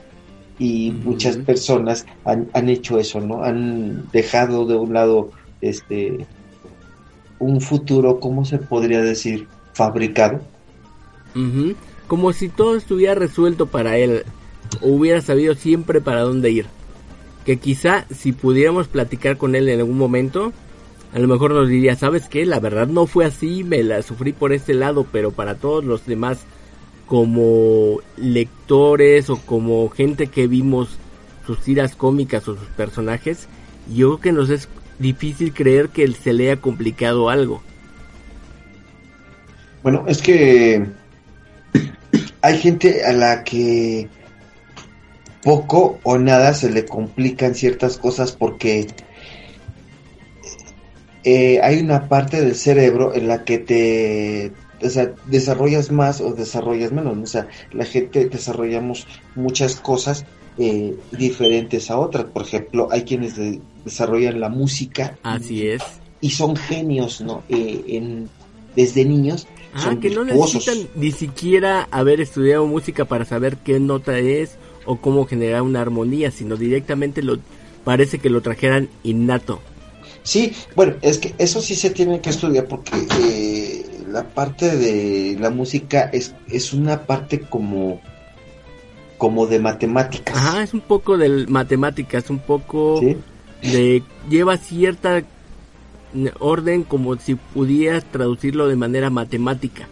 y 0.60 0.92
muchas 0.92 1.36
personas 1.36 2.06
han, 2.24 2.50
han 2.54 2.70
hecho 2.70 2.98
eso, 3.00 3.20
¿no? 3.20 3.44
Han 3.44 4.10
dejado 4.14 4.66
de 4.66 4.76
un 4.78 4.94
lado, 4.94 5.32
este, 5.60 6.26
un 7.40 7.60
futuro, 7.60 8.22
¿cómo 8.22 8.46
se 8.46 8.60
podría 8.60 9.02
decir? 9.02 9.46
Fabricado. 9.74 10.40
Como 12.08 12.32
si 12.32 12.48
todo 12.48 12.78
estuviera 12.78 13.16
resuelto 13.16 13.66
para 13.66 13.98
él, 13.98 14.24
o 14.82 14.90
hubiera 14.90 15.22
sabido 15.22 15.56
siempre 15.56 16.02
para 16.02 16.22
dónde 16.22 16.52
ir 16.52 16.66
que 17.44 17.58
quizá 17.58 18.06
si 18.14 18.32
pudiéramos 18.32 18.88
platicar 18.88 19.38
con 19.38 19.56
él 19.56 19.70
en 19.70 19.80
algún 19.80 19.98
momento, 19.98 20.54
a 21.14 21.20
lo 21.20 21.28
mejor 21.28 21.52
nos 21.52 21.70
diría, 21.70 21.96
¿sabes 21.96 22.28
qué? 22.28 22.46
La 22.46 22.60
verdad 22.60 22.88
no 22.88 23.06
fue 23.06 23.26
así, 23.26 23.64
me 23.64 23.84
la 23.84 24.02
sufrí 24.02 24.34
por 24.34 24.54
este 24.54 24.74
lado, 24.74 25.06
pero 25.12 25.32
para 25.32 25.56
todos 25.56 25.84
los 25.84 26.06
demás, 26.06 26.40
como 27.06 28.00
lectores 28.18 29.30
o 29.30 29.38
como 29.38 29.90
gente 29.90 30.28
que 30.28 30.48
vimos 30.48 30.98
sus 31.46 31.60
tiras 31.60 31.96
cómicas 31.96 32.48
o 32.48 32.56
sus 32.56 32.68
personajes, 32.70 33.48
yo 33.94 34.18
creo 34.18 34.22
que 34.22 34.32
nos 34.32 34.50
es 34.50 34.70
difícil 35.00 35.54
creer 35.54 35.90
que 35.90 36.08
se 36.14 36.34
le 36.34 36.50
haya 36.50 36.62
complicado 36.62 37.30
algo. 37.30 37.62
Bueno, 39.84 40.06
es 40.08 40.22
que 40.22 40.86
hay 42.42 42.58
gente 42.58 43.04
a 43.04 43.12
la 43.12 43.44
que 43.44 44.08
poco 45.44 46.00
o 46.04 46.18
nada 46.18 46.54
se 46.54 46.70
le 46.70 46.86
complican 46.86 47.56
ciertas 47.56 47.98
cosas 47.98 48.32
porque 48.32 48.88
eh, 51.24 51.60
hay 51.62 51.80
una 51.80 52.08
parte 52.08 52.42
del 52.42 52.56
cerebro 52.56 53.14
en 53.14 53.28
la 53.28 53.44
que 53.44 53.58
te 53.58 54.52
o 54.82 54.90
sea, 54.90 55.14
desarrollas 55.28 55.92
más 55.92 56.22
o 56.22 56.34
desarrollas 56.34 56.92
menos. 56.92 57.18
O 57.18 57.26
sea, 57.26 57.48
la 57.72 57.86
gente 57.86 58.26
desarrollamos 58.26 59.08
muchas 59.36 59.76
cosas 59.78 60.26
eh, 60.58 60.96
diferentes 61.12 61.90
a 61.90 61.98
otras. 61.98 62.26
Por 62.26 62.44
ejemplo, 62.44 62.90
hay 62.92 63.04
quienes 63.04 63.36
desarrollan 63.86 64.40
la 64.40 64.50
música. 64.50 65.18
Así 65.24 65.68
es. 65.68 65.82
Y 66.22 66.32
son 66.32 66.56
genios, 66.56 67.22
¿no? 67.22 67.44
Eh, 67.50 67.84
en, 67.88 68.30
desde 68.76 69.06
niños. 69.06 69.48
Ah, 69.74 69.96
que 70.00 70.10
no 70.12 70.24
necesitan 70.24 70.88
ni 70.96 71.12
siquiera 71.12 71.88
haber 71.90 72.22
estudiado 72.22 72.68
música 72.68 73.06
para 73.06 73.26
saber 73.26 73.58
qué 73.58 73.80
nota 73.80 74.20
es 74.20 74.58
o 74.86 74.98
cómo 74.98 75.26
generar 75.26 75.62
una 75.62 75.82
armonía, 75.82 76.32
sino 76.32 76.56
directamente 76.56 77.22
lo 77.22 77.38
parece 77.84 78.20
que 78.20 78.30
lo 78.30 78.42
trajeran 78.42 78.90
innato. 79.04 79.60
Sí, 80.24 80.54
bueno, 80.76 80.96
es 81.02 81.20
que 81.20 81.36
eso 81.38 81.62
sí 81.62 81.76
se 81.76 81.90
tiene 81.90 82.22
que 82.22 82.30
estudiar 82.30 82.66
porque 82.66 82.92
eh, 83.20 83.86
la 84.10 84.24
parte 84.24 84.76
de 84.76 85.38
la 85.40 85.50
música 85.50 86.10
es, 86.14 86.34
es 86.50 86.74
una 86.74 87.04
parte 87.04 87.42
como 87.42 88.02
como 89.18 89.48
de 89.48 89.60
matemáticas. 89.60 90.36
Ajá, 90.36 90.64
es 90.64 90.74
un 90.74 90.82
poco 90.82 91.18
de 91.18 91.48
matemáticas, 91.48 92.30
un 92.30 92.40
poco 92.40 93.00
de 93.62 94.04
lleva 94.30 94.58
cierta 94.58 95.24
orden 96.40 96.84
como 96.84 97.16
si 97.18 97.36
pudieras 97.36 98.04
traducirlo 98.04 98.68
de 98.68 98.76
manera 98.76 99.10
matemática. 99.10 99.88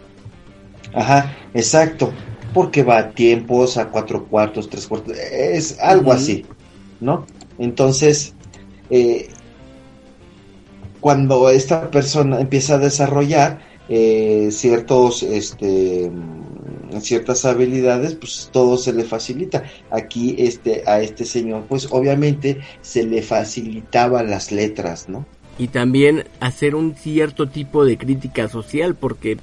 Ajá, 0.94 1.34
exacto, 1.54 2.12
porque 2.52 2.82
va 2.82 2.98
a 2.98 3.10
tiempos, 3.10 3.76
a 3.76 3.88
cuatro 3.88 4.24
cuartos, 4.26 4.68
tres 4.68 4.86
cuartos, 4.86 5.16
es 5.16 5.78
algo 5.80 6.12
así, 6.12 6.44
¿no? 7.00 7.26
Entonces, 7.58 8.34
eh, 8.90 9.28
cuando 11.00 11.50
esta 11.50 11.90
persona 11.90 12.40
empieza 12.40 12.74
a 12.74 12.78
desarrollar 12.78 13.60
eh, 13.88 14.48
ciertos, 14.50 15.22
este, 15.22 16.10
ciertas 17.00 17.44
habilidades, 17.44 18.14
pues 18.14 18.48
todo 18.52 18.76
se 18.76 18.92
le 18.92 19.04
facilita. 19.04 19.64
Aquí, 19.90 20.36
este, 20.38 20.84
a 20.86 21.00
este 21.00 21.24
señor, 21.24 21.64
pues 21.68 21.88
obviamente 21.90 22.60
se 22.80 23.04
le 23.04 23.22
facilitaba 23.22 24.22
las 24.22 24.52
letras, 24.52 25.08
¿no? 25.08 25.26
Y 25.58 25.68
también 25.68 26.24
hacer 26.40 26.74
un 26.74 26.94
cierto 26.94 27.48
tipo 27.48 27.84
de 27.84 27.98
crítica 27.98 28.48
social, 28.48 28.94
porque 28.94 29.38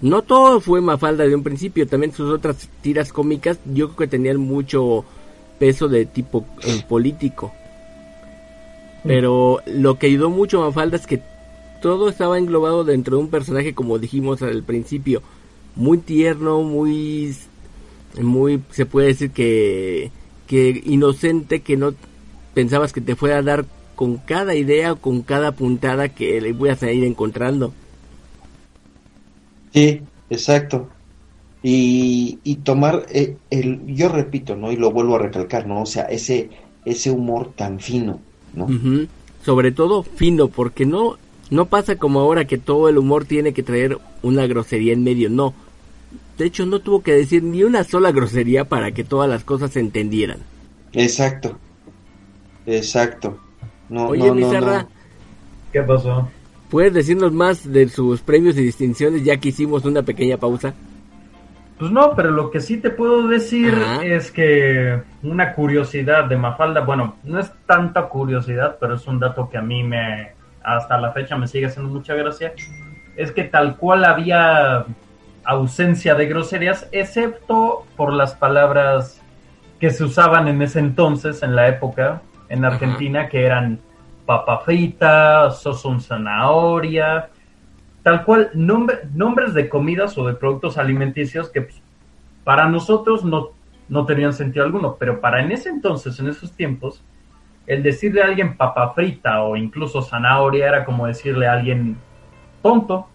no 0.00 0.22
todo 0.22 0.60
fue 0.60 0.80
Mafalda 0.80 1.24
de 1.26 1.34
un 1.34 1.42
principio, 1.42 1.86
también 1.86 2.12
sus 2.12 2.30
otras 2.30 2.68
tiras 2.82 3.12
cómicas 3.12 3.58
yo 3.64 3.88
creo 3.88 3.96
que 3.96 4.06
tenían 4.08 4.38
mucho 4.38 5.04
peso 5.58 5.88
de 5.88 6.06
tipo 6.06 6.44
eh, 6.62 6.82
político. 6.88 7.52
Pero 9.04 9.60
lo 9.66 9.98
que 9.98 10.08
ayudó 10.08 10.30
mucho 10.30 10.62
a 10.62 10.66
Mafalda 10.66 10.96
es 10.96 11.06
que 11.06 11.22
todo 11.80 12.08
estaba 12.08 12.38
englobado 12.38 12.84
dentro 12.84 13.16
de 13.16 13.22
un 13.22 13.30
personaje, 13.30 13.74
como 13.74 13.98
dijimos 13.98 14.42
al 14.42 14.62
principio, 14.64 15.22
muy 15.76 15.98
tierno, 15.98 16.62
muy, 16.62 17.34
muy, 18.20 18.62
se 18.70 18.86
puede 18.86 19.08
decir 19.08 19.30
que, 19.30 20.10
que 20.46 20.82
inocente, 20.84 21.60
que 21.60 21.76
no 21.76 21.94
pensabas 22.54 22.92
que 22.92 23.00
te 23.00 23.16
fuera 23.16 23.38
a 23.38 23.42
dar 23.42 23.66
con 23.94 24.16
cada 24.16 24.54
idea 24.54 24.92
o 24.92 24.96
con 24.96 25.22
cada 25.22 25.52
puntada 25.52 26.08
que 26.08 26.40
le 26.40 26.52
voy 26.52 26.70
a 26.70 26.92
ir 26.92 27.04
encontrando. 27.04 27.72
Sí, 29.76 30.00
exacto. 30.30 30.88
Y, 31.62 32.38
y 32.44 32.56
tomar 32.56 33.04
eh, 33.10 33.36
el, 33.50 33.84
yo 33.94 34.08
repito, 34.08 34.56
¿no? 34.56 34.72
Y 34.72 34.76
lo 34.76 34.90
vuelvo 34.90 35.16
a 35.16 35.18
recalcar, 35.18 35.66
¿no? 35.66 35.82
O 35.82 35.86
sea, 35.86 36.04
ese, 36.04 36.48
ese 36.86 37.10
humor 37.10 37.52
tan 37.54 37.78
fino, 37.78 38.18
¿no? 38.54 38.68
Sobre 39.44 39.72
todo 39.72 40.02
fino, 40.02 40.48
porque 40.48 40.86
no, 40.86 41.18
no 41.50 41.66
pasa 41.66 41.96
como 41.96 42.20
ahora 42.20 42.46
que 42.46 42.56
todo 42.56 42.88
el 42.88 42.96
humor 42.96 43.26
tiene 43.26 43.52
que 43.52 43.62
traer 43.62 43.98
una 44.22 44.46
grosería 44.46 44.94
en 44.94 45.04
medio, 45.04 45.28
no. 45.28 45.52
De 46.38 46.46
hecho, 46.46 46.64
no 46.64 46.80
tuvo 46.80 47.02
que 47.02 47.12
decir 47.12 47.42
ni 47.42 47.62
una 47.62 47.84
sola 47.84 48.12
grosería 48.12 48.64
para 48.64 48.92
que 48.92 49.04
todas 49.04 49.28
las 49.28 49.44
cosas 49.44 49.72
se 49.72 49.80
entendieran. 49.80 50.38
Exacto. 50.94 51.58
Exacto. 52.64 53.38
No, 53.90 54.08
Oye, 54.08 54.32
no, 54.32 54.88
¿Qué 55.70 55.82
pasó? 55.82 56.30
¿Puedes 56.70 56.92
decirnos 56.94 57.32
más 57.32 57.70
de 57.70 57.88
sus 57.88 58.20
premios 58.20 58.56
y 58.56 58.62
distinciones 58.62 59.24
ya 59.24 59.36
que 59.36 59.50
hicimos 59.50 59.84
una 59.84 60.02
pequeña 60.02 60.36
pausa? 60.36 60.74
Pues 61.78 61.90
no, 61.90 62.14
pero 62.16 62.30
lo 62.30 62.50
que 62.50 62.60
sí 62.60 62.78
te 62.78 62.90
puedo 62.90 63.28
decir 63.28 63.74
es 64.02 64.30
que 64.30 65.02
una 65.22 65.52
curiosidad 65.52 66.24
de 66.24 66.36
Mafalda, 66.36 66.80
bueno, 66.80 67.16
no 67.22 67.38
es 67.38 67.52
tanta 67.66 68.08
curiosidad, 68.08 68.78
pero 68.80 68.94
es 68.94 69.06
un 69.06 69.20
dato 69.20 69.50
que 69.50 69.58
a 69.58 69.62
mí 69.62 69.84
me, 69.84 70.32
hasta 70.64 70.98
la 70.98 71.12
fecha 71.12 71.36
me 71.36 71.46
sigue 71.46 71.66
haciendo 71.66 71.92
mucha 71.92 72.14
gracia, 72.14 72.54
es 73.14 73.30
que 73.30 73.44
tal 73.44 73.76
cual 73.76 74.04
había 74.04 74.86
ausencia 75.44 76.14
de 76.14 76.26
groserías, 76.26 76.88
excepto 76.92 77.84
por 77.96 78.12
las 78.12 78.34
palabras 78.34 79.22
que 79.78 79.90
se 79.90 80.04
usaban 80.04 80.48
en 80.48 80.62
ese 80.62 80.78
entonces, 80.78 81.42
en 81.42 81.54
la 81.54 81.68
época, 81.68 82.22
en 82.48 82.64
Argentina, 82.64 83.28
que 83.28 83.44
eran 83.44 83.80
papa 84.26 84.58
frita, 84.58 85.50
sos 85.50 85.84
un 85.84 86.00
zanahoria, 86.00 87.30
tal 88.02 88.24
cual, 88.24 88.50
nombres 88.54 89.54
de 89.54 89.68
comidas 89.68 90.18
o 90.18 90.26
de 90.26 90.34
productos 90.34 90.76
alimenticios 90.76 91.48
que 91.48 91.62
pues, 91.62 91.80
para 92.44 92.68
nosotros 92.68 93.24
no, 93.24 93.50
no 93.88 94.04
tenían 94.04 94.32
sentido 94.32 94.64
alguno, 94.64 94.96
pero 94.98 95.20
para 95.20 95.42
en 95.42 95.52
ese 95.52 95.70
entonces, 95.70 96.18
en 96.20 96.28
esos 96.28 96.52
tiempos, 96.52 97.02
el 97.66 97.82
decirle 97.82 98.22
a 98.22 98.26
alguien 98.26 98.56
papa 98.56 98.92
frita 98.94 99.42
o 99.42 99.56
incluso 99.56 100.02
zanahoria 100.02 100.68
era 100.68 100.84
como 100.84 101.06
decirle 101.06 101.46
a 101.46 101.54
alguien 101.54 101.96
tonto. 102.62 103.08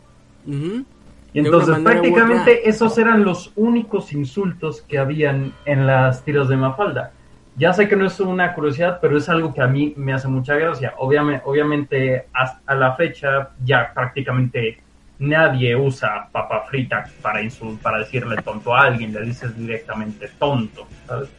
Y 1.34 1.39
entonces 1.39 1.80
prácticamente 1.80 2.68
esos 2.68 2.97
eran 2.97 3.24
los 3.24 3.53
únicos 3.55 4.12
insultos 4.12 4.82
que 4.82 4.97
habían 4.97 5.53
en 5.66 5.88
las 5.88 6.24
tiras 6.26 6.49
de 6.49 6.57
Mafalda. 6.57 7.14
Ya 7.58 7.74
sé 7.74 7.88
que 7.88 7.95
no 7.95 8.06
es 8.06 8.20
una 8.20 8.54
curiosidad, 8.54 8.99
pero 9.02 9.18
es 9.18 9.28
algo 9.28 9.54
que 9.54 9.62
a 9.62 9.68
mí 9.68 9.93
me 9.97 10.14
hace 10.14 10.28
mucha 10.28 10.56
gracia. 10.56 10.93
Obviamente, 10.97 11.43
obviamente 11.45 12.28
hasta 12.34 12.76
la 12.76 12.95
fecha 12.95 13.49
ya 13.64 13.91
prácticamente 13.93 14.80
nadie 15.20 15.76
usa 15.76 16.28
papa 16.32 16.66
frita 16.68 17.08
para 17.22 17.41
para 17.82 17.99
decirle 17.99 18.38
tonto 18.38 18.74
a 18.74 18.86
alguien, 18.86 19.14
le 19.14 19.22
dices 19.22 19.56
directamente 19.56 20.30
tonto. 20.39 20.88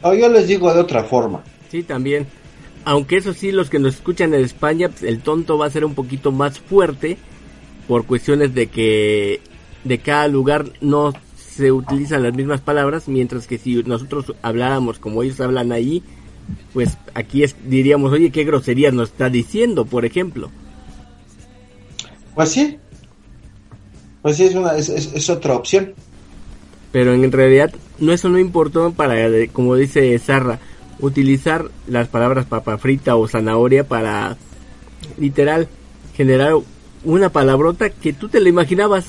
O 0.03 0.15
yo 0.15 0.29
les 0.29 0.47
digo 0.47 0.73
de 0.73 0.81
otra 0.81 1.03
forma. 1.03 1.43
Sí, 1.69 1.83
también. 1.83 2.27
Aunque 2.85 3.17
eso 3.17 3.33
sí, 3.33 3.53
los 3.53 3.71
que 3.71 3.79
nos 3.79 3.95
escuchan 3.95 4.35
en 4.35 4.45
España, 4.45 4.89
pues, 4.89 5.03
el 5.03 5.21
tonto 5.21 5.59
va 5.59 5.67
a 5.67 5.71
ser 5.71 5.85
un 5.85 5.95
poquito 5.95 6.31
más 6.33 6.61
fuerte 6.61 7.17
por 7.89 8.07
cuestiones 8.07 8.55
de 8.55 8.69
que 8.69 9.41
de 9.85 9.99
cada 9.99 10.29
lugar 10.29 10.67
no 10.81 11.13
se 11.55 11.72
utilizan 11.72 12.22
las 12.22 12.34
mismas 12.34 12.61
palabras, 12.61 13.09
mientras 13.09 13.46
que 13.46 13.59
si 13.59 13.82
nosotros 13.82 14.34
habláramos 14.42 14.98
como 14.98 15.22
ellos 15.22 15.40
hablan 15.40 15.72
ahí, 15.72 16.03
pues 16.72 16.96
aquí 17.14 17.42
es, 17.42 17.57
diríamos, 17.64 18.12
oye, 18.12 18.30
qué 18.30 18.44
groserías 18.44 18.94
nos 18.94 19.11
está 19.11 19.28
diciendo, 19.28 19.84
por 19.84 20.05
ejemplo. 20.05 20.50
Pues 22.34 22.50
sí, 22.50 22.78
pues 24.22 24.36
sí, 24.36 24.44
es, 24.44 24.55
una, 24.55 24.76
es, 24.76 24.88
es, 24.88 25.30
otra 25.30 25.55
opción. 25.55 25.94
Pero 26.92 27.12
en 27.12 27.30
realidad 27.32 27.72
no 27.98 28.12
eso 28.12 28.28
no 28.28 28.38
importó 28.38 28.92
para, 28.92 29.28
como 29.53 29.74
dice 29.74 30.16
Zarra, 30.18 30.61
utilizar 31.00 31.70
las 31.88 32.09
palabras 32.09 32.46
papa 32.46 32.78
frita 32.78 33.16
o 33.16 33.26
zanahoria 33.26 33.86
para 33.86 34.36
literal 35.18 35.68
generar 36.14 36.55
una 37.05 37.30
palabrota 37.30 37.90
que 37.90 38.12
tú 38.12 38.28
te 38.28 38.40
la 38.40 38.48
imaginabas. 38.48 39.07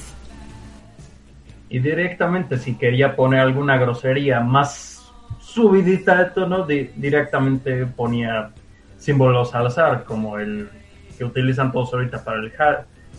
Y 1.73 1.79
directamente 1.79 2.59
si 2.59 2.75
quería 2.75 3.15
poner 3.15 3.39
alguna 3.39 3.77
grosería 3.77 4.41
más 4.41 5.11
subidita 5.39 6.23
de 6.23 6.25
tono, 6.29 6.67
directamente 6.67 7.87
ponía 7.87 8.51
símbolos 8.95 9.55
al 9.55 9.65
azar, 9.65 10.03
como 10.03 10.37
el 10.37 10.69
que 11.17 11.25
utilizan 11.25 11.71
todos 11.71 11.91
ahorita 11.91 12.23
para 12.23 12.41
el 12.41 12.53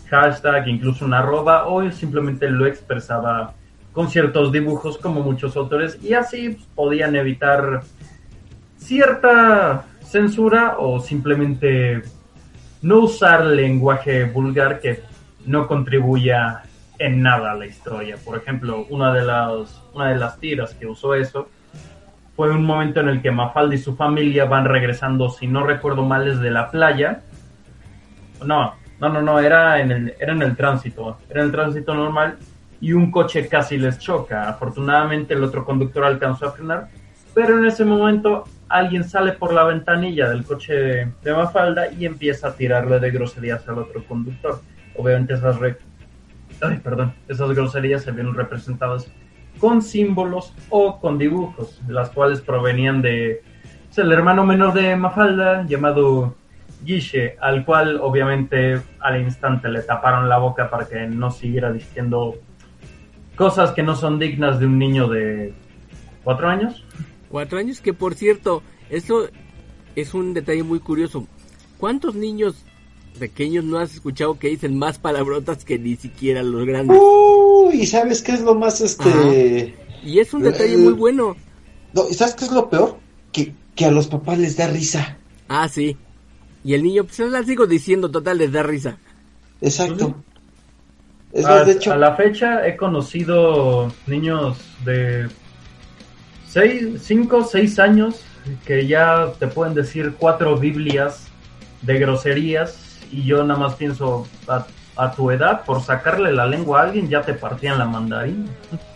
hashtag, 0.09 0.69
incluso 0.69 1.03
una 1.03 1.19
arroba, 1.19 1.67
o 1.67 1.91
simplemente 1.91 2.49
lo 2.49 2.65
expresaba 2.65 3.53
con 3.91 4.09
ciertos 4.09 4.53
dibujos 4.53 4.97
como 4.99 5.19
muchos 5.19 5.57
autores 5.57 6.01
y 6.01 6.13
así 6.13 6.57
podían 6.75 7.13
evitar 7.17 7.81
cierta 8.77 9.83
censura 9.99 10.77
o 10.79 11.01
simplemente 11.01 12.03
no 12.81 12.99
usar 12.99 13.47
lenguaje 13.47 14.23
vulgar 14.23 14.79
que 14.79 15.01
no 15.45 15.67
contribuya 15.67 16.63
en 16.99 17.21
nada 17.21 17.55
la 17.55 17.65
historia. 17.65 18.17
Por 18.23 18.37
ejemplo, 18.37 18.85
una 18.89 19.13
de 19.13 19.23
las, 19.23 19.81
una 19.93 20.09
de 20.09 20.15
las 20.15 20.39
tiras 20.39 20.73
que 20.73 20.87
usó 20.87 21.15
eso 21.15 21.49
fue 22.35 22.51
un 22.51 22.65
momento 22.65 22.99
en 22.99 23.09
el 23.09 23.21
que 23.21 23.31
Mafalda 23.31 23.75
y 23.75 23.77
su 23.77 23.95
familia 23.95 24.45
van 24.45 24.65
regresando, 24.65 25.29
si 25.29 25.47
no 25.47 25.63
recuerdo 25.63 26.03
mal, 26.03 26.25
desde 26.25 26.51
la 26.51 26.69
playa 26.69 27.21
No, 28.45 28.75
no, 28.99 29.09
no, 29.09 29.21
no, 29.21 29.39
era 29.39 29.79
en 29.79 29.91
el, 29.91 30.13
era 30.19 30.33
en 30.33 30.41
el 30.41 30.55
tránsito, 30.55 31.17
era 31.29 31.41
en 31.41 31.47
el 31.47 31.51
tránsito 31.51 31.93
normal 31.93 32.37
y 32.81 32.93
un 32.93 33.11
coche 33.11 33.47
casi 33.47 33.77
les 33.77 33.99
choca. 33.99 34.49
Afortunadamente 34.49 35.33
el 35.33 35.43
otro 35.43 35.63
conductor 35.63 36.03
alcanzó 36.03 36.47
a 36.47 36.51
frenar, 36.51 36.89
pero 37.33 37.57
en 37.57 37.65
ese 37.65 37.85
momento 37.85 38.45
alguien 38.67 39.03
sale 39.03 39.33
por 39.33 39.53
la 39.53 39.63
ventanilla 39.63 40.29
del 40.29 40.43
coche 40.43 40.73
de, 41.23 41.33
Mafalda 41.33 41.91
y 41.91 42.05
empieza 42.05 42.49
a 42.49 42.53
tirarle 42.53 42.99
de 42.99 43.11
groserías 43.11 43.67
al 43.67 43.79
otro 43.79 44.03
conductor. 44.05 44.61
Obviamente 44.97 45.33
esas, 45.33 45.57
Ay, 46.61 46.79
perdón, 46.83 47.13
esas 47.27 47.51
groserías 47.51 48.03
se 48.03 48.11
vieron 48.11 48.33
representadas 48.33 49.11
con 49.59 49.81
símbolos 49.81 50.53
o 50.69 50.99
con 50.99 51.17
dibujos, 51.17 51.81
las 51.87 52.09
cuales 52.09 52.41
provenían 52.41 53.01
de 53.01 53.41
pues, 53.87 53.97
el 53.99 54.11
hermano 54.11 54.45
menor 54.45 54.73
de 54.73 54.95
Mafalda 54.95 55.65
llamado 55.65 56.35
Guiche, 56.83 57.37
al 57.39 57.65
cual 57.65 57.99
obviamente 58.01 58.81
al 58.99 59.21
instante 59.21 59.69
le 59.69 59.81
taparon 59.81 60.29
la 60.29 60.37
boca 60.37 60.69
para 60.69 60.87
que 60.87 61.07
no 61.07 61.31
siguiera 61.31 61.71
diciendo 61.71 62.35
cosas 63.35 63.71
que 63.71 63.83
no 63.83 63.95
son 63.95 64.19
dignas 64.19 64.59
de 64.59 64.65
un 64.65 64.77
niño 64.77 65.07
de 65.07 65.53
cuatro 66.23 66.47
años. 66.47 66.85
Cuatro 67.29 67.57
años, 67.57 67.81
que 67.81 67.93
por 67.93 68.15
cierto, 68.15 68.63
eso 68.89 69.29
es 69.95 70.13
un 70.13 70.33
detalle 70.33 70.63
muy 70.63 70.79
curioso. 70.79 71.27
¿Cuántos 71.77 72.15
niños 72.15 72.65
pequeños 73.15 73.63
no 73.63 73.77
has 73.77 73.93
escuchado 73.93 74.37
que 74.37 74.49
dicen 74.49 74.77
más 74.77 74.99
palabrotas 74.99 75.65
que 75.65 75.79
ni 75.79 75.95
siquiera 75.95 76.43
los 76.43 76.65
grandes? 76.65 76.97
Uy, 77.01 77.81
¿y 77.81 77.85
sabes 77.85 78.21
qué 78.21 78.33
es 78.33 78.41
lo 78.41 78.55
más 78.55 78.81
este? 78.81 79.75
Y 80.03 80.19
es 80.19 80.33
un 80.33 80.43
detalle 80.43 80.77
muy 80.77 80.93
bueno. 80.93 81.35
No, 81.93 82.03
¿sabes 82.11 82.35
qué 82.35 82.45
es 82.45 82.51
lo 82.51 82.69
peor? 82.69 82.97
Que, 83.31 83.53
que 83.75 83.85
a 83.85 83.91
los 83.91 84.07
papás 84.07 84.37
les 84.37 84.55
da 84.57 84.67
risa. 84.67 85.17
Ah, 85.47 85.67
sí. 85.67 85.97
Y 86.63 86.73
el 86.73 86.83
niño, 86.83 87.03
pues 87.03 87.19
la 87.19 87.43
sigo 87.43 87.67
diciendo, 87.67 88.09
total, 88.09 88.37
les 88.37 88.51
da 88.51 88.63
risa. 88.63 88.97
Exacto. 89.61 90.15
a, 91.43 91.63
de 91.63 91.71
hecho... 91.71 91.93
a 91.93 91.97
la 91.97 92.15
fecha 92.15 92.67
he 92.67 92.75
conocido 92.75 93.91
niños 94.07 94.57
de 94.83 95.27
5, 96.51 97.43
6 97.51 97.79
años 97.79 98.21
que 98.65 98.87
ya 98.87 99.33
te 99.39 99.47
pueden 99.47 99.73
decir 99.73 100.13
cuatro 100.17 100.57
Biblias 100.57 101.27
de 101.81 101.99
groserías 101.99 102.84
y 103.11 103.23
yo 103.23 103.43
nada 103.43 103.59
más 103.59 103.75
pienso 103.75 104.27
a, 104.47 105.11
tu 105.11 105.29
edad, 105.31 105.63
por 105.65 105.81
sacarle 105.81 106.31
la 106.31 106.45
lengua 106.45 106.79
a 106.79 106.83
alguien 106.83 107.09
ya 107.09 107.21
te 107.21 107.33
partían 107.33 107.77
la 107.77 107.85
mandarina. 107.85 108.47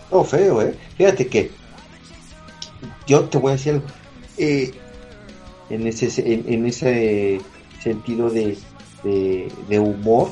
Oh, 0.10 0.24
feo, 0.24 0.62
¿eh? 0.62 0.74
Fíjate 0.98 1.28
que 1.28 1.52
yo 3.06 3.26
te 3.26 3.38
voy 3.38 3.50
a 3.50 3.56
decir 3.56 3.74
algo. 3.74 3.86
Eh, 4.38 4.72
en, 5.70 5.86
ese, 5.86 6.10
en, 6.26 6.66
ese 6.66 7.42
sentido 7.82 8.30
de, 8.30 8.58
de, 9.04 9.80
humor, 9.80 10.32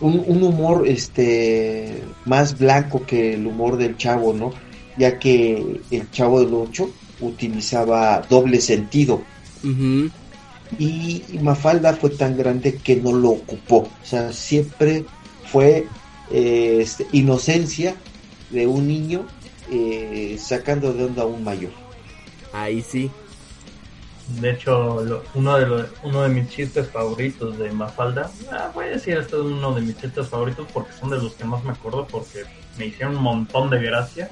un, 0.00 0.22
un, 0.26 0.42
humor 0.42 0.86
este 0.86 2.02
más 2.26 2.58
blanco 2.58 3.06
que 3.06 3.34
el 3.34 3.46
humor 3.46 3.76
del 3.76 3.96
chavo, 3.96 4.34
¿no? 4.34 4.52
Ya 4.98 5.18
que 5.18 5.80
el 5.90 6.10
chavo 6.10 6.40
del 6.40 6.52
8 6.52 6.90
utilizaba 7.20 8.22
doble 8.28 8.60
sentido 8.60 9.22
y 10.78 11.22
Mafalda 11.40 11.94
fue 11.94 12.10
tan 12.10 12.36
grande 12.36 12.76
que 12.76 12.96
no 12.96 13.12
lo 13.12 13.30
ocupó. 13.30 13.88
O 14.02 14.04
sea, 14.04 14.32
siempre 14.32 15.04
fue 15.50 15.86
eh, 16.30 16.78
este, 16.80 17.06
inocencia 17.12 17.94
de 18.50 18.66
un 18.66 18.86
niño 18.86 19.26
eh, 19.70 20.36
sacando 20.38 20.92
de 20.92 21.04
onda 21.04 21.22
a 21.22 21.26
un 21.26 21.42
mayor. 21.42 21.72
Ahí 22.52 22.82
sí. 22.82 23.10
De 24.40 24.50
hecho, 24.50 25.04
uno, 25.34 25.58
de 25.58 25.86
uno 26.04 26.22
de 26.22 26.28
mis 26.28 26.48
chistes 26.48 26.88
favoritos 26.88 27.58
de 27.58 27.72
Mafalda, 27.72 28.30
ah, 28.52 28.70
voy 28.72 28.86
a 28.86 28.88
decir 28.90 29.16
esto 29.18 29.38
es 29.38 29.52
uno 29.52 29.74
de 29.74 29.80
mis 29.80 29.98
chistes 29.98 30.28
favoritos 30.28 30.68
porque 30.72 30.92
son 30.92 31.10
de 31.10 31.18
los 31.18 31.32
que 31.34 31.44
más 31.44 31.64
me 31.64 31.72
acuerdo 31.72 32.06
porque 32.06 32.44
me 32.78 32.86
hicieron 32.86 33.16
un 33.16 33.24
montón 33.24 33.70
de 33.70 33.82
gracia. 33.82 34.28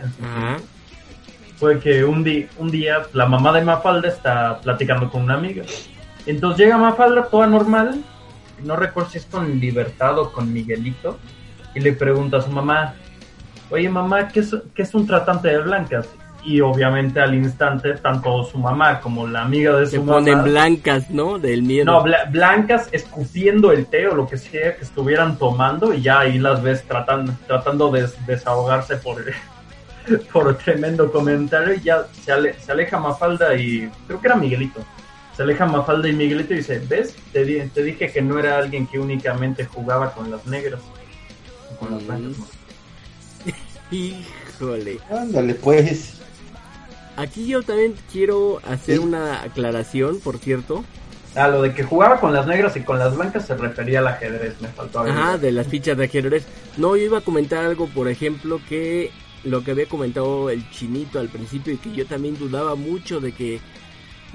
Fue 1.57 1.81
que 1.81 2.05
un, 2.05 2.25
un 2.59 2.71
día 2.71 3.09
la 3.13 3.27
mamá 3.27 3.53
de 3.53 3.65
Mafalda 3.65 4.09
está 4.09 4.61
platicando 4.61 5.11
con 5.11 5.23
una 5.23 5.35
amiga 5.35 5.65
entonces 6.31 6.67
llega 6.67 6.77
Mafalda 6.77 7.25
toda 7.25 7.47
normal, 7.47 8.03
no 8.63 8.77
recuerdo 8.77 9.11
si 9.11 9.19
es 9.19 9.27
con 9.27 9.59
Libertad 9.59 10.19
o 10.19 10.31
con 10.31 10.53
Miguelito, 10.53 11.19
y 11.75 11.81
le 11.81 11.93
pregunta 11.93 12.39
a 12.39 12.43
su 12.43 12.51
mamá, 12.51 12.95
oye 13.71 13.89
mamá, 13.89 14.29
¿qué 14.29 14.41
es, 14.41 14.55
qué 14.75 14.83
es 14.83 14.95
un 14.95 15.07
tratante 15.07 15.49
de 15.49 15.59
blancas? 15.59 16.09
Y 16.45 16.61
obviamente 16.61 17.21
al 17.21 17.35
instante, 17.35 17.95
tanto 17.95 18.45
su 18.45 18.59
mamá 18.59 19.01
como 19.01 19.27
la 19.27 19.43
amiga 19.43 19.75
de 19.77 19.87
su 19.87 19.93
Se 19.93 20.01
ponen 20.01 20.45
blancas, 20.45 21.11
¿no? 21.11 21.39
Del 21.39 21.63
miedo. 21.63 21.85
No, 21.85 22.05
blancas 22.31 22.89
escupiendo 22.93 23.73
el 23.73 23.87
té 23.87 24.07
o 24.07 24.15
lo 24.15 24.29
que 24.29 24.39
sea 24.39 24.77
que 24.77 24.85
estuvieran 24.85 25.37
tomando 25.37 25.93
y 25.93 26.03
ya 26.03 26.21
ahí 26.21 26.39
las 26.39 26.63
ves 26.63 26.85
tratando, 26.85 27.33
tratando 27.47 27.91
de 27.91 28.07
desahogarse 28.27 28.97
por, 28.97 29.25
por 30.33 30.57
tremendo 30.59 31.11
comentario 31.11 31.75
y 31.75 31.81
ya 31.81 32.05
se, 32.13 32.53
se 32.53 32.73
aleja 32.73 32.99
Mafalda 32.99 33.55
y 33.57 33.91
creo 34.07 34.21
que 34.21 34.29
era 34.29 34.37
Miguelito 34.37 34.85
se 35.39 35.45
aleja 35.45 35.67
Mafalda 35.67 36.09
y 36.09 36.15
Miguelito 36.15 36.53
y 36.53 36.57
dice, 36.57 36.83
¿ves? 36.89 37.15
Te, 37.33 37.45
te 37.73 37.83
dije 37.85 38.11
que 38.11 38.21
no 38.21 38.41
era 38.41 38.59
alguien 38.59 38.89
que 38.89 38.99
únicamente 38.99 39.65
jugaba 39.65 40.13
con 40.13 40.33
las 40.33 40.45
negras. 40.47 40.81
Con 41.79 41.93
las 41.93 42.05
blancas. 42.09 42.33
Híjole. 43.93 44.99
Ándale, 45.09 45.55
pues. 45.55 46.15
Aquí 47.15 47.47
yo 47.47 47.63
también 47.63 47.95
quiero 48.11 48.61
hacer 48.69 48.99
una 48.99 49.43
aclaración, 49.43 50.19
por 50.19 50.39
cierto. 50.39 50.85
Ah, 51.37 51.47
lo 51.47 51.63
de 51.63 51.73
que 51.73 51.85
jugaba 51.85 52.19
con 52.19 52.33
las 52.33 52.49
negras 52.49 52.77
y 52.77 52.81
con 52.81 52.99
las 52.99 53.17
blancas 53.17 53.47
se 53.47 53.57
refería 53.57 54.01
al 54.01 54.09
ajedrez, 54.09 54.61
me 54.61 54.67
faltó 54.67 55.05
Ah, 55.07 55.39
de 55.39 55.53
las 55.53 55.69
fichas 55.69 55.97
de 55.97 56.07
ajedrez. 56.07 56.47
No, 56.79 56.97
yo 56.97 57.05
iba 57.05 57.19
a 57.19 57.21
comentar 57.21 57.65
algo, 57.65 57.87
por 57.87 58.09
ejemplo, 58.09 58.61
que 58.69 59.13
lo 59.45 59.63
que 59.63 59.71
había 59.71 59.87
comentado 59.87 60.51
el 60.51 60.69
chinito 60.73 61.21
al 61.21 61.29
principio 61.29 61.75
y 61.75 61.77
que 61.77 61.93
yo 61.93 62.07
también 62.07 62.37
dudaba 62.37 62.75
mucho 62.75 63.21
de 63.21 63.31
que 63.31 63.61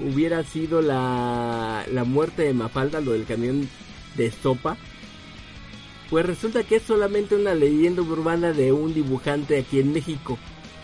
hubiera 0.00 0.42
sido 0.44 0.82
la, 0.82 1.84
la 1.92 2.04
muerte 2.04 2.42
de 2.42 2.54
Mafalda, 2.54 3.00
lo 3.00 3.12
del 3.12 3.24
camión 3.24 3.68
de 4.16 4.30
sopa, 4.30 4.76
pues 6.10 6.26
resulta 6.26 6.62
que 6.62 6.76
es 6.76 6.82
solamente 6.82 7.34
una 7.34 7.54
leyenda 7.54 8.02
urbana 8.02 8.52
de 8.52 8.72
un 8.72 8.94
dibujante 8.94 9.58
aquí 9.58 9.80
en 9.80 9.92
México. 9.92 10.38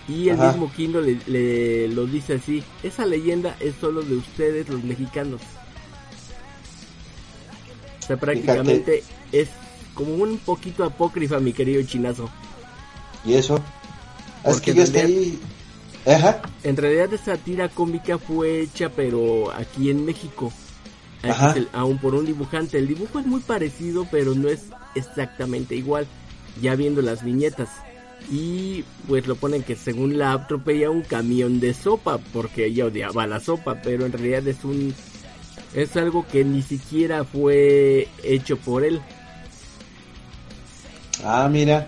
Y 0.09 0.29
el 0.29 0.39
mismo 0.39 0.73
Kino 0.73 1.01
le, 1.01 1.87
lo 1.89 2.07
dice 2.07 2.35
así, 2.35 2.65
esa 2.83 3.07
leyenda 3.07 3.57
es 3.61 3.75
solo 3.81 4.03
de 4.03 4.17
ustedes 4.17 4.69
los 4.69 4.83
mexicanos. 4.83 5.41
O 8.03 8.07
sea, 8.07 8.17
prácticamente 8.17 9.05
es 9.31 9.51
como 9.95 10.15
un 10.15 10.39
poquito 10.39 10.83
apócrifa, 10.83 11.39
mi 11.39 11.53
querido 11.53 11.83
chinazo. 11.85 12.29
¿Y 13.25 13.35
eso? 13.35 13.63
es 14.45 14.61
que 14.61 14.75
yo 14.75 14.83
estoy 14.83 15.39
en 16.05 16.77
realidad 16.77 17.13
esa 17.13 17.37
tira 17.37 17.69
cómica 17.69 18.19
fue 18.19 18.63
hecha 18.63 18.89
pero 18.89 19.53
aquí 19.53 19.91
en 19.91 20.05
México. 20.05 20.53
aún 21.73 21.99
por 21.99 22.15
un 22.15 22.27
dibujante. 22.27 22.79
El 22.79 22.89
dibujo 22.89 23.19
es 23.19 23.27
muy 23.27 23.41
parecido 23.41 24.07
pero 24.11 24.35
no 24.35 24.49
es 24.49 24.67
exactamente 24.95 25.75
igual. 25.75 26.07
Ya 26.61 26.75
viendo 26.75 27.03
las 27.03 27.25
viñetas. 27.25 27.69
Y 28.31 28.85
pues 29.09 29.27
lo 29.27 29.35
ponen 29.37 29.63
que 29.63 29.77
según 29.77 30.19
la 30.19 30.33
atropella 30.33 30.91
un 30.91 31.03
camión 31.03 31.59
de 31.59 31.75
sopa 31.75 32.19
porque 32.33 32.67
ella 32.67 32.87
odiaba 32.87 33.27
la 33.27 33.41
sopa. 33.41 33.81
Pero 33.83 34.07
en 34.07 34.13
realidad 34.13 34.47
es 34.49 34.65
un... 34.65 34.95
Es 35.75 35.97
algo 35.97 36.27
que 36.27 36.45
ni 36.45 36.63
siquiera 36.63 37.25
fue 37.25 38.09
hecho 38.25 38.57
por 38.57 38.83
él. 38.85 39.01
Ah, 41.23 41.49
mira. 41.51 41.87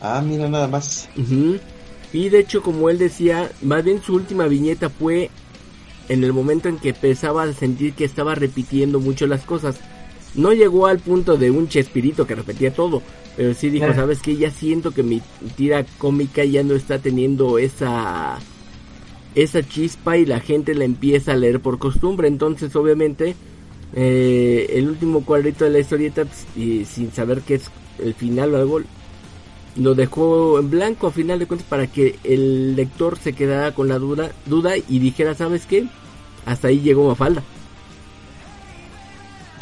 Ah, 0.00 0.22
mira 0.24 0.48
nada 0.48 0.66
más. 0.66 1.08
Y 2.12 2.28
de 2.28 2.40
hecho, 2.40 2.62
como 2.62 2.90
él 2.90 2.98
decía, 2.98 3.50
más 3.62 3.84
bien 3.84 4.02
su 4.02 4.14
última 4.14 4.46
viñeta 4.46 4.90
fue 4.90 5.30
en 6.08 6.24
el 6.24 6.32
momento 6.32 6.68
en 6.68 6.78
que 6.78 6.90
empezaba 6.90 7.44
a 7.44 7.52
sentir 7.52 7.94
que 7.94 8.04
estaba 8.04 8.34
repitiendo 8.34 9.00
mucho 9.00 9.26
las 9.26 9.42
cosas. 9.44 9.76
No 10.34 10.52
llegó 10.52 10.86
al 10.86 10.98
punto 10.98 11.36
de 11.36 11.50
un 11.50 11.68
chespirito 11.68 12.26
que 12.26 12.34
repetía 12.34 12.72
todo, 12.72 13.02
pero 13.36 13.54
sí 13.54 13.70
dijo, 13.70 13.92
¿sabes 13.94 14.20
qué? 14.20 14.36
Ya 14.36 14.50
siento 14.50 14.92
que 14.92 15.02
mi 15.02 15.22
tira 15.56 15.84
cómica 15.98 16.44
ya 16.44 16.62
no 16.62 16.74
está 16.74 16.98
teniendo 16.98 17.58
esa 17.58 18.38
esa 19.34 19.62
chispa 19.66 20.18
y 20.18 20.26
la 20.26 20.40
gente 20.40 20.74
la 20.74 20.84
empieza 20.84 21.32
a 21.32 21.36
leer 21.36 21.60
por 21.60 21.78
costumbre. 21.78 22.28
Entonces, 22.28 22.74
obviamente, 22.76 23.34
eh, 23.94 24.66
el 24.70 24.88
último 24.88 25.24
cuadrito 25.24 25.64
de 25.64 25.70
la 25.70 25.78
historieta, 25.78 26.24
pues, 26.24 26.46
y 26.56 26.84
sin 26.84 27.12
saber 27.12 27.40
qué 27.42 27.54
es 27.54 27.70
el 27.98 28.14
final 28.14 28.54
o 28.54 28.58
algo, 28.58 28.80
lo 29.76 29.94
dejó 29.94 30.58
en 30.58 30.70
blanco 30.70 31.06
a 31.06 31.12
final 31.12 31.38
de 31.38 31.46
cuentas 31.46 31.68
para 31.68 31.86
que 31.86 32.18
el 32.24 32.76
lector 32.76 33.18
se 33.18 33.32
quedara 33.32 33.72
con 33.72 33.88
la 33.88 33.98
duda, 33.98 34.32
duda 34.46 34.76
y 34.76 34.98
dijera, 34.98 35.34
¿sabes 35.34 35.66
qué? 35.66 35.86
Hasta 36.44 36.68
ahí 36.68 36.80
llegó 36.80 37.08
Mafalda. 37.08 37.42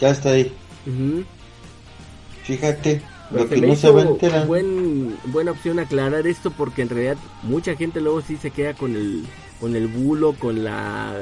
Ya 0.00 0.10
está 0.10 0.30
ahí. 0.30 0.52
Fíjate, 2.44 3.02
lo 3.30 3.48
que 3.48 3.60
no 3.60 3.76
se 3.76 3.90
va 3.90 4.02
a 4.02 4.44
Buen, 4.44 5.16
buena 5.26 5.52
opción 5.52 5.78
aclarar 5.78 6.26
esto 6.26 6.50
porque 6.50 6.82
en 6.82 6.88
realidad 6.88 7.16
mucha 7.42 7.76
gente 7.76 8.00
luego 8.00 8.22
sí 8.22 8.36
se 8.36 8.50
queda 8.50 8.74
con 8.74 8.96
el 8.96 9.24
con 9.60 9.76
el 9.76 9.88
bulo, 9.88 10.32
con 10.32 10.64
la 10.64 11.14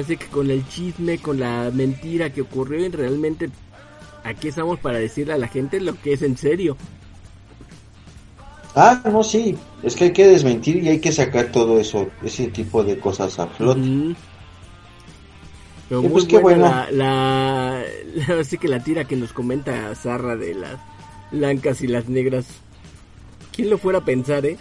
así 0.00 0.16
que 0.16 0.26
con 0.26 0.50
el 0.50 0.66
chisme, 0.68 1.18
con 1.18 1.38
la 1.38 1.70
mentira 1.72 2.30
que 2.30 2.42
ocurrió 2.42 2.84
y 2.84 2.88
realmente 2.88 3.48
aquí 4.24 4.48
estamos 4.48 4.78
para 4.80 4.98
decirle 4.98 5.32
a 5.32 5.38
la 5.38 5.48
gente 5.48 5.80
lo 5.80 5.94
que 5.94 6.12
es 6.12 6.22
en 6.22 6.36
serio. 6.36 6.76
Ah, 8.74 9.02
no, 9.04 9.22
sí, 9.22 9.56
es 9.82 9.94
que 9.96 10.04
hay 10.04 10.12
que 10.12 10.26
desmentir 10.26 10.76
y 10.82 10.88
hay 10.88 10.98
que 11.00 11.12
sacar 11.12 11.52
todo 11.52 11.78
eso, 11.78 12.08
ese 12.22 12.48
tipo 12.48 12.82
de 12.82 12.98
cosas 12.98 13.38
a 13.38 13.46
flote. 13.46 13.80
Pero 15.88 16.02
muy 16.02 16.10
pues 16.10 16.24
qué 16.24 16.38
bueno. 16.38 16.64
la, 16.90 16.90
la- 16.90 17.84
así 18.40 18.56
que 18.58 18.68
la 18.68 18.82
tira 18.82 19.04
que 19.04 19.16
nos 19.16 19.32
comenta 19.32 19.94
Zarra 19.94 20.36
de 20.36 20.54
las 20.54 20.78
blancas 21.30 21.82
y 21.82 21.86
las 21.86 22.08
negras. 22.08 22.46
¿Quién 23.52 23.68
lo 23.68 23.76
fuera 23.78 23.98
a 23.98 24.04
pensar, 24.04 24.46
eh? 24.46 24.56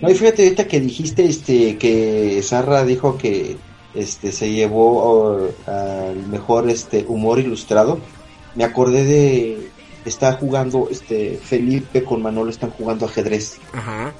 No, 0.00 0.10
y 0.10 0.14
fíjate 0.14 0.44
ahorita 0.44 0.66
que 0.68 0.80
dijiste 0.80 1.24
este 1.26 1.76
que 1.76 2.40
Sarra 2.42 2.84
dijo 2.84 3.18
que 3.18 3.56
este 3.94 4.32
se 4.32 4.50
llevó 4.50 5.02
oh, 5.02 5.50
al 5.66 6.26
mejor 6.28 6.70
este 6.70 7.04
humor 7.06 7.38
ilustrado. 7.40 7.98
Me 8.54 8.64
acordé 8.64 9.04
de 9.04 9.70
está 10.08 10.32
jugando 10.32 10.88
este 10.90 11.38
Felipe 11.42 12.04
con 12.04 12.22
Manolo 12.22 12.50
están 12.50 12.70
jugando 12.70 13.06
ajedrez 13.06 13.58
Ajá. 13.72 14.12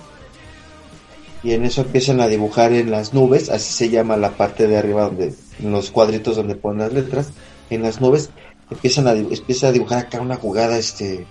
y 1.42 1.52
en 1.52 1.64
eso 1.64 1.80
empiezan 1.82 2.20
a 2.20 2.28
dibujar 2.28 2.72
en 2.72 2.90
las 2.90 3.14
nubes, 3.14 3.48
así 3.50 3.72
se 3.72 3.90
llama 3.90 4.16
la 4.16 4.30
parte 4.30 4.66
de 4.66 4.76
arriba 4.76 5.04
donde 5.04 5.34
en 5.58 5.72
los 5.72 5.90
cuadritos 5.90 6.36
donde 6.36 6.54
ponen 6.54 6.80
las 6.80 6.92
letras, 6.92 7.30
en 7.70 7.82
las 7.82 8.00
nubes 8.00 8.30
empiezan 8.70 9.08
a 9.08 9.12
empieza 9.12 9.68
a 9.68 9.72
dibujar 9.72 9.98
acá 9.98 10.20
una 10.20 10.36
jugada 10.36 10.78
este 10.78 11.26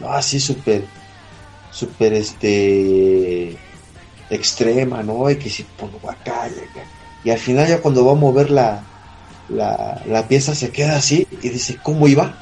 no, 0.00 0.10
así 0.10 0.40
súper 0.40 0.84
súper 1.70 2.12
este 2.14 3.56
extrema, 4.30 5.02
¿no? 5.02 5.30
Y 5.30 5.36
que 5.36 5.50
si 5.50 5.62
pongo 5.62 5.98
acá 6.10 6.48
y 6.48 6.58
acá. 6.58 6.86
Y 7.24 7.30
al 7.30 7.38
final 7.38 7.68
ya 7.68 7.80
cuando 7.80 8.04
va 8.04 8.12
a 8.12 8.16
mover 8.16 8.50
la, 8.50 8.82
la, 9.48 10.02
la 10.06 10.28
pieza 10.28 10.54
se 10.54 10.70
queda 10.70 10.96
así 10.96 11.26
y 11.42 11.48
dice, 11.48 11.78
¿cómo 11.82 12.06
iba? 12.08 12.38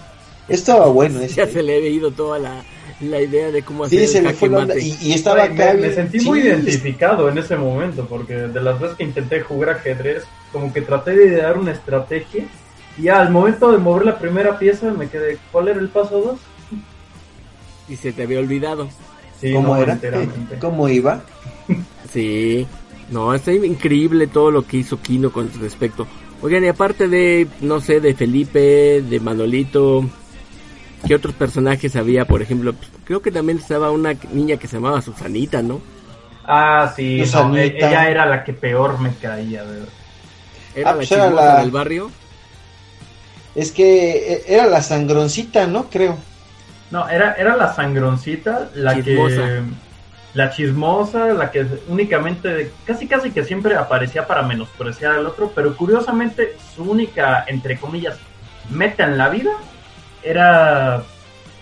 Estaba 0.55 0.87
bueno 0.89 1.21
ese. 1.21 1.35
Ya 1.37 1.47
se 1.47 1.63
le 1.63 1.79
he 1.79 1.91
ido 1.91 2.11
toda 2.11 2.39
la, 2.39 2.63
la 3.01 3.21
idea 3.21 3.51
de 3.51 3.63
cómo 3.63 3.89
Sí, 3.89 3.97
hacer 3.97 4.09
se 4.09 4.19
el 4.19 4.25
le 4.25 4.33
fue 4.35 4.49
la 4.49 4.59
onda. 4.59 4.75
mate. 4.75 4.87
Y, 4.87 4.97
y 5.03 5.13
estaba 5.13 5.49
me, 5.49 5.93
sentí 5.93 6.21
sí, 6.21 6.27
muy 6.27 6.41
identificado 6.41 7.29
en 7.29 7.39
ese 7.39 7.57
momento, 7.57 8.07
porque 8.07 8.35
de 8.35 8.61
las 8.63 8.79
veces 8.81 8.97
que 8.97 9.05
intenté 9.05 9.41
jugar 9.41 9.71
ajedrez, 9.71 10.25
como 10.53 10.73
que 10.73 10.83
traté 10.83 11.13
de 11.17 11.27
idear 11.27 11.59
una 11.59 11.73
estrategia, 11.73 12.45
y 12.99 13.09
al 13.09 13.31
momento 13.31 13.73
de 13.73 13.79
mover 13.79 14.05
la 14.05 14.19
primera 14.19 14.59
pieza 14.59 14.93
me 14.93 15.09
quedé, 15.09 15.39
¿cuál 15.51 15.69
era 15.69 15.81
el 15.81 15.89
paso 15.89 16.21
2? 16.21 16.81
Y 17.89 17.97
se 17.97 18.13
te 18.13 18.23
había 18.23 18.39
olvidado. 18.39 18.89
Sí, 19.41 19.53
¿Cómo 19.53 19.75
no, 19.75 19.83
era? 19.83 19.99
¿Cómo 20.61 20.89
iba? 20.89 21.23
Sí. 22.13 22.67
No, 23.11 23.35
está 23.35 23.53
increíble 23.53 24.27
todo 24.27 24.51
lo 24.51 24.67
que 24.67 24.79
hizo 24.79 25.01
Kino 25.01 25.33
con 25.33 25.51
respecto. 25.61 26.07
Oigan, 26.41 26.65
y 26.65 26.69
aparte 26.69 27.09
de, 27.09 27.47
no 27.61 27.81
sé, 27.81 28.01
de 28.01 28.15
Felipe, 28.15 29.03
de 29.03 29.21
Manolito, 29.21 30.05
¿qué 31.07 31.15
otros 31.15 31.35
personajes 31.35 31.97
había? 31.97 32.25
Por 32.27 32.43
ejemplo, 32.43 32.73
pues, 32.75 32.91
creo 33.05 33.23
que 33.23 33.31
también 33.33 33.59
estaba 33.59 33.91
una 33.91 34.15
niña 34.33 34.57
que 34.57 34.69
se 34.69 34.77
llamaba 34.77 35.03
Susanita, 35.03 35.63
¿no? 35.63 35.81
Ah, 36.45 36.93
sí, 36.95 37.19
no, 37.19 37.27
Susanita. 37.27 37.89
ella 37.89 38.09
era 38.11 38.27
la 38.27 38.45
que 38.45 38.53
peor 38.53 38.99
me 39.01 39.15
caía, 39.15 39.65
de 39.65 39.73
verdad. 39.81 39.89
Era 40.75 40.91
Ah, 40.91 40.93
la 40.93 40.97
pues 40.97 41.13
era 41.13 41.25
chismosa 41.27 41.55
la- 41.55 41.61
del 41.61 41.71
barrio. 41.71 42.11
Es 43.55 43.71
que 43.73 44.33
eh, 44.35 44.43
era 44.47 44.67
la 44.67 44.81
sangroncita, 44.83 45.67
¿no? 45.67 45.85
Creo. 45.91 46.17
No, 46.91 47.09
era, 47.09 47.35
era 47.35 47.57
la 47.57 47.75
sangroncita, 47.75 48.71
la 48.75 48.95
Chismosa. 48.95 49.37
que... 49.37 49.63
La 50.35 50.49
chismosa, 50.51 51.27
la 51.35 51.51
que 51.51 51.67
únicamente, 51.89 52.73
casi 52.87 53.07
casi 53.07 53.33
que 53.33 53.45
siempre 53.45 53.77
aparecía 53.77 54.27
para 54.27 54.43
menospreciar 54.43 55.13
al 55.13 55.27
otro, 55.27 55.53
pero 55.55 55.77
curiosamente 55.77 56.57
su 56.75 56.85
única, 56.91 57.45
entre 57.49 57.79
comillas, 57.79 58.17
meta 58.71 59.05
en 59.05 59.19
la 59.19 59.29
vida 59.29 59.51
era 60.23 61.03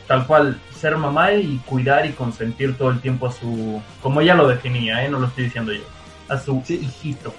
tal 0.06 0.26
cual 0.26 0.60
ser 0.74 0.96
mamá 0.96 1.32
y 1.32 1.58
cuidar 1.66 2.06
y 2.06 2.12
consentir 2.12 2.76
todo 2.76 2.90
el 2.90 3.00
tiempo 3.00 3.26
a 3.26 3.32
su, 3.32 3.80
como 4.02 4.20
ella 4.20 4.34
lo 4.34 4.48
definía, 4.48 5.04
¿eh? 5.04 5.08
no 5.10 5.18
lo 5.20 5.26
estoy 5.26 5.44
diciendo 5.44 5.72
yo, 5.72 5.82
a 6.28 6.38
su 6.38 6.62
Sí. 6.64 6.80
hijito. 6.82 7.32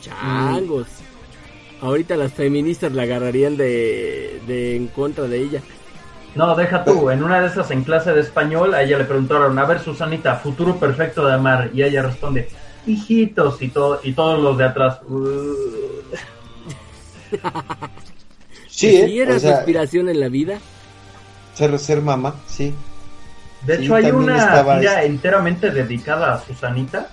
Changos. 0.00 0.86
Ahorita 1.80 2.16
las 2.16 2.32
feministas 2.32 2.92
la 2.92 3.02
agarrarían 3.04 3.56
de, 3.56 4.40
de 4.46 4.76
en 4.76 4.88
contra 4.88 5.24
de 5.24 5.38
ella. 5.40 5.60
No, 6.34 6.54
deja 6.54 6.84
tú, 6.84 7.10
en 7.10 7.22
una 7.22 7.40
de 7.40 7.46
esas 7.48 7.70
en 7.70 7.84
clase 7.84 8.12
de 8.12 8.20
español, 8.20 8.74
a 8.74 8.82
ella 8.82 8.98
le 8.98 9.04
preguntaron, 9.04 9.58
a 9.58 9.64
ver 9.64 9.80
Susanita, 9.80 10.36
futuro 10.36 10.76
perfecto 10.76 11.26
de 11.26 11.34
amar, 11.34 11.70
y 11.72 11.82
ella 11.82 12.02
responde, 12.02 12.48
hijitos, 12.86 13.60
y, 13.62 13.68
todo, 13.68 14.00
y 14.02 14.12
todos 14.12 14.40
los 14.42 14.58
de 14.58 14.64
atrás. 14.64 15.00
"Uh". 15.08 15.54
Sí, 18.78 18.90
¿Sí 18.92 19.18
¿eh? 19.18 19.22
era 19.22 19.32
O 19.32 19.34
su 19.34 19.40
sea, 19.40 19.56
inspiración 19.56 20.08
en 20.08 20.20
la 20.20 20.28
vida? 20.28 20.58
ser, 21.54 21.76
ser 21.80 22.00
mamá, 22.00 22.36
sí. 22.46 22.72
De 23.66 23.76
Sí, 23.78 23.82
hecho, 23.84 23.96
hay 23.96 24.10
una 24.12 24.62
tira 24.62 24.92
este- 25.02 25.06
enteramente 25.06 25.70
dedicada 25.72 26.34
a 26.34 26.40
Susanita, 26.40 27.10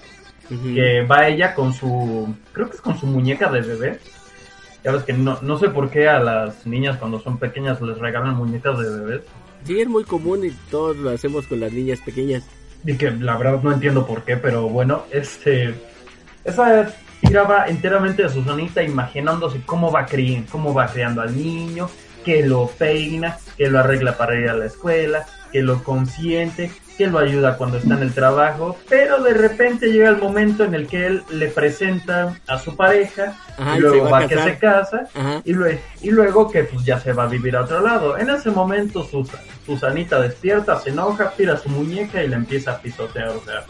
que 0.47 1.01
va 1.01 1.28
ella 1.28 1.55
con 1.55 1.74
su, 1.74 2.32
creo 2.53 2.70
que 2.70 2.76
es 2.76 2.82
con 2.82 2.99
su 2.99 3.07
muñeca 3.07 3.49
de 3.49 3.61
bebé. 3.61 3.99
Ya 4.84 4.91
ves 4.91 5.01
que 5.01 5.13
no, 5.13 5.39
no 5.41 5.57
sé 5.57 5.70
por 5.70 5.89
qué 5.89 6.07
a 6.07 6.20
las 6.20 6.68
niñas 6.68 6.97
cuando 6.97 7.20
son 7.20 7.39
pequeñas 7.39 7.82
les 7.82 7.97
regalan 7.97 8.36
muñecas 8.36 8.78
de 8.78 8.88
bebés. 8.88 9.22
Sí, 9.66 9.82
es 9.82 9.88
muy 9.88 10.03
común 10.03 10.45
y 10.45 10.51
todos 10.70 10.95
lo 10.97 11.09
hacemos 11.09 11.47
con 11.47 11.59
las 11.61 11.74
niñas 11.74 11.99
pequeñas. 12.05 12.43
Y 12.86 12.95
que 12.95 13.09
la 13.09 13.38
verdad 13.38 13.59
no 13.63 13.72
entiendo 13.72 14.05
por 14.05 14.22
qué, 14.24 14.38
pero 14.38 14.70
bueno, 14.70 15.05
este. 15.11 15.74
Esa 16.43 16.63
tira 16.76 16.93
va 17.34 17.68
enteramente 17.68 18.24
de 18.24 18.30
Susanita 18.30 18.82
imaginándose 18.84 19.62
cómo 19.66 19.92
va 19.92 20.06
criando, 20.06 20.48
cómo 20.52 20.74
va 20.74 20.88
criando 20.88 21.22
al 21.22 21.36
niño, 21.36 21.90
que 22.24 22.46
lo 22.46 22.68
peina, 22.68 23.38
que 23.58 23.70
lo 23.70 23.80
arregla 23.80 24.18
para 24.18 24.36
ir 24.40 24.50
a 24.50 24.54
la 24.54 24.66
escuela, 24.66 25.26
que 25.52 25.62
lo 25.62 25.84
consiente, 25.84 26.72
que 26.98 27.08
lo 27.08 27.20
ayuda 27.20 27.58
cuando 27.58 27.78
está 27.78 27.96
en 27.96 28.04
el 28.04 28.14
trabajo, 28.14 28.78
pero 28.90 29.22
de 29.22 29.34
repente 29.34 29.92
llega 29.92 30.10
el 30.10 30.18
momento 30.18 30.64
en 30.64 30.74
el 30.76 30.88
que 30.88 31.06
él 31.08 31.24
le 31.30 31.48
presenta 31.50 32.36
a 32.48 32.58
su 32.58 32.76
pareja, 32.76 33.36
Ajá, 33.58 33.78
y 33.78 33.82
luego 33.82 34.10
va, 34.10 34.20
a 34.20 34.28
que 34.28 34.38
se 34.38 34.58
casa, 34.58 35.04
Ajá. 35.14 35.42
y, 35.44 35.54
lue- 35.54 35.80
y 36.02 36.10
luego 36.12 36.50
que 36.50 36.64
pues 36.64 36.86
ya 36.86 37.00
se 37.00 37.12
va 37.14 37.24
a 37.24 37.28
vivir 37.28 37.56
a 37.58 37.62
otro 37.64 37.82
lado. 37.82 38.18
En 38.18 38.30
ese 38.30 38.50
momento 38.50 39.04
Sus- 39.04 39.30
Susanita 39.66 40.20
despierta, 40.22 40.80
se 40.80 40.92
enoja, 40.92 41.32
tira 41.36 41.58
su 41.58 41.68
muñeca 41.70 42.24
y 42.24 42.28
la 42.30 42.38
empieza 42.38 42.72
a 42.72 42.78
pisotear. 42.80 43.30
O 43.30 43.42
sea, 43.44 43.66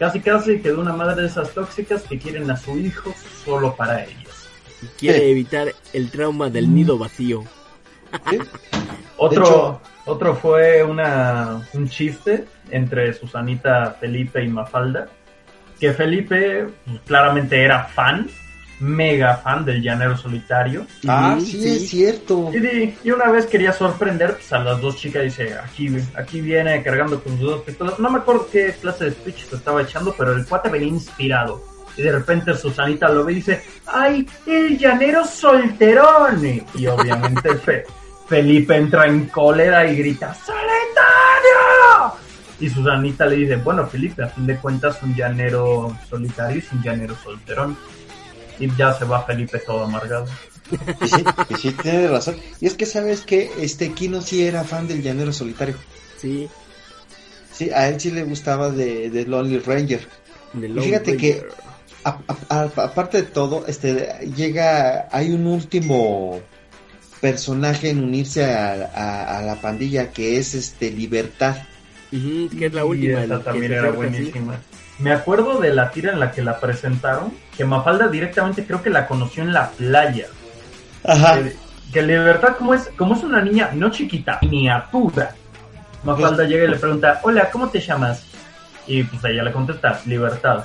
casi 0.00 0.18
casi 0.20 0.58
que 0.60 0.70
de 0.70 0.74
una 0.76 0.92
madre 0.92 1.22
de 1.22 1.28
esas 1.28 1.52
tóxicas 1.52 2.02
que 2.02 2.18
quieren 2.18 2.50
a 2.50 2.56
su 2.56 2.76
hijo 2.76 3.14
solo 3.44 3.76
para 3.76 4.02
ellos. 4.04 4.48
Y 4.82 4.86
quiere 4.98 5.30
evitar 5.30 5.68
el 5.92 6.10
trauma 6.10 6.48
del 6.50 6.74
nido 6.74 6.98
vacío. 6.98 7.44
¿sí? 8.30 8.38
Otro, 9.18 9.44
hecho- 9.44 9.80
otro 10.06 10.34
fue 10.34 10.82
una, 10.82 11.68
un 11.74 11.88
chiste 11.88 12.46
entre 12.70 13.12
Susanita, 13.12 13.96
Felipe 14.00 14.42
y 14.42 14.48
Mafalda, 14.48 15.08
que 15.78 15.92
Felipe 15.92 16.66
pues, 16.86 17.00
claramente 17.06 17.62
era 17.62 17.84
fan, 17.84 18.28
mega 18.80 19.36
fan 19.36 19.64
del 19.64 19.82
llanero 19.82 20.16
solitario. 20.16 20.86
Ah, 21.06 21.36
sí, 21.38 21.46
sí. 21.62 21.68
es 21.76 21.88
cierto. 21.90 22.50
Y, 22.52 23.10
una 23.10 23.30
vez 23.30 23.46
quería 23.46 23.72
sorprender 23.72 24.32
pues, 24.34 24.52
a 24.52 24.58
las 24.58 24.80
dos 24.80 24.96
chicas, 24.96 25.22
dice, 25.22 25.54
aquí, 25.62 25.88
aquí 26.16 26.40
viene 26.40 26.82
cargando 26.82 27.22
con 27.22 27.36
sus 27.38 27.46
dos 27.46 27.60
pistolas. 27.62 27.98
No 27.98 28.10
me 28.10 28.18
acuerdo 28.18 28.48
qué 28.50 28.74
clase 28.80 29.04
de 29.06 29.10
speech 29.12 29.44
se 29.48 29.56
estaba 29.56 29.82
echando, 29.82 30.14
pero 30.16 30.32
el 30.32 30.44
cuate 30.46 30.68
venía 30.68 30.88
inspirado. 30.88 31.62
Y 31.96 32.02
de 32.02 32.12
repente 32.12 32.54
Susanita 32.54 33.08
lo 33.08 33.24
ve 33.24 33.32
y 33.32 33.36
dice, 33.36 33.62
¡ay, 33.86 34.26
el 34.46 34.78
llanero 34.78 35.24
solterón! 35.26 36.40
Y 36.74 36.86
obviamente 36.86 37.54
Fe- 37.56 37.84
Felipe 38.28 38.76
entra 38.76 39.06
en 39.06 39.26
cólera 39.26 39.86
y 39.86 39.96
grita, 39.96 40.32
¡Solitario! 40.34 42.14
Y 42.60 42.68
Susanita 42.68 43.26
le 43.26 43.36
dice, 43.36 43.56
bueno, 43.56 43.86
Felipe, 43.86 44.22
a 44.22 44.28
fin 44.28 44.46
de 44.46 44.56
cuentas 44.56 45.02
un 45.02 45.14
llanero 45.14 45.96
solitario 46.08 46.58
es 46.58 46.70
un 46.72 46.82
llanero 46.82 47.16
solterón. 47.22 47.76
Y 48.60 48.70
ya 48.76 48.92
se 48.94 49.04
va 49.04 49.24
Felipe 49.24 49.58
todo 49.58 49.84
amargado. 49.84 50.26
Y 50.70 51.08
sí, 51.08 51.24
y 51.48 51.54
sí, 51.56 51.72
tienes 51.72 52.10
razón. 52.10 52.36
Y 52.60 52.66
es 52.66 52.74
que 52.74 52.86
sabes 52.86 53.22
que 53.22 53.50
este 53.60 53.92
Kino 53.92 54.20
sí 54.22 54.44
era 54.44 54.62
fan 54.62 54.86
del 54.86 55.02
llanero 55.02 55.32
solitario. 55.32 55.74
Sí. 56.18 56.48
Sí, 57.52 57.70
a 57.70 57.88
él 57.88 58.00
sí 58.00 58.10
le 58.12 58.22
gustaba 58.24 58.70
de, 58.70 59.10
de 59.10 59.24
Lonely 59.26 59.58
Ranger. 59.58 60.06
Y 60.54 60.80
fíjate 60.80 61.16
que 61.16 61.42
Ranger. 62.04 62.72
aparte 62.78 63.18
de 63.18 63.28
todo, 63.28 63.64
este 63.66 64.08
llega, 64.36 65.08
hay 65.10 65.30
un 65.32 65.46
último 65.46 66.40
personaje 67.20 67.90
en 67.90 68.02
unirse 68.02 68.44
a, 68.44 68.90
a- 68.94 69.38
a 69.38 69.42
la 69.42 69.60
pandilla 69.60 70.10
que 70.10 70.38
es 70.38 70.54
este 70.54 70.90
Libertad. 70.90 71.56
Que 72.10 72.66
es 72.66 72.72
la 72.74 72.80
Y 72.82 72.84
última. 72.84 73.24
esa 73.24 73.38
que 73.38 73.44
también 73.44 73.72
era 73.72 73.90
buenísima. 73.90 74.60
Me 75.00 75.12
acuerdo 75.12 75.60
de 75.60 75.72
la 75.74 75.90
tira 75.90 76.12
en 76.12 76.20
la 76.20 76.30
que 76.30 76.42
la 76.42 76.58
presentaron, 76.60 77.32
que 77.56 77.64
Mafalda 77.64 78.08
directamente 78.08 78.64
creo 78.66 78.82
que 78.82 78.90
la 78.90 79.06
conoció 79.06 79.42
en 79.42 79.52
la 79.52 79.70
playa. 79.70 80.26
Ajá. 81.04 81.42
Que, 81.42 81.56
que 81.92 82.02
Libertad, 82.02 82.56
como 82.56 82.74
es, 82.74 82.90
como 82.96 83.14
es 83.14 83.22
una 83.22 83.40
niña 83.40 83.70
no 83.72 83.90
chiquita, 83.90 84.38
miniatura, 84.42 85.34
Mafalda 86.04 86.44
llega 86.44 86.64
y 86.64 86.68
le 86.68 86.76
pregunta, 86.76 87.20
hola, 87.22 87.50
¿cómo 87.50 87.68
te 87.68 87.80
llamas? 87.80 88.24
Y 88.86 89.02
pues 89.04 89.24
ella 89.24 89.42
le 89.42 89.52
contesta, 89.52 90.00
Libertad. 90.06 90.64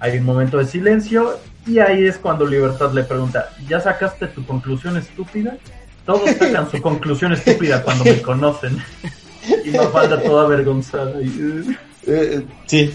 Hay 0.00 0.18
un 0.18 0.24
momento 0.24 0.58
de 0.58 0.66
silencio 0.66 1.38
y 1.66 1.78
ahí 1.78 2.06
es 2.06 2.18
cuando 2.18 2.46
Libertad 2.46 2.92
le 2.92 3.04
pregunta, 3.04 3.50
¿ya 3.68 3.80
sacaste 3.80 4.26
tu 4.28 4.44
conclusión 4.46 4.96
estúpida? 4.96 5.56
Todos 6.04 6.28
sacan 6.38 6.70
su 6.70 6.80
conclusión 6.82 7.32
estúpida 7.32 7.82
cuando 7.82 8.04
me 8.04 8.20
conocen. 8.22 8.78
Y 9.64 9.70
Mafalda 9.70 10.22
toda 10.22 10.44
avergonzada. 10.44 11.20
Y, 11.20 11.26
"Uh". 11.26 11.74
Eh, 12.06 12.46
sí. 12.66 12.94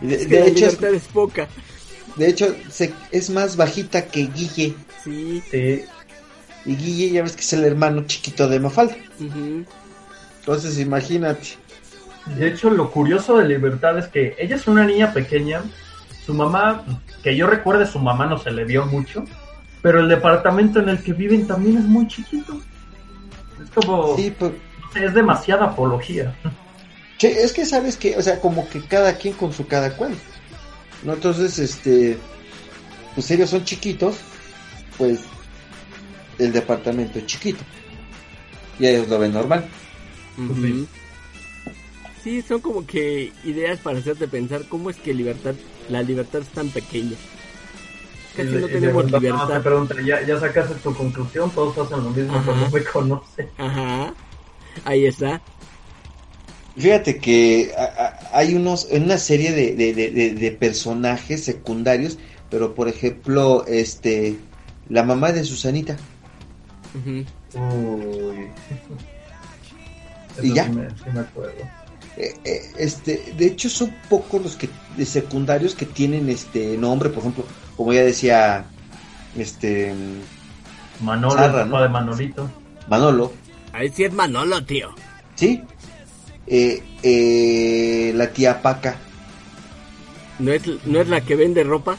De, 0.00 0.14
Es 0.14 0.26
que 0.26 0.34
de 0.34 0.40
la 0.40 0.46
hecho, 0.46 0.66
es, 0.66 0.72
libertad 0.74 0.94
es 0.94 1.02
poca. 1.08 1.48
de 2.16 2.28
hecho 2.28 2.54
se- 2.70 2.92
es 3.10 3.30
más 3.30 3.56
bajita 3.56 4.06
que 4.06 4.26
Guille. 4.26 4.74
Sí. 5.02 5.42
Sí, 5.50 5.84
Y 6.66 6.76
Guille 6.76 7.10
ya 7.10 7.22
ves 7.22 7.34
que 7.36 7.42
es 7.42 7.52
el 7.52 7.64
hermano 7.64 8.04
chiquito 8.06 8.48
de 8.48 8.58
Mafalda. 8.60 8.96
ujú. 9.20 9.64
Entonces 10.40 10.78
imagínate. 10.78 11.56
De 12.36 12.48
hecho, 12.48 12.70
lo 12.70 12.90
curioso 12.90 13.36
de 13.36 13.46
Libertad 13.46 13.98
es 13.98 14.08
que 14.08 14.34
ella 14.38 14.56
es 14.56 14.66
una 14.66 14.84
niña 14.86 15.12
pequeña. 15.12 15.62
Su 16.24 16.32
mamá, 16.32 16.82
que 17.22 17.36
yo 17.36 17.46
recuerde, 17.46 17.86
su 17.86 17.98
mamá 17.98 18.24
no 18.26 18.38
se 18.38 18.50
le 18.50 18.64
vio 18.64 18.86
mucho. 18.86 19.24
Pero 19.82 20.00
el 20.00 20.08
departamento 20.08 20.80
en 20.80 20.88
el 20.88 21.02
que 21.02 21.12
viven 21.12 21.46
también 21.46 21.76
es 21.76 21.84
muy 21.84 22.08
chiquito. 22.08 22.58
Es 23.62 23.68
como. 23.74 24.16
Sí, 24.16 24.34
pues, 24.38 24.52
es 24.94 25.12
demasiada 25.12 25.66
apología. 25.66 26.34
Sí, 27.18 27.26
es 27.28 27.52
que 27.52 27.64
sabes 27.64 27.96
que, 27.96 28.16
o 28.16 28.22
sea, 28.22 28.40
como 28.40 28.68
que 28.68 28.80
cada 28.82 29.16
quien 29.16 29.34
con 29.34 29.52
su 29.52 29.66
cada 29.66 29.96
cual. 29.96 30.14
¿No? 31.04 31.14
Entonces, 31.14 31.58
este, 31.58 32.18
pues 33.14 33.30
ellos 33.30 33.50
son 33.50 33.64
chiquitos, 33.64 34.16
pues 34.98 35.20
el 36.38 36.52
departamento 36.52 37.18
es 37.18 37.26
chiquito. 37.26 37.62
Y 38.78 38.86
ellos 38.86 39.08
lo 39.08 39.18
ven 39.18 39.32
normal. 39.32 39.68
Sí, 42.22 42.42
son 42.42 42.60
como 42.60 42.86
que 42.86 43.32
ideas 43.44 43.78
para 43.80 43.98
hacerte 43.98 44.26
pensar 44.26 44.62
cómo 44.68 44.90
es 44.90 44.96
que 44.96 45.12
libertad, 45.12 45.54
la 45.90 46.02
libertad 46.02 46.40
es 46.40 46.48
tan 46.48 46.68
pequeña. 46.70 47.16
Casi 48.34 48.48
Y 48.48 48.52
no 48.52 48.66
tenemos 48.66 49.04
de 49.06 49.12
verdad, 49.12 49.20
libertad. 49.20 49.48
te 49.48 49.60
pregunta, 49.60 49.94
¿ya, 50.02 50.22
ya 50.26 50.40
sacaste 50.40 50.74
tu 50.76 50.94
conclusión, 50.94 51.50
todos 51.50 51.78
hacen 51.78 52.02
lo 52.02 52.10
mismo, 52.10 52.34
Ajá. 52.34 52.42
pero 52.46 52.56
no 52.56 52.70
me 52.70 52.84
conocen. 52.84 53.50
Ajá. 53.58 54.14
Ahí 54.84 55.06
está. 55.06 55.40
Fíjate 56.76 57.18
que 57.18 57.72
hay 58.32 58.54
unos, 58.54 58.86
una 58.90 59.16
serie 59.18 59.52
de, 59.52 59.74
de, 59.76 59.94
de, 59.94 60.10
de- 60.10 60.34
de 60.34 60.50
personajes 60.50 61.44
secundarios, 61.44 62.18
pero 62.50 62.74
por 62.74 62.88
ejemplo, 62.88 63.64
este, 63.66 64.36
la 64.88 65.02
mamá 65.04 65.30
de 65.32 65.44
Susanita. 65.44 65.96
Ujú. 66.94 67.24
Uy. 67.60 68.48
¿Y 70.42 70.52
ya? 70.52 70.64
Sí 70.64 70.70
me, 70.72 70.88
sí 70.90 71.04
me 71.12 71.20
acuerdo. 71.20 71.52
Eh, 72.16 72.34
eh, 72.44 72.72
este, 72.78 73.32
de 73.36 73.46
hecho 73.46 73.68
son 73.68 73.92
pocos 74.08 74.42
los 74.42 74.56
que 74.56 74.68
de 74.96 75.04
secundarios 75.06 75.74
que 75.74 75.86
tienen 75.86 76.28
este 76.28 76.76
nombre, 76.76 77.08
por 77.08 77.18
ejemplo, 77.20 77.44
como 77.76 77.92
ya 77.92 78.02
decía 78.02 78.64
este 79.36 79.92
Manolo, 81.00 81.64
¿no? 81.66 81.82
de 81.82 81.88
Manolito. 81.88 82.48
Manolo, 82.88 83.32
Ahí 83.72 83.88
sí 83.90 84.04
es 84.04 84.12
Manolo, 84.12 84.64
tío. 84.64 84.90
¿sí? 85.34 85.62
Eh, 86.46 86.82
eh, 87.02 88.12
la 88.14 88.30
tía 88.30 88.60
Paca, 88.60 88.96
¿No 90.38 90.52
es, 90.52 90.62
¿No 90.84 91.00
es 91.00 91.08
la 91.08 91.20
que 91.20 91.36
vende 91.36 91.64
ropa? 91.64 91.96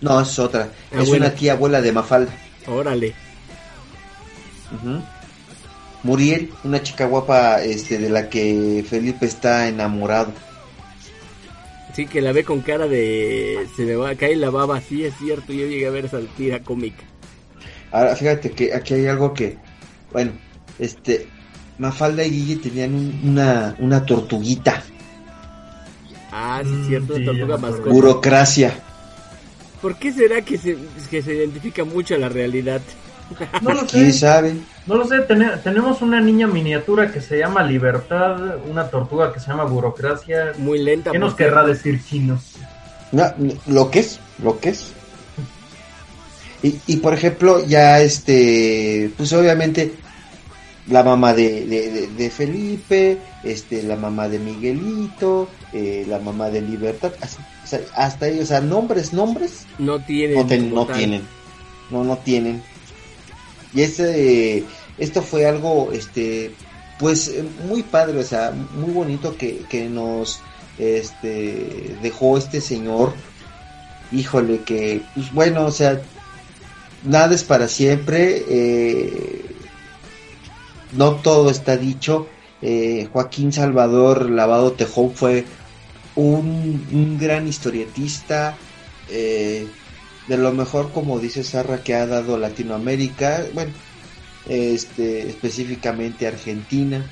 no 0.00 0.20
es 0.20 0.38
otra, 0.38 0.70
es 0.92 1.08
una 1.08 1.34
tía 1.34 1.52
abuela 1.52 1.80
de 1.80 1.92
Mafalda. 1.92 2.32
Órale. 2.66 3.14
Muriel, 6.02 6.50
una 6.64 6.82
chica 6.82 7.06
guapa 7.06 7.62
este 7.62 7.98
de 7.98 8.08
la 8.08 8.28
que 8.28 8.84
Felipe 8.88 9.26
está 9.26 9.68
enamorado. 9.68 10.32
Sí, 11.94 12.06
que 12.06 12.20
la 12.20 12.32
ve 12.32 12.44
con 12.44 12.60
cara 12.60 12.86
de... 12.86 13.66
Se 13.74 13.84
me 13.84 13.96
va 13.96 14.10
a 14.10 14.14
caer 14.16 14.36
la 14.36 14.50
baba, 14.50 14.80
sí, 14.82 15.04
es 15.04 15.14
cierto. 15.16 15.52
Yo 15.52 15.66
llegué 15.66 15.86
a 15.86 15.90
ver 15.90 16.04
esa 16.04 16.20
tira 16.36 16.60
cómica. 16.60 17.02
Ahora 17.90 18.14
fíjate 18.14 18.50
que 18.50 18.74
aquí 18.74 18.94
hay 18.94 19.06
algo 19.06 19.32
que, 19.32 19.56
bueno, 20.12 20.32
este 20.78 21.26
Mafalda 21.78 22.24
y 22.24 22.30
Guille 22.30 22.56
tenían 22.56 22.94
un- 22.94 23.20
una, 23.24 23.74
una 23.78 24.04
tortuguita, 24.04 24.82
Ah, 26.32 26.60
sí, 26.62 26.68
Mm, 26.70 26.80
es 26.82 26.86
cierto, 26.88 27.16
sí, 27.16 27.24
tortuga 27.24 27.56
mascota. 27.56 27.90
burocracia. 27.90 28.74
¿Por 29.80 29.96
qué 29.98 30.12
será 30.12 30.42
que 30.42 30.58
se, 30.58 30.76
que 31.10 31.22
se 31.22 31.34
identifica 31.34 31.84
mucho 31.84 32.14
a 32.14 32.18
la 32.18 32.28
realidad? 32.28 32.80
No 33.62 33.72
lo 33.72 33.86
¿Quién 33.86 34.12
sé, 34.12 34.18
sabe? 34.20 34.54
no 34.86 34.96
lo 34.96 35.06
sé. 35.06 35.20
tene- 35.20 35.56
tenemos 35.64 36.00
una 36.02 36.20
niña 36.20 36.46
miniatura 36.46 37.10
que 37.10 37.20
se 37.20 37.38
llama 37.38 37.62
Libertad, 37.62 38.56
una 38.70 38.88
tortuga 38.88 39.32
que 39.32 39.40
se 39.40 39.48
llama 39.48 39.64
Burocracia. 39.64 40.52
Muy 40.58 40.78
lenta. 40.78 41.10
¿Qué 41.10 41.18
nos 41.18 41.34
querrá 41.34 41.64
decir 41.64 42.00
chinos? 42.04 42.40
No, 43.12 43.24
lo 43.66 43.90
que 43.90 44.00
es, 44.00 44.20
lo 44.42 44.60
que 44.60 44.68
es. 44.70 44.92
Y, 46.62 46.78
y 46.86 46.96
por 46.98 47.14
ejemplo, 47.14 47.64
ya 47.66 48.00
este, 48.00 49.10
pues 49.16 49.32
obviamente 49.32 49.92
la 50.88 51.02
mamá 51.02 51.32
de, 51.34 51.66
de, 51.66 52.06
de- 52.08 52.30
Felipe, 52.30 53.18
este, 53.42 53.82
la 53.82 53.96
mamá 53.96 54.28
de 54.28 54.38
Miguelito, 54.38 55.48
eh, 55.72 56.04
la 56.08 56.18
mamá 56.18 56.48
de 56.50 56.60
Libertad, 56.62 57.12
así, 57.20 57.36
o 57.64 57.66
sea, 57.66 57.80
hasta 57.96 58.28
ellos, 58.28 58.44
o 58.44 58.46
sea, 58.46 58.60
nombres, 58.60 59.12
nombres, 59.12 59.66
No 59.78 59.98
tienen. 60.00 60.36
no, 60.36 60.46
ten- 60.46 60.74
no 60.74 60.86
tienen, 60.86 61.22
no, 61.90 62.04
no 62.04 62.16
tienen. 62.18 62.62
Y 63.74 63.82
ese, 63.82 64.64
esto 64.98 65.22
fue 65.22 65.46
algo, 65.46 65.90
este, 65.92 66.52
pues 66.98 67.28
eh, 67.28 67.44
muy 67.68 67.82
padre, 67.82 68.18
o 68.20 68.24
sea, 68.24 68.52
muy 68.52 68.92
bonito 68.92 69.36
que, 69.36 69.58
que 69.68 69.88
nos, 69.88 70.40
este, 70.78 71.96
dejó 72.02 72.38
este 72.38 72.60
señor. 72.60 73.12
Híjole, 74.12 74.60
que, 74.62 75.02
pues 75.16 75.32
bueno, 75.32 75.66
o 75.66 75.72
sea, 75.72 76.00
nada 77.04 77.34
es 77.34 77.42
para 77.42 77.66
siempre, 77.66 78.44
eh, 78.48 79.44
no 80.92 81.16
todo 81.16 81.50
está 81.50 81.76
dicho. 81.76 82.26
Eh, 82.62 83.08
Joaquín 83.12 83.52
Salvador 83.52 84.30
Lavado 84.30 84.72
Tejón 84.72 85.14
fue 85.14 85.44
un, 86.14 86.86
un 86.92 87.18
gran 87.18 87.46
historietista, 87.46 88.56
eh, 89.10 89.66
de 90.28 90.36
lo 90.38 90.52
mejor, 90.52 90.90
como 90.92 91.18
dice 91.20 91.44
Sarra, 91.44 91.82
que 91.82 91.94
ha 91.94 92.06
dado 92.06 92.38
Latinoamérica, 92.38 93.44
bueno, 93.54 93.72
este, 94.48 95.28
específicamente 95.28 96.26
Argentina. 96.26 97.04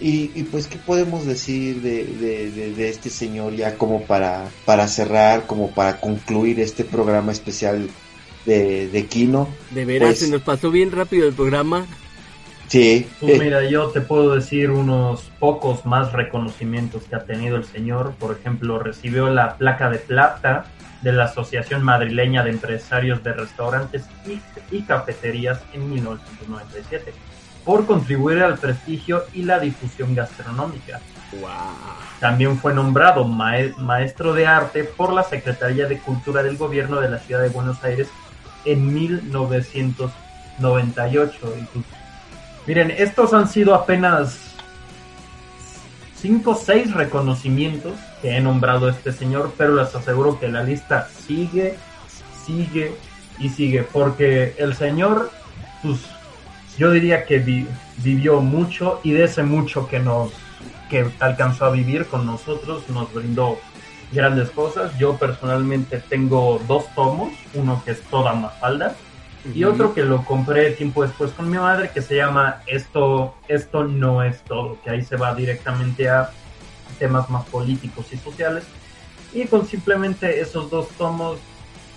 Y, 0.00 0.32
y 0.34 0.42
pues, 0.44 0.66
¿qué 0.66 0.76
podemos 0.76 1.24
decir 1.24 1.80
de, 1.80 2.04
de- 2.04 2.50
de- 2.50 2.74
de 2.74 2.88
este 2.88 3.10
señor 3.10 3.54
ya 3.54 3.76
como 3.76 4.02
para, 4.02 4.50
para 4.64 4.88
cerrar, 4.88 5.46
como 5.46 5.70
para 5.70 6.00
concluir 6.00 6.58
este 6.60 6.84
programa 6.84 7.30
especial 7.32 7.88
de, 8.44 8.88
de 8.88 9.06
Kino? 9.06 9.48
De 9.70 9.84
veras, 9.84 10.08
Pues- 10.10 10.18
se 10.20 10.28
nos 10.28 10.42
pasó 10.42 10.70
bien 10.72 10.90
rápido 10.90 11.28
el 11.28 11.34
programa. 11.34 11.86
Sí, 12.68 13.08
Pues 13.20 13.38
mira, 13.40 13.62
yo 13.64 13.88
te 13.90 14.00
puedo 14.00 14.34
decir 14.34 14.70
unos 14.70 15.30
pocos 15.38 15.84
más 15.86 16.12
reconocimientos 16.12 17.04
que 17.04 17.16
ha 17.16 17.24
tenido 17.24 17.56
el 17.56 17.64
señor. 17.64 18.14
Por 18.18 18.36
ejemplo, 18.36 18.78
recibió 18.78 19.28
la 19.28 19.56
placa 19.56 19.90
de 19.90 19.98
plata 19.98 20.64
de 21.02 21.12
la 21.12 21.24
Asociación 21.24 21.82
Madrileña 21.82 22.42
de 22.42 22.50
Empresarios 22.50 23.22
de 23.22 23.34
Restaurantes 23.34 24.04
y, 24.26 24.40
y 24.74 24.82
Cafeterías 24.82 25.60
en 25.74 25.90
1997 25.90 27.12
por 27.64 27.86
contribuir 27.86 28.42
al 28.42 28.58
prestigio 28.58 29.24
y 29.32 29.42
la 29.42 29.58
difusión 29.58 30.14
gastronómica. 30.14 31.00
Wow. 31.40 31.48
También 32.20 32.58
fue 32.58 32.74
nombrado 32.74 33.24
mae- 33.24 33.74
maestro 33.78 34.32
de 34.34 34.46
arte 34.46 34.84
por 34.84 35.12
la 35.12 35.22
Secretaría 35.22 35.86
de 35.86 35.98
Cultura 35.98 36.42
del 36.42 36.56
Gobierno 36.56 37.00
de 37.00 37.10
la 37.10 37.18
Ciudad 37.18 37.42
de 37.42 37.48
Buenos 37.50 37.82
Aires 37.84 38.08
en 38.64 38.92
1998. 38.92 41.54
Y 41.58 41.62
pues, 41.64 41.84
miren, 42.66 42.90
estos 42.90 43.32
han 43.34 43.48
sido 43.48 43.74
apenas 43.74 44.38
5 46.16 46.50
o 46.50 46.54
6 46.54 46.94
reconocimientos 46.94 47.92
que 48.22 48.36
he 48.36 48.40
nombrado 48.40 48.86
a 48.86 48.90
este 48.90 49.12
señor, 49.12 49.52
pero 49.58 49.74
les 49.74 49.94
aseguro 49.94 50.38
que 50.40 50.48
la 50.48 50.62
lista 50.62 51.08
sigue, 51.26 51.76
sigue 52.46 52.94
y 53.38 53.48
sigue, 53.50 53.82
porque 53.82 54.54
el 54.58 54.74
señor, 54.74 55.30
pues 55.82 56.00
yo 56.78 56.90
diría 56.90 57.24
que 57.26 57.38
vi- 57.38 57.68
vivió 57.98 58.40
mucho 58.40 59.00
y 59.02 59.12
de 59.12 59.24
ese 59.24 59.42
mucho 59.42 59.86
que 59.88 59.98
nos 59.98 60.32
que 60.90 61.06
alcanzó 61.18 61.64
a 61.64 61.70
vivir 61.70 62.06
con 62.06 62.26
nosotros 62.26 62.88
nos 62.90 63.12
brindó 63.12 63.58
grandes 64.12 64.50
cosas. 64.50 64.96
Yo 64.98 65.16
personalmente 65.16 65.98
tengo 65.98 66.60
dos 66.68 66.84
tomos, 66.94 67.32
uno 67.54 67.82
que 67.84 67.92
es 67.92 68.02
toda 68.02 68.34
Mafalda 68.34 68.94
y 69.52 69.64
otro 69.64 69.92
que 69.92 70.02
lo 70.02 70.24
compré 70.24 70.70
tiempo 70.70 71.02
después 71.02 71.32
con 71.32 71.50
mi 71.50 71.58
madre 71.58 71.90
que 71.92 72.00
se 72.00 72.16
llama 72.16 72.62
Esto 72.66 73.34
esto 73.48 73.84
no 73.84 74.22
es 74.22 74.40
todo, 74.42 74.78
que 74.82 74.90
ahí 74.90 75.02
se 75.02 75.16
va 75.16 75.34
directamente 75.34 76.08
a 76.08 76.30
temas 76.98 77.28
más 77.28 77.44
políticos 77.46 78.06
y 78.12 78.16
sociales. 78.16 78.64
Y 79.32 79.46
con 79.46 79.66
simplemente 79.66 80.40
esos 80.40 80.70
dos 80.70 80.88
tomos 80.96 81.38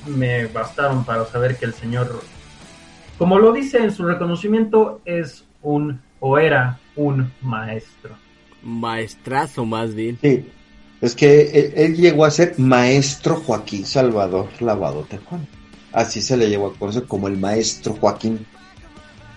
me 0.07 0.47
bastaron 0.47 1.05
para 1.05 1.25
saber 1.25 1.57
que 1.57 1.65
el 1.65 1.73
señor, 1.73 2.21
como 3.17 3.37
lo 3.39 3.53
dice 3.53 3.77
en 3.77 3.91
su 3.91 4.05
reconocimiento, 4.05 5.01
es 5.05 5.45
un 5.61 6.01
o 6.19 6.37
era 6.37 6.79
un 6.95 7.31
maestro. 7.41 8.15
Maestrazo, 8.63 9.65
más 9.65 9.93
bien. 9.93 10.17
sí. 10.21 10.45
Es 10.99 11.13
que 11.13 11.41
él, 11.51 11.73
él 11.75 11.95
llegó 11.95 12.25
a 12.25 12.31
ser 12.31 12.55
maestro 12.57 13.35
Joaquín 13.35 13.85
Salvador 13.85 14.47
Lavado 14.59 15.03
Tejón. 15.03 15.47
Así 15.97 16.21
se 16.21 16.37
le 16.37 16.47
llegó 16.47 16.67
a 16.67 16.73
conocer 16.75 17.05
como 17.05 17.27
el 17.27 17.37
maestro 17.37 17.95
Joaquín. 17.95 18.45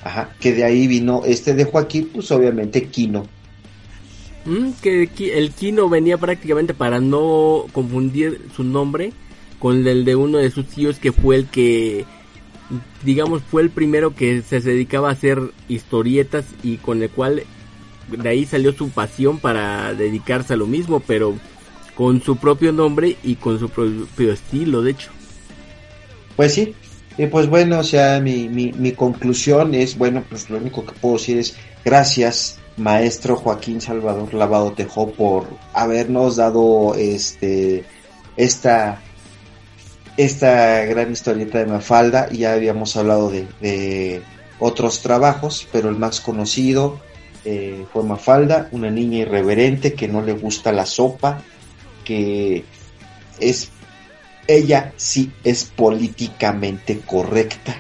Ajá, 0.05 0.35
que 0.39 0.53
de 0.53 0.63
ahí 0.63 0.87
vino 0.87 1.23
este 1.25 1.55
de 1.55 1.65
Joaquín, 1.65 2.11
pues 2.13 2.31
obviamente 2.33 2.85
Quino. 2.85 3.27
Mm, 4.45 4.73
que 4.83 5.09
el 5.39 5.53
Kino 5.53 5.89
venía 5.89 6.19
prácticamente 6.19 6.75
para 6.75 7.01
no 7.01 7.65
confundir 7.73 8.43
su 8.55 8.63
nombre 8.63 9.15
con 9.59 9.87
el 9.87 10.05
de 10.05 10.17
uno 10.17 10.37
de 10.37 10.51
sus 10.51 10.67
tíos 10.67 10.99
que 10.99 11.13
fue 11.13 11.37
el 11.37 11.47
que 11.47 12.05
digamos 13.05 13.41
fue 13.43 13.63
el 13.63 13.71
primero 13.71 14.15
que 14.15 14.43
se 14.43 14.61
dedicaba 14.61 15.09
a 15.09 15.13
hacer 15.13 15.41
historietas 15.69 16.45
y 16.63 16.77
con 16.77 17.03
el 17.03 17.09
cual 17.09 17.43
de 18.09 18.29
ahí 18.29 18.45
salió 18.45 18.73
su 18.73 18.91
pasión 18.91 19.39
para 19.39 19.95
dedicarse 19.95 20.55
a 20.55 20.57
lo 20.57 20.67
mismo 20.67 21.01
pero 21.01 21.35
con 21.95 22.23
su 22.23 22.37
propio 22.37 22.73
nombre 22.73 23.17
y 23.23 23.37
con 23.37 23.59
su 23.59 23.69
propio 23.69 24.33
estilo 24.33 24.83
de 24.83 24.93
hecho 24.93 25.11
Pues 26.37 26.55
sí, 26.55 26.75
y 27.19 27.27
pues 27.27 27.49
bueno, 27.49 27.81
o 27.81 27.85
sea, 27.85 28.21
mi, 28.21 28.49
mi, 28.49 28.93
conclusión 28.93 29.75
es, 29.75 29.99
bueno, 29.99 30.25
pues 30.29 30.49
lo 30.49 30.57
único 30.59 30.87
que 30.87 30.93
puedo 30.93 31.17
decir 31.17 31.39
es 31.39 31.57
gracias, 31.85 32.59
maestro 32.77 33.37
Joaquín 33.37 33.81
Salvador 33.81 34.33
Lavado 34.33 34.73
Tejó, 34.73 35.11
por 35.11 35.47
habernos 35.75 36.37
dado 36.37 36.95
este 36.95 37.85
esta 38.37 39.03
esta 40.17 40.85
gran 40.87 41.13
historieta 41.13 41.59
de 41.59 41.67
Mafalda. 41.67 42.31
Ya 42.31 42.55
habíamos 42.55 42.97
hablado 42.97 43.31
de, 43.31 43.47
de 43.61 44.23
otros 44.59 45.03
trabajos, 45.03 45.69
pero 45.73 45.89
el 45.89 45.97
más 45.97 46.21
conocido 46.21 47.01
eh, 47.45 47.85
fue 47.93 48.03
Mafalda, 48.05 48.69
una 48.73 48.91
niña 48.91 49.19
irreverente 49.19 49.95
que 49.95 50.09
no 50.09 50.23
le 50.23 50.33
gusta 50.33 50.73
la 50.73 50.87
sopa, 50.87 51.43
que 52.05 52.65
es 53.39 53.71
ella 54.47 54.93
sí 54.97 55.31
es 55.45 55.65
políticamente 55.65 57.01
correcta. 57.07 57.77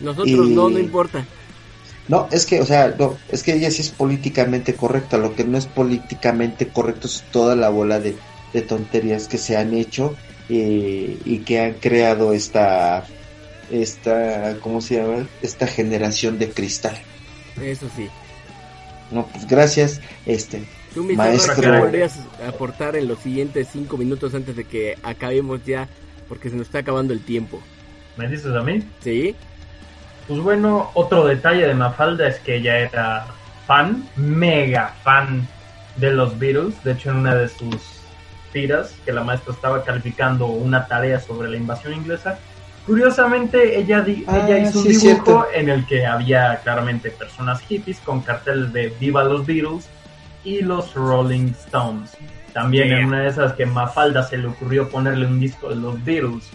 nosotros 0.00 0.28
Y- 0.28 0.54
no 0.54 0.68
no 0.70 0.78
importa 0.78 1.24
No, 2.08 2.26
es 2.32 2.46
que, 2.46 2.60
o 2.60 2.64
sea, 2.64 2.94
no, 2.98 3.18
es 3.30 3.42
que 3.42 3.52
ella 3.52 3.70
sí 3.70 3.82
es 3.82 3.90
políticamente 3.90 4.74
correcta. 4.74 5.18
Lo 5.18 5.34
que 5.34 5.44
no 5.44 5.58
es 5.58 5.66
políticamente 5.66 6.66
correcto 6.68 7.06
es 7.06 7.22
toda 7.32 7.54
la 7.54 7.68
bola 7.68 7.98
de, 8.00 8.16
de 8.54 8.62
tonterías 8.62 9.28
que 9.28 9.36
se 9.36 9.58
han 9.58 9.74
hecho 9.74 10.16
eh, 10.48 11.18
y 11.24 11.38
que 11.40 11.60
han 11.60 11.74
creado 11.74 12.32
esta, 12.32 13.04
esta, 13.70 14.56
¿cómo 14.62 14.80
se 14.80 14.96
llama? 14.96 15.26
Esta 15.42 15.66
generación 15.66 16.38
de 16.38 16.48
cristal. 16.48 16.96
eso 17.60 17.86
sí 17.94 18.08
No, 19.12 19.26
pues 19.26 19.46
gracias, 19.46 20.00
este, 20.24 20.62
Tú, 20.98 21.04
mi 21.04 21.14
Maestro. 21.14 21.46
Maestro. 21.54 21.72
¿qué 21.72 21.78
podrías 21.78 22.20
aportar 22.48 22.96
en 22.96 23.06
los 23.06 23.20
siguientes 23.20 23.68
cinco 23.72 23.96
minutos 23.96 24.34
antes 24.34 24.56
de 24.56 24.64
que 24.64 24.98
acabemos 25.04 25.64
ya? 25.64 25.86
Porque 26.28 26.50
se 26.50 26.56
nos 26.56 26.66
está 26.66 26.80
acabando 26.80 27.12
el 27.12 27.20
tiempo. 27.20 27.60
¿Me 28.16 28.26
dices 28.26 28.52
a 28.52 28.62
mí? 28.62 28.82
¿Sí? 29.00 29.36
Pues 30.26 30.40
bueno, 30.40 30.90
otro 30.94 31.24
detalle 31.24 31.68
de 31.68 31.74
Mafalda 31.74 32.26
es 32.26 32.40
que 32.40 32.56
ella 32.56 32.78
era 32.80 33.26
fan, 33.66 34.08
mega 34.16 34.92
fan 35.04 35.46
de 35.96 36.12
los 36.12 36.36
Beatles. 36.36 36.82
De 36.82 36.92
hecho, 36.92 37.10
en 37.10 37.18
una 37.18 37.36
de 37.36 37.48
sus 37.48 37.76
tiras, 38.52 38.92
que 39.04 39.12
la 39.12 39.22
maestra 39.22 39.54
estaba 39.54 39.84
calificando 39.84 40.46
una 40.46 40.84
tarea 40.88 41.20
sobre 41.20 41.48
la 41.48 41.56
invasión 41.58 41.94
inglesa, 41.94 42.40
curiosamente 42.86 43.78
ella, 43.78 44.00
di- 44.00 44.24
Ah, 44.26 44.42
ella 44.44 44.58
hizo 44.68 44.78
un 44.80 44.84
sí, 44.86 44.90
es 44.90 45.00
dibujo 45.02 45.46
en 45.54 45.68
el 45.68 45.86
que 45.86 46.04
había 46.04 46.56
claramente 46.64 47.12
personas 47.12 47.60
hippies 47.62 48.00
con 48.00 48.20
carteles 48.22 48.72
de 48.72 48.88
Viva 48.98 49.22
los 49.22 49.46
Beatles 49.46 49.86
y 50.48 50.62
los 50.62 50.94
Rolling 50.94 51.52
Stones. 51.66 52.16
También 52.54 52.90
en 52.90 53.04
una 53.06 53.20
de 53.20 53.28
esas 53.28 53.52
que 53.52 53.66
Mafalda 53.66 54.22
se 54.22 54.38
le 54.38 54.48
ocurrió 54.48 54.88
ponerle 54.88 55.26
un 55.26 55.38
disco 55.38 55.68
de 55.68 55.76
los 55.76 56.02
Beatles 56.02 56.48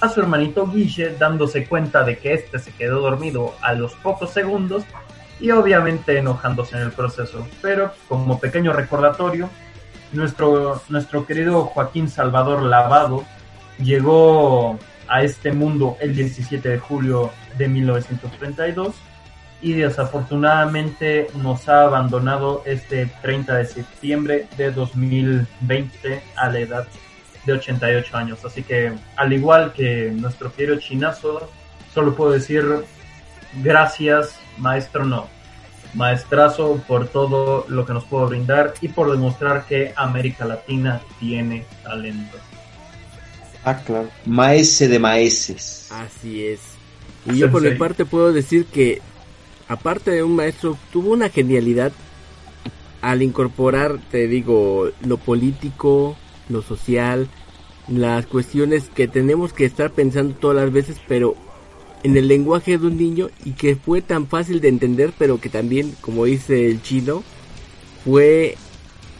a 0.00 0.08
su 0.08 0.20
hermanito 0.20 0.66
Guille 0.66 1.14
dándose 1.16 1.66
cuenta 1.66 2.02
de 2.02 2.18
que 2.18 2.34
este 2.34 2.58
se 2.58 2.72
quedó 2.72 3.00
dormido 3.00 3.54
a 3.60 3.74
los 3.74 3.94
pocos 3.94 4.30
segundos 4.30 4.82
y 5.40 5.52
obviamente 5.52 6.18
enojándose 6.18 6.76
en 6.76 6.82
el 6.82 6.90
proceso. 6.90 7.46
Pero 7.62 7.92
como 8.08 8.40
pequeño 8.40 8.72
recordatorio, 8.72 9.48
nuestro, 10.12 10.82
nuestro 10.88 11.24
querido 11.24 11.62
Joaquín 11.64 12.08
Salvador 12.08 12.62
Lavado 12.64 13.24
llegó 13.80 14.78
a 15.06 15.22
este 15.22 15.52
mundo 15.52 15.96
el 16.00 16.16
17 16.16 16.68
de 16.68 16.78
julio 16.80 17.30
de 17.56 17.68
1932 17.68 18.94
y 19.60 19.72
desafortunadamente 19.72 21.28
nos 21.34 21.68
ha 21.68 21.82
abandonado 21.82 22.62
este 22.64 23.06
30 23.22 23.56
de 23.56 23.66
septiembre 23.66 24.46
de 24.56 24.70
2020 24.70 26.22
a 26.36 26.48
la 26.50 26.58
edad 26.58 26.86
de 27.44 27.52
88 27.54 28.16
años. 28.16 28.44
Así 28.44 28.62
que, 28.62 28.92
al 29.16 29.32
igual 29.32 29.72
que 29.72 30.12
nuestro 30.14 30.52
querido 30.52 30.78
chinazo, 30.78 31.50
solo 31.92 32.14
puedo 32.14 32.32
decir 32.32 32.64
gracias, 33.62 34.36
maestro 34.58 35.04
no. 35.04 35.28
Maestrazo 35.94 36.76
por 36.86 37.08
todo 37.08 37.64
lo 37.68 37.86
que 37.86 37.94
nos 37.94 38.04
pudo 38.04 38.28
brindar 38.28 38.74
y 38.80 38.88
por 38.88 39.10
demostrar 39.10 39.64
que 39.66 39.92
América 39.96 40.44
Latina 40.44 41.00
tiene 41.18 41.64
talento. 41.82 42.36
ah, 43.64 43.76
claro, 43.84 44.08
maese 44.26 44.86
de 44.86 44.98
maeses. 44.98 45.90
Así 45.90 46.44
es. 46.44 46.60
Y 47.24 47.38
yo 47.38 47.50
por 47.50 47.62
mi 47.62 47.74
parte 47.76 48.04
puedo 48.04 48.32
decir 48.32 48.66
que, 48.66 49.00
aparte 49.68 50.10
de 50.10 50.22
un 50.22 50.36
maestro, 50.36 50.76
tuvo 50.92 51.12
una 51.12 51.28
genialidad 51.28 51.92
al 53.00 53.22
incorporar, 53.22 54.00
te 54.10 54.26
digo, 54.26 54.90
lo 55.04 55.18
político, 55.18 56.16
lo 56.48 56.62
social, 56.62 57.28
las 57.86 58.26
cuestiones 58.26 58.90
que 58.94 59.08
tenemos 59.08 59.52
que 59.52 59.64
estar 59.64 59.92
pensando 59.92 60.34
todas 60.34 60.56
las 60.56 60.72
veces, 60.72 60.96
pero 61.06 61.36
en 62.02 62.16
el 62.16 62.28
lenguaje 62.28 62.78
de 62.78 62.86
un 62.86 62.96
niño 62.96 63.30
y 63.44 63.52
que 63.52 63.76
fue 63.76 64.02
tan 64.02 64.26
fácil 64.26 64.60
de 64.60 64.68
entender, 64.68 65.12
pero 65.18 65.40
que 65.40 65.48
también, 65.48 65.94
como 66.00 66.24
dice 66.24 66.66
el 66.66 66.82
chino, 66.82 67.22
fue 68.04 68.56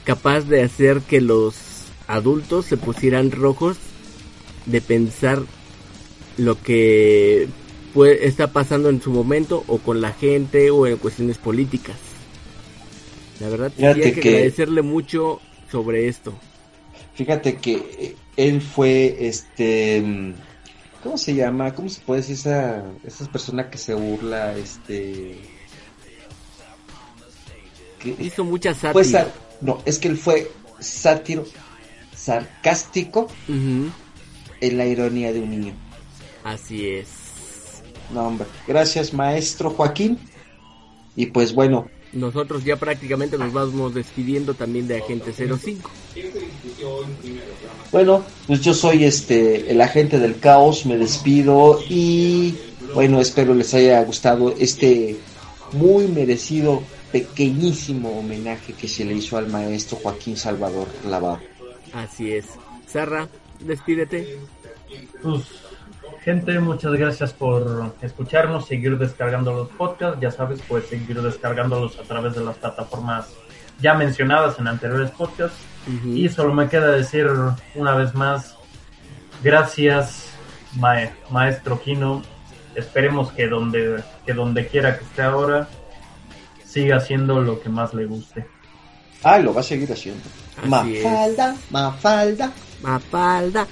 capaz 0.04 0.42
de 0.42 0.62
hacer 0.62 1.00
que 1.02 1.20
los 1.20 1.56
adultos 2.06 2.66
se 2.66 2.76
pusieran 2.76 3.30
rojos 3.30 3.76
de 4.66 4.80
pensar 4.80 5.42
lo 6.36 6.60
que 6.60 7.48
puede, 7.94 8.26
está 8.26 8.52
pasando 8.52 8.88
en 8.88 9.00
su 9.02 9.10
momento 9.10 9.64
o 9.66 9.78
con 9.78 10.00
la 10.00 10.12
gente 10.12 10.70
o 10.70 10.86
en 10.86 10.96
cuestiones 10.96 11.38
políticas. 11.38 11.96
La 13.40 13.48
verdad, 13.48 13.72
Fíjate 13.76 14.12
que, 14.14 14.20
que- 14.20 14.28
agradecerle 14.30 14.82
mucho 14.82 15.40
sobre 15.70 16.08
esto. 16.08 16.34
Fíjate 17.14 17.56
que 17.56 17.72
eh, 17.74 18.16
él 18.36 18.60
fue, 18.62 19.16
este, 19.26 20.02
¿cómo 21.02 21.18
se 21.18 21.34
llama? 21.34 21.74
¿Cómo 21.74 21.88
se 21.88 22.00
puede 22.00 22.20
decir 22.20 22.36
esa, 22.36 22.84
esa 23.04 23.26
persona 23.30 23.68
que 23.70 23.76
se 23.78 23.92
burla, 23.94 24.56
este, 24.56 25.36
que 27.98 28.14
Hizo 28.20 28.44
mucha 28.44 28.72
sátira. 28.74 29.32
no, 29.60 29.82
es 29.84 29.98
que 29.98 30.08
él 30.08 30.16
fue 30.16 30.50
sátiro, 30.78 31.44
sarcástico 32.16 33.22
Ujú, 33.48 33.90
en 34.60 34.78
la 34.78 34.86
ironía 34.86 35.32
de 35.32 35.40
un 35.40 35.50
niño. 35.50 35.72
Así 36.44 36.88
es. 36.88 37.08
No, 38.12 38.26
hombre, 38.26 38.46
gracias 38.66 39.12
maestro 39.12 39.70
Joaquín. 39.70 40.18
Y 41.16 41.26
pues 41.26 41.52
bueno, 41.52 41.88
Nosotros 42.12 42.64
ya 42.64 42.76
prácticamente 42.76 43.36
nos 43.36 43.52
vamos 43.52 43.92
despidiendo 43.94 44.54
también 44.54 44.86
de 44.86 44.98
Agente 44.98 45.32
05. 45.32 45.90
Bueno, 47.90 48.24
pues 48.46 48.60
yo 48.60 48.72
soy 48.72 49.04
este 49.04 49.70
el 49.70 49.80
agente 49.80 50.18
del 50.18 50.38
caos, 50.38 50.86
me 50.86 50.96
despido 50.96 51.80
y 51.88 52.54
bueno, 52.94 53.20
espero 53.20 53.54
les 53.54 53.74
haya 53.74 54.02
gustado 54.04 54.54
este 54.58 55.16
muy 55.72 56.06
merecido 56.06 56.82
pequeñísimo 57.12 58.18
homenaje 58.18 58.72
que 58.72 58.88
se 58.88 59.04
le 59.04 59.14
hizo 59.14 59.36
al 59.36 59.48
maestro 59.48 59.98
Joaquín 60.02 60.36
Salvador 60.36 60.88
Lavado. 61.06 61.40
Así 61.92 62.32
es. 62.32 62.46
Sarra, 62.86 63.28
despídete. 63.60 64.38
Pues, 65.22 65.42
gente, 66.22 66.58
muchas 66.60 66.92
gracias 66.92 67.32
por 67.32 67.94
escucharnos, 68.02 68.66
seguir 68.66 68.98
descargando 68.98 69.52
los 69.52 69.68
podcasts. 69.68 70.20
Ya 70.20 70.30
sabes, 70.30 70.60
puedes 70.68 70.88
seguir 70.88 71.20
descargándolos 71.22 71.98
a 71.98 72.02
través 72.02 72.34
de 72.34 72.44
las 72.44 72.56
plataformas 72.56 73.26
ya 73.80 73.94
mencionadas 73.94 74.58
en 74.58 74.66
anteriores 74.68 75.10
podcasts. 75.12 75.58
Y 76.04 76.28
solo 76.28 76.52
me 76.52 76.68
queda 76.68 76.90
decir 76.90 77.26
una 77.74 77.94
vez 77.94 78.14
más, 78.14 78.56
gracias, 79.42 80.26
mae- 80.76 81.12
maestro 81.30 81.80
Kino. 81.80 82.22
Esperemos 82.74 83.32
que 83.32 83.48
donde, 83.48 84.02
que 84.26 84.34
donde 84.34 84.66
quiera 84.68 84.98
que 84.98 85.04
esté 85.04 85.22
ahora, 85.22 85.68
siga 86.64 86.96
haciendo 86.98 87.40
lo 87.40 87.60
que 87.60 87.68
más 87.70 87.94
le 87.94 88.04
guste. 88.06 88.46
Ah, 89.24 89.38
lo 89.38 89.52
va 89.54 89.60
a 89.60 89.64
seguir 89.64 89.90
haciendo. 89.92 90.22
Así 90.80 90.96
es. 90.96 91.02
Mafalda, 91.70 92.52
Mafalda. 92.82 93.66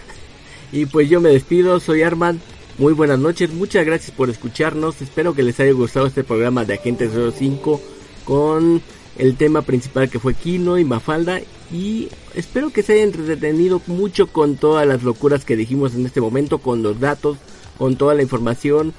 Y 0.72 0.86
pues 0.86 1.08
yo 1.08 1.20
me 1.20 1.30
despido, 1.30 1.80
soy 1.80 2.02
Arman. 2.02 2.40
Muy 2.78 2.92
buenas 2.92 3.18
noches, 3.18 3.52
muchas 3.52 3.86
gracias 3.86 4.10
por 4.10 4.28
escucharnos. 4.28 5.00
Espero 5.00 5.34
que 5.34 5.42
les 5.42 5.58
haya 5.60 5.72
gustado 5.72 6.06
este 6.06 6.24
programa 6.24 6.64
de 6.64 6.74
Agente 6.74 7.08
05 7.08 7.80
con 8.24 8.82
el 9.16 9.36
tema 9.36 9.62
principal 9.62 10.10
que 10.10 10.18
fue 10.18 10.34
Kino 10.34 10.78
y 10.78 10.84
Mafalda 10.84 11.40
y 11.72 12.08
espero 12.34 12.70
que 12.70 12.82
se 12.82 12.94
haya 12.94 13.04
entretenido 13.04 13.80
mucho 13.86 14.26
con 14.26 14.56
todas 14.56 14.86
las 14.86 15.02
locuras 15.02 15.44
que 15.44 15.56
dijimos 15.56 15.94
en 15.94 16.04
este 16.04 16.20
momento, 16.20 16.58
con 16.58 16.82
los 16.82 17.00
datos, 17.00 17.38
con 17.78 17.96
toda 17.96 18.14
la 18.14 18.22
información, 18.22 18.92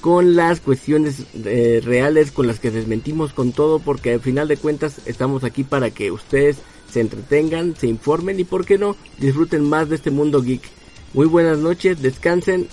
con 0.00 0.36
las 0.36 0.60
cuestiones 0.60 1.24
eh, 1.44 1.80
reales 1.84 2.30
con 2.30 2.46
las 2.46 2.60
que 2.60 2.70
desmentimos 2.70 3.32
con 3.32 3.52
todo, 3.52 3.78
porque 3.78 4.14
al 4.14 4.20
final 4.20 4.48
de 4.48 4.56
cuentas 4.56 5.02
estamos 5.06 5.44
aquí 5.44 5.64
para 5.64 5.90
que 5.90 6.10
ustedes 6.10 6.56
se 6.90 7.00
entretengan, 7.00 7.76
se 7.76 7.88
informen 7.88 8.40
y, 8.40 8.44
por 8.44 8.64
qué 8.64 8.78
no, 8.78 8.96
disfruten 9.18 9.68
más 9.68 9.88
de 9.88 9.96
este 9.96 10.10
mundo 10.10 10.42
geek. 10.42 10.77
Muy 11.14 11.26
buenas 11.26 11.58
noches, 11.58 12.02
descansen 12.02 12.68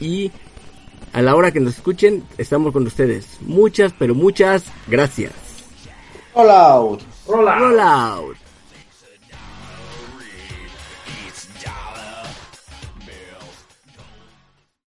y 0.00 0.30
a 1.12 1.22
la 1.22 1.34
hora 1.34 1.50
que 1.50 1.60
nos 1.60 1.76
escuchen, 1.76 2.24
estamos 2.38 2.72
con 2.72 2.86
ustedes. 2.86 3.38
Muchas, 3.40 3.92
pero 3.98 4.14
muchas 4.14 4.64
gracias. 4.86 5.32
Roll 6.34 6.50
out. 6.50 7.00
Roll 7.26 7.80
out. 7.80 8.39